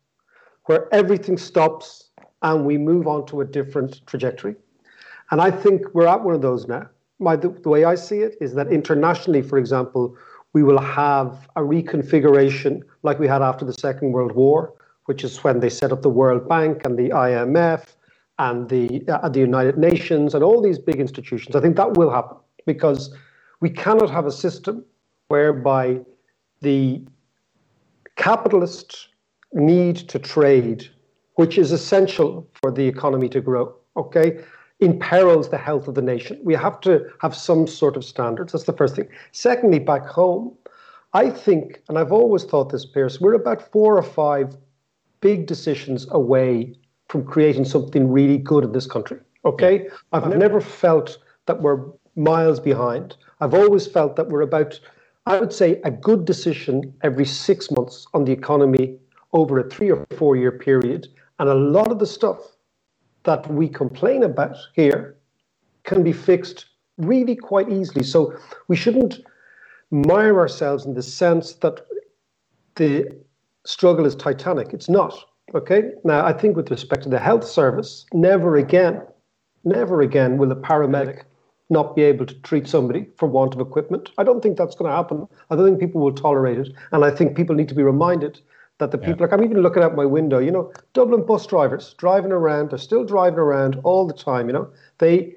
where 0.71 0.87
everything 0.95 1.37
stops 1.37 2.11
and 2.43 2.65
we 2.65 2.79
move 2.79 3.09
on 3.09 3.27
to 3.27 3.41
a 3.41 3.45
different 3.45 4.07
trajectory. 4.07 4.55
And 5.33 5.41
I 5.41 5.51
think 5.51 5.83
we're 5.95 6.07
at 6.07 6.23
one 6.23 6.37
of 6.37 6.43
those 6.43 6.69
now. 6.69 6.89
My, 7.19 7.35
the, 7.35 7.49
the 7.49 7.69
way 7.69 7.83
I 7.83 7.97
see 7.97 8.21
it 8.21 8.37
is 8.41 8.55
that 8.55 8.69
internationally, 8.69 9.43
for 9.43 9.59
example, 9.59 10.17
we 10.53 10.63
will 10.63 10.81
have 10.81 11.49
a 11.57 11.61
reconfiguration 11.61 12.83
like 13.03 13.19
we 13.19 13.27
had 13.27 13.43
after 13.43 13.65
the 13.65 13.73
Second 13.73 14.13
World 14.13 14.31
War, 14.31 14.73
which 15.07 15.25
is 15.25 15.43
when 15.43 15.59
they 15.59 15.71
set 15.71 15.91
up 15.91 16.03
the 16.03 16.09
World 16.09 16.49
Bank 16.49 16.85
and 16.85 16.97
the 16.97 17.09
IMF 17.09 17.97
and 18.39 18.69
the, 18.69 19.03
uh, 19.09 19.29
the 19.29 19.41
United 19.41 19.77
Nations 19.77 20.37
and 20.37 20.45
all 20.45 20.63
these 20.63 20.79
big 20.79 21.01
institutions. 21.01 21.57
I 21.57 21.61
think 21.61 21.75
that 21.79 21.95
will 21.95 22.13
happen 22.13 22.37
because 22.65 23.13
we 23.59 23.71
cannot 23.71 24.09
have 24.09 24.27
a 24.27 24.33
system 24.47 24.85
whereby 25.27 25.99
the 26.61 27.03
capitalists 28.15 29.09
need 29.53 29.97
to 29.97 30.19
trade, 30.19 30.89
which 31.35 31.59
is 31.59 31.73
essential 31.73 32.49
for 32.55 32.71
the 32.71 32.87
economy 32.87 33.29
to 33.31 33.41
grow, 33.41 33.75
okay, 33.97 34.41
imperils 34.81 35.51
the 35.51 35.59
health 35.59 35.89
of 35.89 35.95
the 35.95 36.03
nation. 36.03 36.41
We 36.43 36.55
have 36.55 36.81
to 36.83 37.11
have 37.21 37.35
some 37.35 37.67
sort 37.67 37.97
of 37.97 38.05
standards. 38.05 38.53
That's 38.53 38.65
the 38.65 38.73
first 38.73 38.97
thing. 38.97 39.09
Secondly, 39.33 39.79
back 39.79 40.07
home, 40.07 40.57
I 41.13 41.31
think, 41.31 41.83
and 41.89 41.99
I've 41.99 42.13
always 42.13 42.45
thought 42.45 42.71
this, 42.71 42.87
Pearse, 42.87 43.21
we're 43.21 43.35
about 43.35 43.71
four 43.73 43.97
or 43.97 44.03
five 44.03 44.57
big 45.21 45.47
decisions 45.47 46.07
away 46.11 46.75
from 47.09 47.25
creating 47.25 47.65
something 47.65 48.11
really 48.11 48.39
good 48.39 48.65
in 48.65 48.73
this 48.73 48.87
country. 48.87 49.19
Okay? 49.45 49.89
I've 50.13 50.29
never 50.37 50.61
felt 50.61 51.19
that 51.47 51.61
we're 51.61 51.85
miles 52.17 52.61
behind. 52.61 53.17
I've 53.41 53.55
always 53.55 53.87
felt 53.87 54.17
that 54.17 54.29
we're 54.29 54.43
about 54.43 54.79
I 55.27 55.39
would 55.39 55.53
say 55.53 55.81
a 55.85 55.91
good 55.91 56.25
decision 56.25 56.95
every 57.03 57.27
six 57.27 57.71
months 57.71 58.07
on 58.15 58.25
the 58.25 58.33
economy 58.33 58.99
over 59.33 59.59
a 59.59 59.69
three 59.69 59.91
or 59.91 60.07
four 60.17 60.37
year 60.37 60.53
period. 60.53 61.09
And 61.39 61.49
a 61.49 61.55
lot 61.55 61.91
of 61.91 61.99
the 61.99 62.07
stuff 62.07 62.39
that 63.25 63.51
we 63.51 63.69
complain 63.69 64.23
about 64.23 64.57
here 64.75 65.17
can 65.85 66.03
be 66.03 66.13
fixed 66.13 66.67
really 66.99 67.37
quite 67.37 67.71
easily. 67.71 68.05
So 68.05 68.35
we 68.69 68.77
shouldn't 68.77 69.21
mire 69.91 70.39
ourselves 70.39 70.85
in 70.85 70.95
the 70.95 71.03
sense 71.03 71.55
that 71.55 71.87
the 72.77 73.17
struggle 73.65 74.07
is 74.07 74.15
titanic. 74.15 74.73
It's 74.73 74.89
not. 74.89 75.15
Okay. 75.55 75.93
Now, 76.05 76.25
I 76.25 76.33
think 76.33 76.57
with 76.57 76.71
respect 76.71 77.03
to 77.05 77.09
the 77.09 77.19
health 77.19 77.45
service, 77.45 78.07
never 78.13 78.57
again, 78.57 79.03
never 79.65 80.01
again 80.01 80.39
will 80.39 80.53
a 80.53 80.57
paramedic 80.57 81.25
not 81.71 81.95
be 81.95 82.03
able 82.03 82.27
to 82.27 82.35
treat 82.43 82.67
somebody 82.67 83.07
for 83.17 83.27
want 83.27 83.55
of 83.55 83.61
equipment. 83.61 84.11
I 84.19 84.25
don't 84.25 84.43
think 84.43 84.57
that's 84.57 84.75
going 84.75 84.91
to 84.91 84.97
happen. 84.97 85.29
I 85.51 85.57
don't 85.57 85.67
think 85.67 85.81
people 85.81 86.01
will 86.01 86.13
tolerate 86.13 86.59
it. 86.59 86.69
And 86.93 87.05
I 87.05 87.11
think 87.11 87.37
people 87.37 87.55
need 87.55 87.69
to 87.69 87.75
be 87.75 87.83
reminded 87.83 88.41
that 88.81 88.91
the 88.91 88.99
people, 88.99 89.17
yeah. 89.17 89.23
like 89.23 89.33
I'm 89.33 89.45
even 89.45 89.63
looking 89.63 89.83
out 89.83 89.95
my 89.95 90.05
window, 90.05 90.39
you 90.39 90.51
know, 90.51 90.73
Dublin 90.93 91.25
bus 91.25 91.47
drivers 91.47 91.95
driving 91.95 92.33
around, 92.33 92.71
they're 92.71 92.79
still 92.79 93.05
driving 93.05 93.39
around 93.39 93.81
all 93.85 94.07
the 94.07 94.13
time, 94.13 94.49
you 94.49 94.53
know. 94.53 94.69
They 94.99 95.37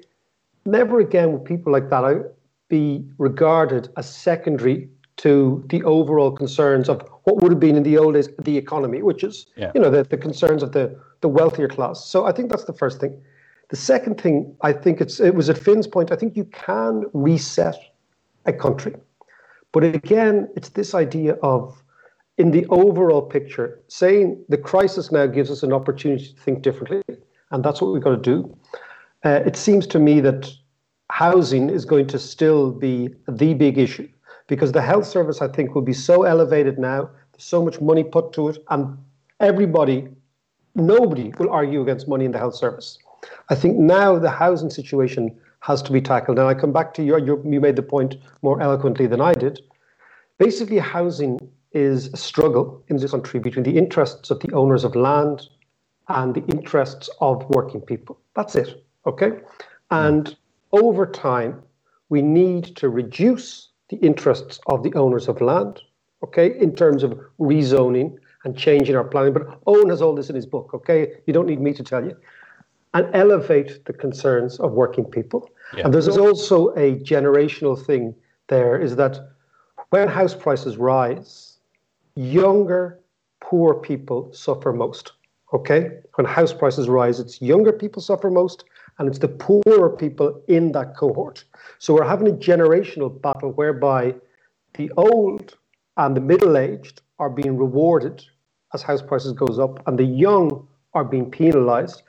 never 0.66 0.98
again 0.98 1.30
will 1.30 1.38
people 1.38 1.72
like 1.72 1.90
that 1.90 2.34
be 2.68 3.04
regarded 3.18 3.88
as 3.96 4.12
secondary 4.12 4.88
to 5.16 5.64
the 5.68 5.82
overall 5.84 6.32
concerns 6.32 6.88
of 6.88 7.02
what 7.24 7.40
would 7.40 7.52
have 7.52 7.60
been 7.60 7.76
in 7.76 7.84
the 7.84 7.96
old 7.96 8.14
days 8.14 8.28
the 8.42 8.56
economy, 8.56 9.02
which 9.02 9.22
is, 9.22 9.46
yeah. 9.56 9.70
you 9.74 9.80
know, 9.80 9.90
the, 9.90 10.02
the 10.02 10.16
concerns 10.16 10.62
of 10.62 10.72
the, 10.72 10.98
the 11.20 11.28
wealthier 11.28 11.68
class. 11.68 12.04
So 12.04 12.26
I 12.26 12.32
think 12.32 12.50
that's 12.50 12.64
the 12.64 12.72
first 12.72 13.00
thing. 13.00 13.20
The 13.68 13.76
second 13.76 14.20
thing, 14.20 14.56
I 14.62 14.72
think 14.72 15.00
it's 15.00 15.20
it 15.20 15.34
was 15.34 15.48
at 15.48 15.58
Finn's 15.58 15.86
point. 15.86 16.10
I 16.10 16.16
think 16.16 16.36
you 16.36 16.44
can 16.46 17.04
reset 17.12 17.76
a 18.46 18.52
country, 18.52 18.94
but 19.72 19.84
again, 19.84 20.48
it's 20.56 20.70
this 20.70 20.94
idea 20.94 21.34
of 21.42 21.82
in 22.38 22.50
the 22.50 22.66
overall 22.66 23.22
picture, 23.22 23.80
saying 23.88 24.44
the 24.48 24.58
crisis 24.58 25.12
now 25.12 25.26
gives 25.26 25.50
us 25.50 25.62
an 25.62 25.72
opportunity 25.72 26.26
to 26.26 26.40
think 26.40 26.62
differently, 26.62 27.02
and 27.50 27.64
that's 27.64 27.80
what 27.80 27.92
we've 27.92 28.02
got 28.02 28.22
to 28.22 28.30
do. 28.34 28.56
Uh, 29.24 29.40
it 29.46 29.56
seems 29.56 29.86
to 29.86 29.98
me 29.98 30.20
that 30.20 30.50
housing 31.10 31.70
is 31.70 31.84
going 31.84 32.06
to 32.08 32.18
still 32.18 32.72
be 32.72 33.08
the 33.28 33.54
big 33.54 33.78
issue 33.78 34.08
because 34.48 34.72
the 34.72 34.82
health 34.82 35.06
service, 35.06 35.40
I 35.40 35.48
think, 35.48 35.74
will 35.74 35.82
be 35.82 35.92
so 35.92 36.24
elevated 36.24 36.78
now. 36.78 37.10
There's 37.32 37.44
so 37.44 37.64
much 37.64 37.80
money 37.80 38.04
put 38.04 38.32
to 38.34 38.48
it, 38.48 38.58
and 38.70 38.98
everybody, 39.40 40.08
nobody 40.74 41.32
will 41.38 41.50
argue 41.50 41.82
against 41.82 42.08
money 42.08 42.24
in 42.24 42.32
the 42.32 42.38
health 42.38 42.56
service. 42.56 42.98
I 43.48 43.54
think 43.54 43.78
now 43.78 44.18
the 44.18 44.30
housing 44.30 44.70
situation 44.70 45.34
has 45.60 45.80
to 45.82 45.92
be 45.92 46.00
tackled. 46.00 46.38
And 46.38 46.46
I 46.46 46.52
come 46.52 46.72
back 46.72 46.92
to 46.94 47.02
your, 47.02 47.18
you 47.18 47.60
made 47.60 47.76
the 47.76 47.82
point 47.82 48.16
more 48.42 48.60
eloquently 48.60 49.06
than 49.06 49.22
I 49.22 49.32
did. 49.32 49.62
Basically, 50.38 50.78
housing 50.78 51.38
is 51.74 52.06
a 52.12 52.16
struggle 52.16 52.82
in 52.88 52.96
this 52.96 53.10
country 53.10 53.40
between 53.40 53.64
the 53.64 53.76
interests 53.76 54.30
of 54.30 54.40
the 54.40 54.52
owners 54.52 54.84
of 54.84 54.94
land 54.94 55.48
and 56.08 56.34
the 56.34 56.44
interests 56.46 57.10
of 57.20 57.44
working 57.50 57.80
people. 57.80 58.18
That's 58.34 58.54
it. 58.54 58.84
Okay. 59.06 59.32
And 59.90 60.36
over 60.72 61.06
time, 61.06 61.62
we 62.08 62.22
need 62.22 62.76
to 62.76 62.88
reduce 62.88 63.68
the 63.88 63.96
interests 63.96 64.60
of 64.66 64.82
the 64.82 64.94
owners 64.94 65.28
of 65.28 65.40
land, 65.40 65.80
okay, 66.22 66.58
in 66.58 66.74
terms 66.74 67.02
of 67.02 67.18
rezoning 67.38 68.16
and 68.44 68.56
changing 68.56 68.96
our 68.96 69.04
planning. 69.04 69.32
But 69.32 69.64
Eoin 69.64 69.90
has 69.90 70.00
all 70.00 70.14
this 70.14 70.30
in 70.30 70.36
his 70.36 70.46
book, 70.46 70.70
okay? 70.74 71.12
You 71.26 71.32
don't 71.32 71.46
need 71.46 71.60
me 71.60 71.72
to 71.74 71.82
tell 71.82 72.04
you 72.04 72.16
and 72.94 73.08
elevate 73.12 73.84
the 73.86 73.92
concerns 73.92 74.58
of 74.60 74.72
working 74.72 75.04
people. 75.04 75.50
Yeah. 75.76 75.84
And 75.84 75.94
there's 75.94 76.08
also 76.08 76.68
a 76.76 76.96
generational 77.00 77.82
thing 77.84 78.14
there 78.48 78.80
is 78.80 78.94
that 78.96 79.18
when 79.90 80.08
house 80.08 80.34
prices 80.34 80.76
rise, 80.76 81.53
younger, 82.16 83.00
poor 83.40 83.74
people 83.74 84.32
suffer 84.32 84.72
most. 84.72 85.12
Okay? 85.52 85.98
When 86.14 86.26
house 86.26 86.52
prices 86.52 86.88
rise, 86.88 87.20
it's 87.20 87.40
younger 87.40 87.72
people 87.72 88.02
suffer 88.02 88.30
most, 88.30 88.64
and 88.98 89.08
it's 89.08 89.18
the 89.18 89.28
poorer 89.28 89.90
people 89.90 90.42
in 90.48 90.72
that 90.72 90.96
cohort. 90.96 91.44
So 91.78 91.94
we're 91.94 92.04
having 92.04 92.28
a 92.28 92.32
generational 92.32 93.20
battle 93.20 93.52
whereby 93.52 94.14
the 94.74 94.90
old 94.96 95.56
and 95.96 96.16
the 96.16 96.20
middle 96.20 96.56
aged 96.56 97.02
are 97.18 97.30
being 97.30 97.56
rewarded 97.56 98.24
as 98.72 98.82
house 98.82 99.02
prices 99.02 99.32
goes 99.32 99.58
up, 99.58 99.86
and 99.86 99.98
the 99.98 100.04
young 100.04 100.66
are 100.94 101.04
being 101.04 101.30
penalized. 101.30 102.02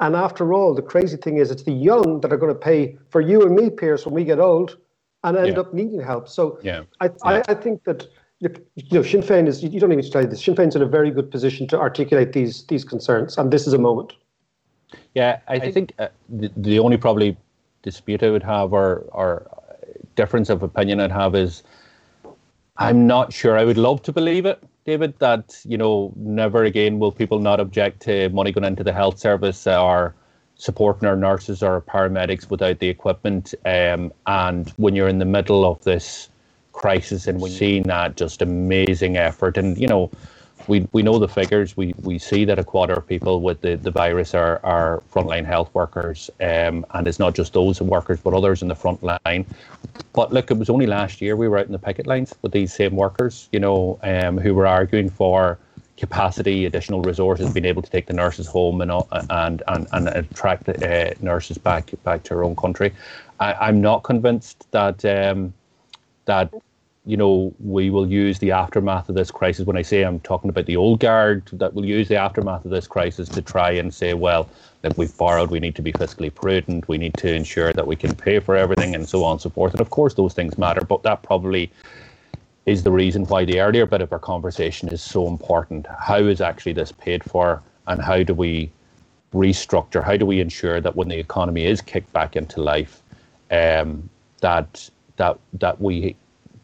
And 0.00 0.14
after 0.14 0.52
all, 0.52 0.74
the 0.74 0.82
crazy 0.82 1.16
thing 1.16 1.38
is, 1.38 1.50
it's 1.50 1.62
the 1.62 1.72
young 1.72 2.20
that 2.20 2.32
are 2.32 2.36
going 2.36 2.52
to 2.52 2.58
pay 2.58 2.98
for 3.10 3.20
you 3.20 3.42
and 3.42 3.54
me, 3.54 3.70
Pearse, 3.70 4.04
when 4.04 4.14
we 4.14 4.24
get 4.24 4.40
old 4.40 4.76
and 5.24 5.36
end 5.36 5.54
yeah. 5.54 5.60
up 5.60 5.74
needing 5.74 6.00
help. 6.00 6.28
So 6.28 6.58
yeah. 6.62 6.82
I, 7.00 7.06
yeah. 7.06 7.12
I, 7.24 7.42
I, 7.48 7.54
think 7.54 7.84
that 7.84 8.06
you 8.40 8.50
know, 8.92 9.02
Sinn 9.02 9.22
Féin 9.22 9.46
is, 9.48 9.62
you 9.62 9.80
don't 9.80 9.90
need 9.90 10.02
to 10.02 10.10
tell 10.10 10.22
you 10.22 10.28
this, 10.28 10.44
Sinn 10.44 10.54
Féin's 10.54 10.76
in 10.76 10.82
a 10.82 10.86
very 10.86 11.10
good 11.10 11.30
position 11.30 11.66
to 11.68 11.78
articulate 11.78 12.32
these, 12.32 12.64
these 12.64 12.84
concerns, 12.84 13.36
and 13.36 13.52
this 13.52 13.66
is 13.66 13.72
a 13.72 13.78
moment. 13.78 14.12
Yeah, 15.14 15.40
I, 15.48 15.54
I 15.54 15.72
think 15.72 15.92
uh, 15.98 16.08
the, 16.28 16.50
the 16.56 16.78
only 16.78 16.96
probably 16.96 17.36
dispute 17.82 18.22
I 18.22 18.30
would 18.30 18.42
have 18.42 18.72
or, 18.72 19.04
or 19.10 19.46
difference 20.14 20.50
of 20.50 20.62
opinion 20.62 21.00
I'd 21.00 21.10
have 21.10 21.34
is 21.34 21.62
I'm 22.76 23.06
not 23.06 23.32
sure. 23.32 23.58
I 23.58 23.64
would 23.64 23.76
love 23.76 24.02
to 24.02 24.12
believe 24.12 24.46
it 24.46 24.62
David, 24.88 25.18
that 25.18 25.60
you 25.66 25.76
know 25.76 26.14
never 26.16 26.64
again 26.64 26.98
will 26.98 27.12
people 27.12 27.40
not 27.40 27.60
object 27.60 28.00
to 28.04 28.30
money 28.30 28.52
going 28.52 28.64
into 28.64 28.82
the 28.82 28.92
health 28.94 29.18
service 29.18 29.66
or 29.66 30.14
supporting 30.54 31.06
our 31.06 31.14
nurses 31.14 31.62
or 31.62 31.82
paramedics 31.82 32.48
without 32.48 32.78
the 32.78 32.88
equipment. 32.88 33.54
Um, 33.66 34.14
and 34.26 34.70
when 34.78 34.96
you're 34.96 35.08
in 35.08 35.18
the 35.18 35.26
middle 35.26 35.70
of 35.70 35.84
this 35.84 36.30
crisis 36.78 37.26
and 37.26 37.40
we've 37.40 37.52
seen 37.52 37.82
that 37.84 38.16
just 38.16 38.40
amazing 38.40 39.16
effort, 39.16 39.58
and 39.58 39.76
you 39.76 39.88
know 39.88 40.10
we, 40.68 40.86
we 40.92 41.02
know 41.02 41.18
the 41.18 41.28
figures. 41.28 41.76
We, 41.76 41.94
we 42.02 42.18
see 42.18 42.44
that 42.44 42.58
a 42.58 42.64
quarter 42.64 42.94
of 42.94 43.06
people 43.06 43.40
with 43.40 43.60
the, 43.62 43.76
the 43.76 43.90
virus 43.90 44.34
are, 44.34 44.60
are 44.62 45.02
frontline 45.12 45.46
health 45.46 45.70
workers. 45.72 46.30
Um, 46.40 46.84
and 46.92 47.08
it's 47.08 47.18
not 47.18 47.34
just 47.34 47.54
those 47.54 47.80
workers, 47.80 48.20
but 48.20 48.34
others 48.34 48.60
in 48.60 48.68
the 48.68 48.74
front 48.74 49.02
line. 49.02 49.46
But 50.12 50.32
look, 50.32 50.50
it 50.50 50.58
was 50.58 50.68
only 50.68 50.86
last 50.86 51.20
year 51.20 51.36
we 51.36 51.48
were 51.48 51.58
out 51.58 51.66
in 51.66 51.72
the 51.72 51.78
picket 51.78 52.06
lines 52.06 52.34
with 52.42 52.52
these 52.52 52.72
same 52.72 52.96
workers, 52.96 53.48
you 53.50 53.60
know, 53.60 53.98
um, 54.02 54.36
who 54.36 54.54
were 54.54 54.66
arguing 54.66 55.08
for 55.08 55.58
capacity, 55.96 56.66
additional 56.66 57.02
resources, 57.02 57.52
being 57.52 57.64
able 57.64 57.82
to 57.82 57.90
take 57.90 58.06
the 58.06 58.12
nurses 58.12 58.46
home 58.46 58.80
and 58.80 58.92
and 59.30 59.62
and, 59.66 59.86
and 59.92 60.08
attract 60.08 60.68
uh, 60.68 61.12
nurses 61.20 61.58
back 61.58 61.90
back 62.04 62.22
to 62.24 62.34
our 62.34 62.44
own 62.44 62.54
country. 62.54 62.92
I, 63.40 63.68
am 63.68 63.80
not 63.80 64.04
convinced 64.04 64.70
that 64.70 65.04
um, 65.04 65.52
that 66.26 66.52
you 67.08 67.16
know, 67.16 67.54
we 67.58 67.88
will 67.88 68.06
use 68.06 68.38
the 68.38 68.50
aftermath 68.50 69.08
of 69.08 69.14
this 69.14 69.30
crisis. 69.30 69.64
When 69.64 69.78
I 69.78 69.82
say 69.82 70.02
I'm 70.02 70.20
talking 70.20 70.50
about 70.50 70.66
the 70.66 70.76
old 70.76 71.00
guard, 71.00 71.42
that 71.54 71.72
will 71.72 71.86
use 71.86 72.06
the 72.06 72.16
aftermath 72.16 72.66
of 72.66 72.70
this 72.70 72.86
crisis 72.86 73.30
to 73.30 73.40
try 73.40 73.70
and 73.70 73.94
say, 73.94 74.12
well, 74.12 74.46
that 74.82 74.94
we've 74.98 75.16
borrowed, 75.16 75.50
we 75.50 75.58
need 75.58 75.74
to 75.76 75.80
be 75.80 75.90
fiscally 75.90 76.32
prudent, 76.32 76.86
we 76.86 76.98
need 76.98 77.14
to 77.14 77.32
ensure 77.32 77.72
that 77.72 77.86
we 77.86 77.96
can 77.96 78.14
pay 78.14 78.40
for 78.40 78.56
everything, 78.56 78.94
and 78.94 79.08
so 79.08 79.24
on 79.24 79.32
and 79.32 79.40
so 79.40 79.48
forth. 79.48 79.72
And 79.72 79.80
of 79.80 79.88
course, 79.88 80.12
those 80.12 80.34
things 80.34 80.58
matter, 80.58 80.82
but 80.82 81.02
that 81.02 81.22
probably 81.22 81.72
is 82.66 82.82
the 82.82 82.92
reason 82.92 83.24
why 83.24 83.46
the 83.46 83.58
earlier 83.58 83.86
bit 83.86 84.02
of 84.02 84.12
our 84.12 84.18
conversation 84.18 84.90
is 84.90 85.00
so 85.00 85.26
important. 85.28 85.86
How 85.98 86.18
is 86.18 86.42
actually 86.42 86.74
this 86.74 86.92
paid 86.92 87.24
for, 87.24 87.62
and 87.86 88.02
how 88.02 88.22
do 88.22 88.34
we 88.34 88.70
restructure? 89.32 90.04
How 90.04 90.18
do 90.18 90.26
we 90.26 90.40
ensure 90.40 90.78
that 90.82 90.94
when 90.94 91.08
the 91.08 91.18
economy 91.18 91.64
is 91.64 91.80
kicked 91.80 92.12
back 92.12 92.36
into 92.36 92.60
life, 92.60 93.02
um, 93.50 94.10
that 94.42 94.90
that 95.16 95.38
that 95.54 95.80
we 95.80 96.14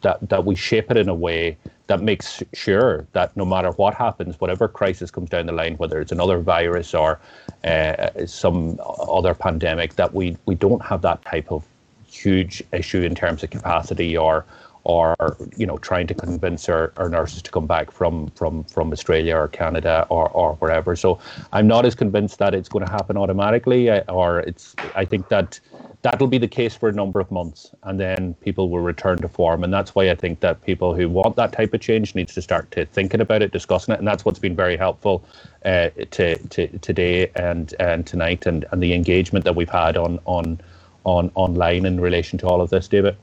that 0.05 0.29
that 0.29 0.45
we 0.45 0.55
shape 0.55 0.91
it 0.91 0.97
in 0.97 1.09
a 1.09 1.19
way 1.27 1.57
that 1.87 2.01
makes 2.01 2.41
sure 2.53 3.05
that 3.13 3.35
no 3.35 3.45
matter 3.45 3.71
what 3.71 3.93
happens, 3.93 4.39
whatever 4.39 4.67
crisis 4.67 5.11
comes 5.11 5.29
down 5.29 5.45
the 5.47 5.51
line, 5.51 5.75
whether 5.75 5.99
it's 5.99 6.11
another 6.11 6.39
virus 6.39 6.93
or 6.93 7.19
uh, 7.63 8.09
some 8.25 8.79
other 9.19 9.33
pandemic, 9.33 9.95
that 9.95 10.13
we 10.13 10.37
we 10.45 10.55
don't 10.55 10.83
have 10.85 11.01
that 11.01 11.23
type 11.25 11.51
of 11.51 11.63
huge 12.07 12.63
issue 12.71 13.01
in 13.01 13.13
terms 13.15 13.43
of 13.43 13.49
capacity 13.49 14.15
or 14.15 14.45
or 14.85 15.15
you 15.57 15.65
know 15.65 15.77
trying 15.79 16.05
to 16.07 16.13
convince 16.13 16.69
our, 16.69 16.93
our 16.97 17.09
nurses 17.09 17.41
to 17.41 17.51
come 17.51 17.65
back 17.65 17.91
from 17.91 18.27
from 18.29 18.63
from 18.65 18.91
Australia 18.91 19.35
or 19.35 19.47
Canada 19.47 20.05
or, 20.09 20.29
or 20.29 20.53
wherever. 20.55 20.95
So 20.95 21.19
I'm 21.51 21.67
not 21.67 21.85
as 21.85 21.95
convinced 21.95 22.37
that 22.39 22.53
it's 22.53 22.69
going 22.69 22.85
to 22.85 22.91
happen 22.91 23.17
automatically, 23.17 23.89
uh, 23.89 24.03
or 24.07 24.39
it's. 24.39 24.75
I 24.95 25.03
think 25.03 25.27
that 25.29 25.59
that'll 26.03 26.27
be 26.27 26.37
the 26.37 26.47
case 26.47 26.75
for 26.75 26.87
a 26.87 26.91
number 26.91 27.19
of 27.19 27.31
months, 27.31 27.71
and 27.83 27.99
then 27.99 28.35
people 28.35 28.69
will 28.69 28.79
return 28.81 29.17
to 29.17 29.27
form. 29.27 29.63
And 29.63 29.73
that's 29.73 29.95
why 29.95 30.11
I 30.11 30.15
think 30.15 30.39
that 30.41 30.63
people 30.63 30.93
who 30.93 31.09
want 31.09 31.35
that 31.37 31.51
type 31.51 31.73
of 31.73 31.81
change 31.81 32.13
needs 32.13 32.35
to 32.35 32.41
start 32.43 32.69
to 32.71 32.85
thinking 32.85 33.21
about 33.21 33.41
it, 33.41 33.51
discussing 33.51 33.95
it, 33.95 33.97
and 33.97 34.07
that's 34.07 34.23
what's 34.23 34.39
been 34.39 34.55
very 34.55 34.77
helpful 34.77 35.25
uh, 35.65 35.89
to, 36.11 36.37
to 36.49 36.67
today 36.79 37.31
and 37.35 37.73
and 37.79 38.05
tonight, 38.05 38.45
and 38.45 38.65
and 38.71 38.83
the 38.83 38.93
engagement 38.93 39.45
that 39.45 39.55
we've 39.55 39.67
had 39.67 39.97
on 39.97 40.19
on 40.25 40.61
on 41.05 41.31
online 41.33 41.85
in 41.85 41.99
relation 41.99 42.37
to 42.37 42.47
all 42.47 42.61
of 42.61 42.69
this, 42.69 42.87
David. 42.87 43.17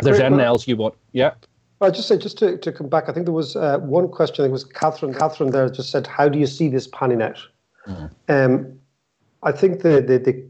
There's 0.00 0.20
anything 0.20 0.44
else 0.44 0.68
you 0.68 0.76
want, 0.76 0.94
yeah. 1.12 1.34
I 1.80 1.90
just 1.90 2.08
say 2.08 2.16
just 2.16 2.38
to, 2.38 2.56
to 2.58 2.72
come 2.72 2.88
back. 2.88 3.08
I 3.08 3.12
think 3.12 3.26
there 3.26 3.34
was 3.34 3.54
uh, 3.54 3.78
one 3.78 4.08
question. 4.08 4.42
I 4.42 4.44
think 4.44 4.50
it 4.50 4.52
was 4.52 4.64
Catherine. 4.64 5.12
Catherine 5.12 5.50
there 5.50 5.68
just 5.68 5.90
said, 5.90 6.06
"How 6.06 6.28
do 6.28 6.38
you 6.38 6.46
see 6.46 6.68
this 6.68 6.86
panning 6.86 7.20
out?" 7.20 7.38
Mm. 7.86 8.10
Um, 8.28 8.78
I 9.42 9.52
think 9.52 9.82
the, 9.82 10.00
the 10.00 10.18
the 10.18 10.48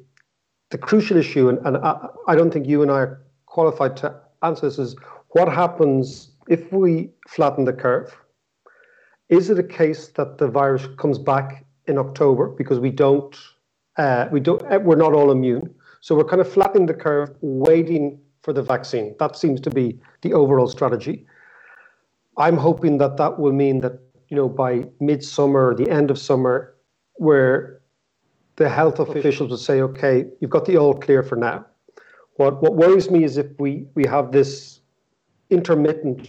the 0.70 0.78
crucial 0.78 1.16
issue, 1.16 1.49
and, 1.49 1.59
and 1.66 1.76
I, 1.78 2.09
I, 2.28 2.34
don't 2.34 2.53
think 2.53 2.66
you 2.66 2.82
and 2.82 2.90
I 2.90 2.94
are 2.94 3.22
qualified 3.47 3.97
to 3.99 4.14
answer 4.42 4.66
this, 4.66 4.78
is 4.78 4.97
what 5.30 5.49
happens 5.49 6.30
if 6.49 6.72
we 6.72 7.11
flatten 7.28 7.64
the 7.64 7.72
curve? 7.72 8.16
Is 9.28 9.51
it 9.51 9.59
a 9.59 9.62
case 9.62 10.09
that 10.09 10.38
the 10.38 10.49
virus 10.49 10.86
comes 10.97 11.18
back 11.18 11.64
in 11.86 11.99
October 11.99 12.49
because 12.49 12.78
we 12.78 12.90
don't 12.90 13.36
uh, 13.97 14.28
we 14.30 14.40
don't 14.40 14.62
we're 14.84 14.97
not 14.97 15.12
all 15.12 15.32
immune, 15.32 15.74
so 16.01 16.14
we're 16.14 16.24
kind 16.24 16.40
of 16.40 16.53
flattening 16.53 16.86
the 16.86 16.94
curve, 16.94 17.34
waiting 17.40 18.20
for 18.47 18.53
the 18.53 18.62
vaccine. 18.62 19.16
That 19.18 19.36
seems 19.36 19.61
to 19.62 19.70
be 19.70 19.99
the 20.22 20.32
overall 20.32 20.68
strategy. 20.68 21.26
I'm 22.38 22.57
hoping 22.57 22.99
that 22.99 23.16
that 23.16 23.40
will 23.40 23.53
mean 23.53 23.80
that 23.80 23.99
you 24.28 24.36
know 24.36 24.49
by 24.49 24.84
midsummer, 25.01 25.74
the 25.74 25.90
end 25.90 26.12
of 26.12 26.18
summer, 26.18 26.76
where 27.14 27.80
the 28.55 28.68
health 28.68 29.01
officials 29.01 29.51
will 29.51 29.64
say, 29.70 29.80
okay, 29.80 30.26
you've 30.38 30.55
got 30.57 30.64
the 30.64 30.76
all 30.76 30.94
clear 30.94 31.24
for 31.24 31.34
now. 31.34 31.66
What 32.36 32.62
what 32.62 32.76
worries 32.76 33.11
me 33.11 33.24
is 33.24 33.36
if 33.36 33.49
we 33.59 33.70
we 33.97 34.05
have 34.07 34.30
this 34.30 34.80
intermittent 35.51 36.28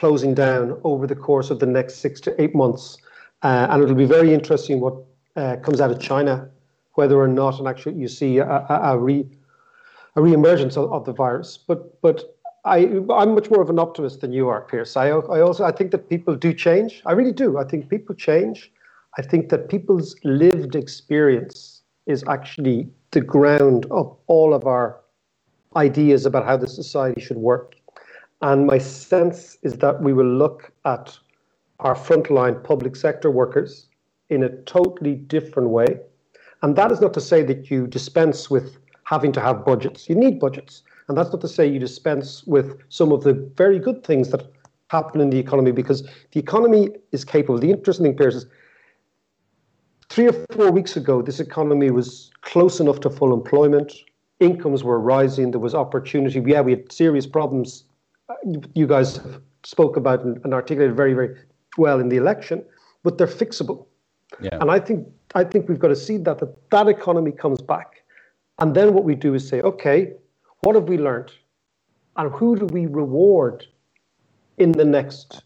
closing 0.00 0.34
down 0.34 0.80
over 0.84 1.08
the 1.08 1.16
course 1.28 1.50
of 1.50 1.58
the 1.58 1.70
next 1.78 1.94
six 1.96 2.20
to 2.20 2.40
eight 2.40 2.54
months, 2.54 2.98
uh, 3.42 3.66
and 3.68 3.82
it'll 3.82 4.02
be 4.06 4.12
very 4.18 4.32
interesting 4.32 4.78
what 4.78 4.94
uh, 5.34 5.56
comes 5.56 5.80
out 5.80 5.90
of 5.90 5.98
China, 6.00 6.48
whether 6.94 7.16
or 7.16 7.28
not 7.28 7.58
and 7.58 7.66
actually 7.66 7.96
you 7.96 8.06
see 8.06 8.38
a, 8.38 8.46
a, 8.46 8.80
a 8.92 8.98
re 8.98 9.26
a 10.16 10.20
reemergence 10.20 10.76
of, 10.76 10.92
of 10.92 11.04
the 11.04 11.12
virus. 11.12 11.58
But 11.58 12.00
but 12.02 12.36
I 12.64 12.78
I'm 13.10 13.34
much 13.34 13.50
more 13.50 13.62
of 13.62 13.70
an 13.70 13.78
optimist 13.78 14.20
than 14.20 14.32
you 14.32 14.48
are, 14.48 14.62
Pearse. 14.62 14.96
I 14.96 15.08
I 15.08 15.40
also 15.40 15.64
I 15.64 15.72
think 15.72 15.90
that 15.92 16.08
people 16.08 16.34
do 16.36 16.52
change. 16.52 17.02
I 17.06 17.12
really 17.12 17.32
do. 17.32 17.58
I 17.58 17.64
think 17.64 17.88
people 17.88 18.14
change. 18.14 18.70
I 19.18 19.22
think 19.22 19.50
that 19.50 19.68
people's 19.68 20.16
lived 20.24 20.74
experience 20.74 21.82
is 22.06 22.24
actually 22.28 22.88
the 23.10 23.20
ground 23.20 23.86
of 23.90 24.16
all 24.26 24.54
of 24.54 24.66
our 24.66 25.00
ideas 25.76 26.26
about 26.26 26.44
how 26.44 26.56
the 26.56 26.66
society 26.66 27.20
should 27.20 27.36
work. 27.36 27.74
And 28.40 28.66
my 28.66 28.78
sense 28.78 29.58
is 29.62 29.74
that 29.78 30.02
we 30.02 30.12
will 30.12 30.26
look 30.26 30.72
at 30.84 31.16
our 31.80 31.94
frontline 31.94 32.62
public 32.62 32.96
sector 32.96 33.30
workers 33.30 33.86
in 34.30 34.42
a 34.42 34.48
totally 34.62 35.14
different 35.14 35.68
way. 35.70 36.00
And 36.62 36.74
that 36.76 36.90
is 36.90 37.00
not 37.00 37.14
to 37.14 37.20
say 37.20 37.42
that 37.44 37.70
you 37.70 37.86
dispense 37.86 38.50
with 38.50 38.78
having 39.04 39.32
to 39.32 39.40
have 39.40 39.64
budgets. 39.64 40.08
You 40.08 40.14
need 40.14 40.38
budgets. 40.38 40.82
And 41.08 41.16
that's 41.16 41.30
not 41.32 41.40
to 41.40 41.48
say 41.48 41.66
you 41.66 41.78
dispense 41.78 42.44
with 42.44 42.80
some 42.88 43.12
of 43.12 43.24
the 43.24 43.34
very 43.56 43.78
good 43.78 44.04
things 44.04 44.30
that 44.30 44.50
happen 44.88 45.20
in 45.20 45.30
the 45.30 45.38
economy 45.38 45.72
because 45.72 46.02
the 46.32 46.40
economy 46.40 46.90
is 47.12 47.24
capable. 47.24 47.58
The 47.58 47.70
interesting 47.70 48.16
thing, 48.16 48.28
is 48.28 48.46
three 50.10 50.28
or 50.28 50.32
four 50.52 50.70
weeks 50.70 50.96
ago, 50.96 51.22
this 51.22 51.40
economy 51.40 51.90
was 51.90 52.30
close 52.42 52.80
enough 52.80 53.00
to 53.00 53.10
full 53.10 53.32
employment. 53.32 53.92
Incomes 54.40 54.84
were 54.84 55.00
rising. 55.00 55.50
There 55.50 55.60
was 55.60 55.74
opportunity. 55.74 56.42
Yeah, 56.46 56.60
we 56.60 56.72
had 56.72 56.92
serious 56.92 57.26
problems. 57.26 57.84
Uh, 58.28 58.34
you 58.74 58.86
guys 58.86 59.20
spoke 59.64 59.96
about 59.96 60.24
and, 60.24 60.40
and 60.44 60.52
articulated 60.52 60.96
very, 60.96 61.14
very 61.14 61.36
well 61.78 62.00
in 62.00 62.08
the 62.08 62.16
election, 62.16 62.64
but 63.02 63.18
they're 63.18 63.26
fixable. 63.26 63.86
Yeah. 64.40 64.58
And 64.60 64.70
I 64.70 64.78
think 64.78 65.06
I 65.34 65.44
think 65.44 65.68
we've 65.68 65.78
got 65.78 65.88
to 65.88 65.96
see 65.96 66.16
that 66.18 66.38
that 66.38 66.70
that 66.70 66.88
economy 66.88 67.32
comes 67.32 67.60
back 67.60 68.01
and 68.62 68.76
then 68.76 68.94
what 68.94 69.02
we 69.02 69.16
do 69.16 69.34
is 69.34 69.48
say, 69.48 69.60
okay, 69.62 70.12
what 70.60 70.76
have 70.76 70.84
we 70.84 70.96
learned? 70.96 71.32
And 72.16 72.32
who 72.32 72.54
do 72.56 72.66
we 72.66 72.86
reward 72.86 73.66
in 74.56 74.70
the 74.70 74.84
next, 74.84 75.42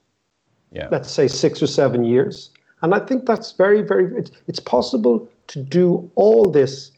yeah. 0.71 0.89
let's 0.91 1.11
say, 1.11 1.27
six 1.27 1.63
or 1.63 1.67
seven 1.67 2.05
years? 2.05 2.51
And 2.83 2.95
I 2.95 2.99
think 2.99 3.25
that's 3.25 3.53
very, 3.53 3.81
very, 3.81 4.15
it's, 4.19 4.33
it's 4.49 4.61
possible 4.61 5.27
to 5.47 5.63
do 5.63 6.11
all 6.15 6.51
this 6.51 6.93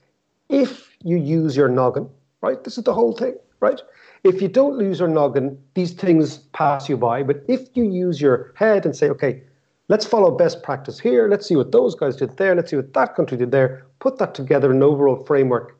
if 0.48 0.92
you 1.04 1.18
use 1.18 1.56
your 1.56 1.68
noggin, 1.68 2.10
right? 2.40 2.64
This 2.64 2.78
is 2.78 2.82
the 2.82 2.94
whole 2.94 3.12
thing, 3.12 3.36
right? 3.60 3.80
If 4.24 4.42
you 4.42 4.48
don't 4.48 4.80
use 4.80 4.98
your 4.98 5.08
noggin, 5.08 5.56
these 5.74 5.92
things 5.92 6.38
pass 6.52 6.88
you 6.88 6.96
by. 6.96 7.22
But 7.22 7.44
if 7.46 7.68
you 7.74 7.84
use 7.84 8.20
your 8.20 8.50
head 8.56 8.86
and 8.86 8.96
say, 8.96 9.08
okay, 9.10 9.40
let's 9.86 10.04
follow 10.04 10.36
best 10.36 10.64
practice 10.64 10.98
here, 10.98 11.28
let's 11.28 11.46
see 11.46 11.54
what 11.54 11.70
those 11.70 11.94
guys 11.94 12.16
did 12.16 12.36
there, 12.38 12.56
let's 12.56 12.70
see 12.70 12.76
what 12.76 12.92
that 12.94 13.14
country 13.14 13.38
did 13.38 13.52
there, 13.52 13.86
put 14.00 14.18
that 14.18 14.34
together 14.34 14.72
in 14.72 14.78
an 14.78 14.82
overall 14.82 15.24
framework, 15.24 15.77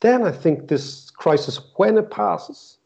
then 0.00 0.22
I 0.22 0.32
think 0.32 0.68
this 0.68 1.10
crisis, 1.10 1.60
when 1.76 1.96
it 1.98 2.10
passes, 2.10 2.78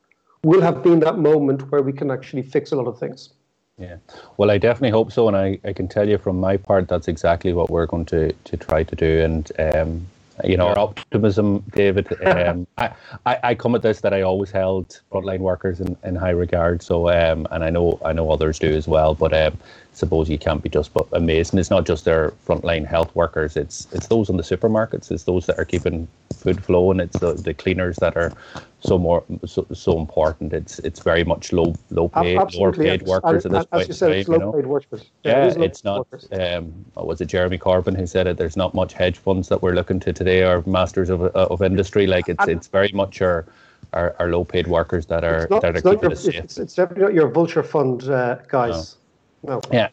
will 0.43 0.61
have 0.61 0.83
been 0.83 1.01
that 1.01 1.19
moment 1.19 1.71
where 1.71 1.83
we 1.83 1.93
can 1.93 2.11
actually 2.11 2.43
fix 2.43 2.73
a 2.73 2.77
lot 2.77 2.87
of 2.87 2.99
things. 2.99 3.31
Yeah, 3.79 3.97
well, 4.37 4.51
I 4.51 4.59
definitely 4.59 4.91
hope 4.91 5.13
so, 5.13 5.29
and 5.29 5.37
I, 5.37 5.59
I 5.65 5.73
can 5.73 5.87
tell 5.87 6.09
you 6.09 6.19
from 6.19 6.41
my 6.41 6.57
part 6.57 6.89
that's 6.89 7.07
exactly 7.07 7.53
what 7.53 7.71
we're 7.71 7.87
going 7.87 8.07
to, 8.07 8.33
to 8.33 8.57
try 8.57 8.83
to 8.83 8.97
do. 8.97 9.21
And 9.21 9.53
um, 9.59 10.07
you 10.45 10.57
know, 10.57 10.69
our 10.69 10.79
optimism, 10.79 11.61
David. 11.75 12.07
Um, 12.25 12.67
I, 12.79 12.91
I, 13.27 13.39
I 13.43 13.55
come 13.55 13.75
at 13.75 13.83
this 13.83 14.01
that 14.01 14.15
I 14.15 14.23
always 14.23 14.51
held 14.51 15.01
frontline 15.11 15.41
workers 15.41 15.81
in, 15.81 15.97
in 16.05 16.17
high 16.17 16.31
regard. 16.31 16.83
So, 16.83 17.09
um, 17.09 17.47
and 17.51 17.65
I 17.65 17.71
know 17.71 18.01
I 18.05 18.13
know 18.13 18.31
others 18.31 18.59
do 18.59 18.69
as 18.69 18.87
well. 18.87 19.15
But 19.15 19.33
um, 19.33 19.59
suppose 19.93 20.29
you 20.29 20.39
can't 20.39 20.63
be 20.63 20.69
just 20.69 20.93
but 20.95 21.07
amazed. 21.13 21.53
And 21.53 21.61
it's 21.61 21.71
not 21.71 21.87
just 21.87 22.05
their 22.05 22.31
frontline 22.47 22.87
health 22.87 23.15
workers. 23.15 23.57
It's 23.57 23.87
it's 23.93 24.07
those 24.09 24.29
in 24.29 24.37
the 24.37 24.43
supermarkets. 24.43 25.11
It's 25.11 25.25
those 25.25 25.47
that 25.47 25.59
are 25.59 25.65
keeping 25.65 26.09
food 26.39 26.65
flow, 26.65 26.91
and 26.91 27.01
It's 27.01 27.19
the, 27.19 27.35
the 27.35 27.55
cleaners 27.55 27.97
that 27.99 28.17
are 28.17 28.33
so 28.81 28.99
more 28.99 29.25
so, 29.45 29.67
so 29.73 29.99
important. 29.99 30.53
It's 30.53 30.79
it's 30.81 31.01
very 31.01 31.25
much 31.25 31.53
low 31.53 31.75
low 31.91 32.09
paid 32.09 32.39
lower 32.55 32.73
paid 32.73 33.03
workers 33.03 33.45
and, 33.45 33.57
at 33.57 33.61
this 33.61 33.67
point. 33.67 33.89
You 33.89 33.95
said, 33.95 34.13
it's 34.13 34.29
low 34.29 34.53
paid 34.53 34.67
workers. 34.67 35.11
Yeah, 35.25 35.47
yeah 35.47 35.63
it's 35.63 35.85
not. 35.85 36.07
Um, 36.33 36.85
was 36.95 37.21
it 37.21 37.27
Jeremy 37.27 37.59
Corbyn 37.59 37.97
who 37.97 38.07
said 38.07 38.27
it? 38.27 38.37
There's 38.37 38.57
not 38.57 38.75
much 38.75 38.93
hedge 38.93 39.19
funds 39.19 39.49
that 39.49 39.63
we're 39.63 39.75
looking 39.75 40.01
to 40.01 40.13
today, 40.13 40.45
or 40.45 40.63
masters 40.67 41.11
of 41.11 41.23
of 41.23 41.63
industry. 41.63 42.07
Like 42.07 42.29
it's 42.29 42.41
and, 42.41 42.51
it's 42.51 42.69
very 42.69 42.93
much 42.93 43.21
our 43.21 43.47
our, 43.93 44.15
our 44.19 44.29
low 44.29 44.45
paid 44.45 44.67
workers 44.67 45.07
that 45.07 45.25
are 45.25 45.47
not, 45.51 45.63
that 45.63 45.77
are 45.77 45.81
keeping 45.81 46.01
your, 46.03 46.13
us 46.13 46.25
safe. 46.25 46.37
It's, 46.37 46.59
it's 46.59 46.75
definitely 46.75 47.05
not 47.05 47.15
your 47.15 47.29
vulture 47.29 47.63
fund 47.63 48.05
uh, 48.05 48.37
guys. 48.49 48.97
No. 49.43 49.55
no. 49.55 49.61
Yeah. 49.73 49.89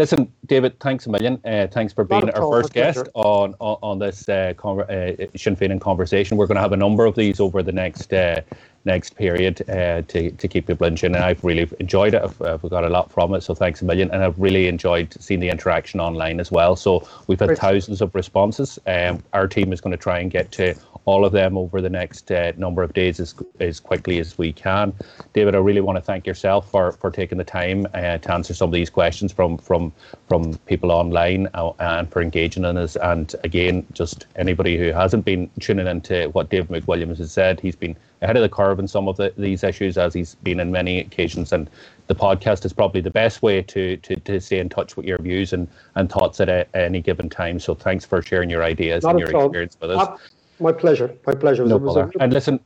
Listen, 0.00 0.32
David, 0.46 0.80
thanks 0.80 1.04
a 1.04 1.10
million. 1.10 1.38
Uh, 1.44 1.66
thanks 1.70 1.92
for 1.92 2.04
being 2.04 2.30
our 2.30 2.50
first 2.50 2.72
guest 2.72 3.06
on, 3.12 3.54
on, 3.58 3.76
on 3.82 3.98
this 3.98 4.30
uh, 4.30 4.54
con- 4.56 4.80
uh, 4.80 5.14
Sinn 5.36 5.54
Féin 5.54 5.78
conversation. 5.78 6.38
We're 6.38 6.46
going 6.46 6.56
to 6.56 6.62
have 6.62 6.72
a 6.72 6.76
number 6.78 7.04
of 7.04 7.16
these 7.16 7.38
over 7.38 7.62
the 7.62 7.72
next 7.72 8.10
uh, 8.14 8.40
next 8.86 9.14
period 9.14 9.60
uh, 9.68 10.00
to, 10.08 10.30
to 10.30 10.48
keep 10.48 10.66
people 10.66 10.86
in 10.86 10.96
tune. 10.96 11.14
And 11.14 11.22
I've 11.22 11.44
really 11.44 11.70
enjoyed 11.80 12.14
it. 12.14 12.22
I've, 12.22 12.40
I've, 12.40 12.62
got 12.62 12.84
a 12.84 12.88
lot 12.88 13.12
from 13.12 13.34
it. 13.34 13.42
So 13.42 13.54
thanks 13.54 13.82
a 13.82 13.84
million. 13.84 14.10
And 14.10 14.24
I've 14.24 14.38
really 14.38 14.68
enjoyed 14.68 15.14
seeing 15.20 15.40
the 15.40 15.50
interaction 15.50 16.00
online 16.00 16.40
as 16.40 16.50
well. 16.50 16.76
So 16.76 17.06
we've 17.26 17.38
had 17.38 17.48
Great. 17.48 17.58
thousands 17.58 18.00
of 18.00 18.14
responses. 18.14 18.78
Um, 18.86 19.22
our 19.34 19.46
team 19.46 19.70
is 19.74 19.82
going 19.82 19.92
to 19.92 20.02
try 20.02 20.20
and 20.20 20.30
get 20.30 20.50
to 20.52 20.74
all 21.04 21.24
of 21.24 21.32
them 21.32 21.56
over 21.56 21.80
the 21.80 21.90
next 21.90 22.30
uh, 22.30 22.52
number 22.56 22.82
of 22.82 22.92
days 22.92 23.20
as, 23.20 23.34
as 23.58 23.80
quickly 23.80 24.18
as 24.18 24.38
we 24.38 24.52
can. 24.52 24.92
David, 25.32 25.54
I 25.54 25.58
really 25.58 25.80
want 25.80 25.96
to 25.96 26.02
thank 26.02 26.26
yourself 26.26 26.70
for, 26.70 26.92
for 26.92 27.10
taking 27.10 27.38
the 27.38 27.44
time 27.44 27.86
uh, 27.94 28.18
to 28.18 28.32
answer 28.32 28.54
some 28.54 28.68
of 28.68 28.74
these 28.74 28.90
questions 28.90 29.32
from 29.32 29.58
from 29.58 29.89
from 30.28 30.54
people 30.66 30.90
online 30.90 31.48
uh, 31.54 31.72
and 31.78 32.10
for 32.10 32.22
engaging 32.22 32.64
in 32.64 32.76
us. 32.76 32.96
And 32.96 33.34
again, 33.44 33.86
just 33.92 34.26
anybody 34.36 34.76
who 34.78 34.92
hasn't 34.92 35.24
been 35.24 35.50
tuning 35.60 35.86
into 35.86 36.28
what 36.30 36.50
Dave 36.50 36.68
McWilliams 36.68 37.18
has 37.18 37.32
said, 37.32 37.60
he's 37.60 37.76
been 37.76 37.96
ahead 38.22 38.36
of 38.36 38.42
the 38.42 38.48
curve 38.48 38.78
in 38.78 38.88
some 38.88 39.08
of 39.08 39.16
the, 39.16 39.32
these 39.38 39.64
issues 39.64 39.96
as 39.96 40.12
he's 40.12 40.34
been 40.36 40.60
in 40.60 40.70
many 40.70 41.00
occasions 41.00 41.52
and 41.52 41.70
the 42.10 42.14
podcast 42.14 42.64
is 42.64 42.72
probably 42.72 43.00
the 43.00 43.10
best 43.10 43.40
way 43.40 43.62
to, 43.62 43.96
to, 43.98 44.16
to 44.16 44.40
stay 44.40 44.58
in 44.58 44.68
touch 44.68 44.96
with 44.96 45.06
your 45.06 45.18
views 45.18 45.52
and, 45.52 45.68
and 45.94 46.10
thoughts 46.10 46.40
at 46.40 46.48
a, 46.48 46.66
any 46.76 47.00
given 47.00 47.28
time. 47.28 47.60
So 47.60 47.72
thanks 47.72 48.04
for 48.04 48.20
sharing 48.20 48.50
your 48.50 48.64
ideas 48.64 49.04
Not 49.04 49.10
and 49.10 49.20
your 49.20 49.30
experience 49.30 49.76
with 49.80 49.92
us. 49.92 50.20
My 50.58 50.72
pleasure. 50.72 51.14
My 51.24 51.34
pleasure. 51.34 51.64
No 51.64 51.76
a, 51.76 52.10
and 52.18 52.32
listen, 52.32 52.58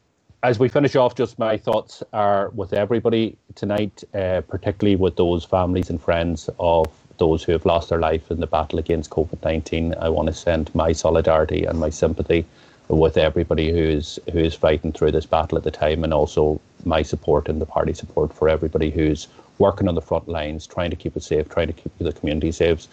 as 0.42 0.58
we 0.58 0.68
finish 0.68 0.96
off, 0.96 1.14
just 1.14 1.38
my 1.38 1.56
thoughts 1.56 2.02
are 2.12 2.50
with 2.50 2.72
everybody 2.72 3.36
tonight, 3.54 4.02
uh, 4.14 4.40
particularly 4.48 4.96
with 4.96 5.16
those 5.16 5.44
families 5.44 5.90
and 5.90 6.00
friends 6.00 6.48
of 6.58 6.86
those 7.18 7.42
who 7.42 7.52
have 7.52 7.66
lost 7.66 7.88
their 7.88 7.98
life 7.98 8.30
in 8.30 8.40
the 8.40 8.46
battle 8.46 8.78
against 8.78 9.10
COVID 9.10 9.42
19. 9.44 9.94
I 10.00 10.08
want 10.08 10.26
to 10.28 10.34
send 10.34 10.74
my 10.74 10.92
solidarity 10.92 11.64
and 11.64 11.78
my 11.78 11.90
sympathy 11.90 12.44
with 12.88 13.16
everybody 13.16 13.70
who 13.70 13.78
is 13.78 14.18
who 14.32 14.38
is 14.38 14.54
fighting 14.54 14.92
through 14.92 15.12
this 15.12 15.26
battle 15.26 15.58
at 15.58 15.64
the 15.64 15.70
time, 15.70 16.04
and 16.04 16.12
also 16.12 16.60
my 16.84 17.02
support 17.02 17.48
and 17.48 17.60
the 17.60 17.66
party 17.66 17.94
support 17.94 18.32
for 18.32 18.48
everybody 18.48 18.90
who's 18.90 19.28
working 19.58 19.88
on 19.88 19.94
the 19.94 20.02
front 20.02 20.28
lines, 20.28 20.66
trying 20.66 20.90
to 20.90 20.96
keep 20.96 21.16
it 21.16 21.22
safe, 21.22 21.48
trying 21.48 21.68
to 21.68 21.72
keep 21.72 21.92
the 21.98 22.12
community 22.12 22.52
safe. 22.52 22.86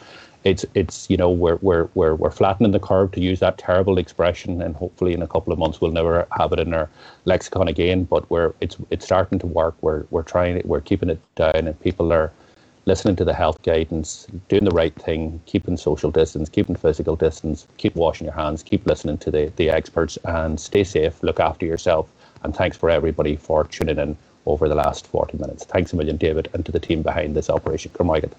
It's 0.44 0.66
it's 0.74 1.10
you 1.10 1.18
know 1.18 1.30
we're 1.30 1.58
we're 1.58 1.90
we're 1.94 2.16
we're 2.16 2.32
flattening 2.32 2.72
the 2.72 2.80
curve 2.80 3.12
to 3.12 3.22
use 3.22 3.40
that 3.42 3.58
terrible 3.58 3.98
expression, 3.98 4.62
and 4.62 4.76
hopefully 4.76 5.14
in 5.14 5.22
a 5.22 5.28
couple 5.28 5.54
of 5.54 5.60
months 5.60 5.82
we'll 5.82 5.92
never 5.92 6.28
have 6.38 6.52
it 6.54 6.60
in 6.60 6.74
our 6.74 6.90
lexicon 7.26 7.68
again. 7.68 8.06
But 8.06 8.30
we're 8.32 8.54
it's 8.62 8.78
it's 8.90 9.06
starting 9.06 9.40
to 9.40 9.48
work. 9.48 9.76
We're 9.82 10.06
we're 10.10 10.24
trying 10.24 10.58
it. 10.58 10.66
we're 10.66 10.82
keeping 10.82 11.10
it 11.10 11.20
down, 11.36 11.68
and 11.68 11.80
people 11.82 12.12
are 12.12 12.32
listening 12.86 13.16
to 13.16 13.26
the 13.26 13.34
health 13.34 13.62
guidance, 13.64 14.28
doing 14.50 14.66
the 14.66 14.72
right 14.72 14.94
thing, 14.96 15.42
keeping 15.46 15.78
social 15.78 16.12
distance, 16.12 16.50
keeping 16.50 16.76
physical 16.76 17.16
distance, 17.16 17.68
keep 17.78 17.96
washing 17.96 18.26
your 18.26 18.34
hands, 18.36 18.64
keep 18.64 18.86
listening 18.86 19.18
to 19.20 19.32
the, 19.32 19.52
the 19.56 19.70
experts, 19.70 20.18
and 20.26 20.60
stay 20.60 20.84
safe, 20.84 21.22
look 21.22 21.40
after 21.40 21.66
yourself. 21.66 22.10
And 22.44 22.56
thanks 22.56 22.78
for 22.78 22.90
everybody 22.90 23.36
for 23.36 23.66
tuning 23.66 24.00
in 24.00 24.18
over 24.46 24.68
the 24.68 24.76
last 24.76 25.06
40 25.08 25.38
minutes. 25.38 25.64
Thanks 25.66 25.94
a 25.94 25.96
million, 25.96 26.18
David, 26.18 26.50
and 26.54 26.66
to 26.66 26.72
the 26.72 26.80
team 26.80 27.04
behind 27.04 27.36
this 27.36 27.50
operation. 27.50 27.92
Cormaigad. 27.94 28.32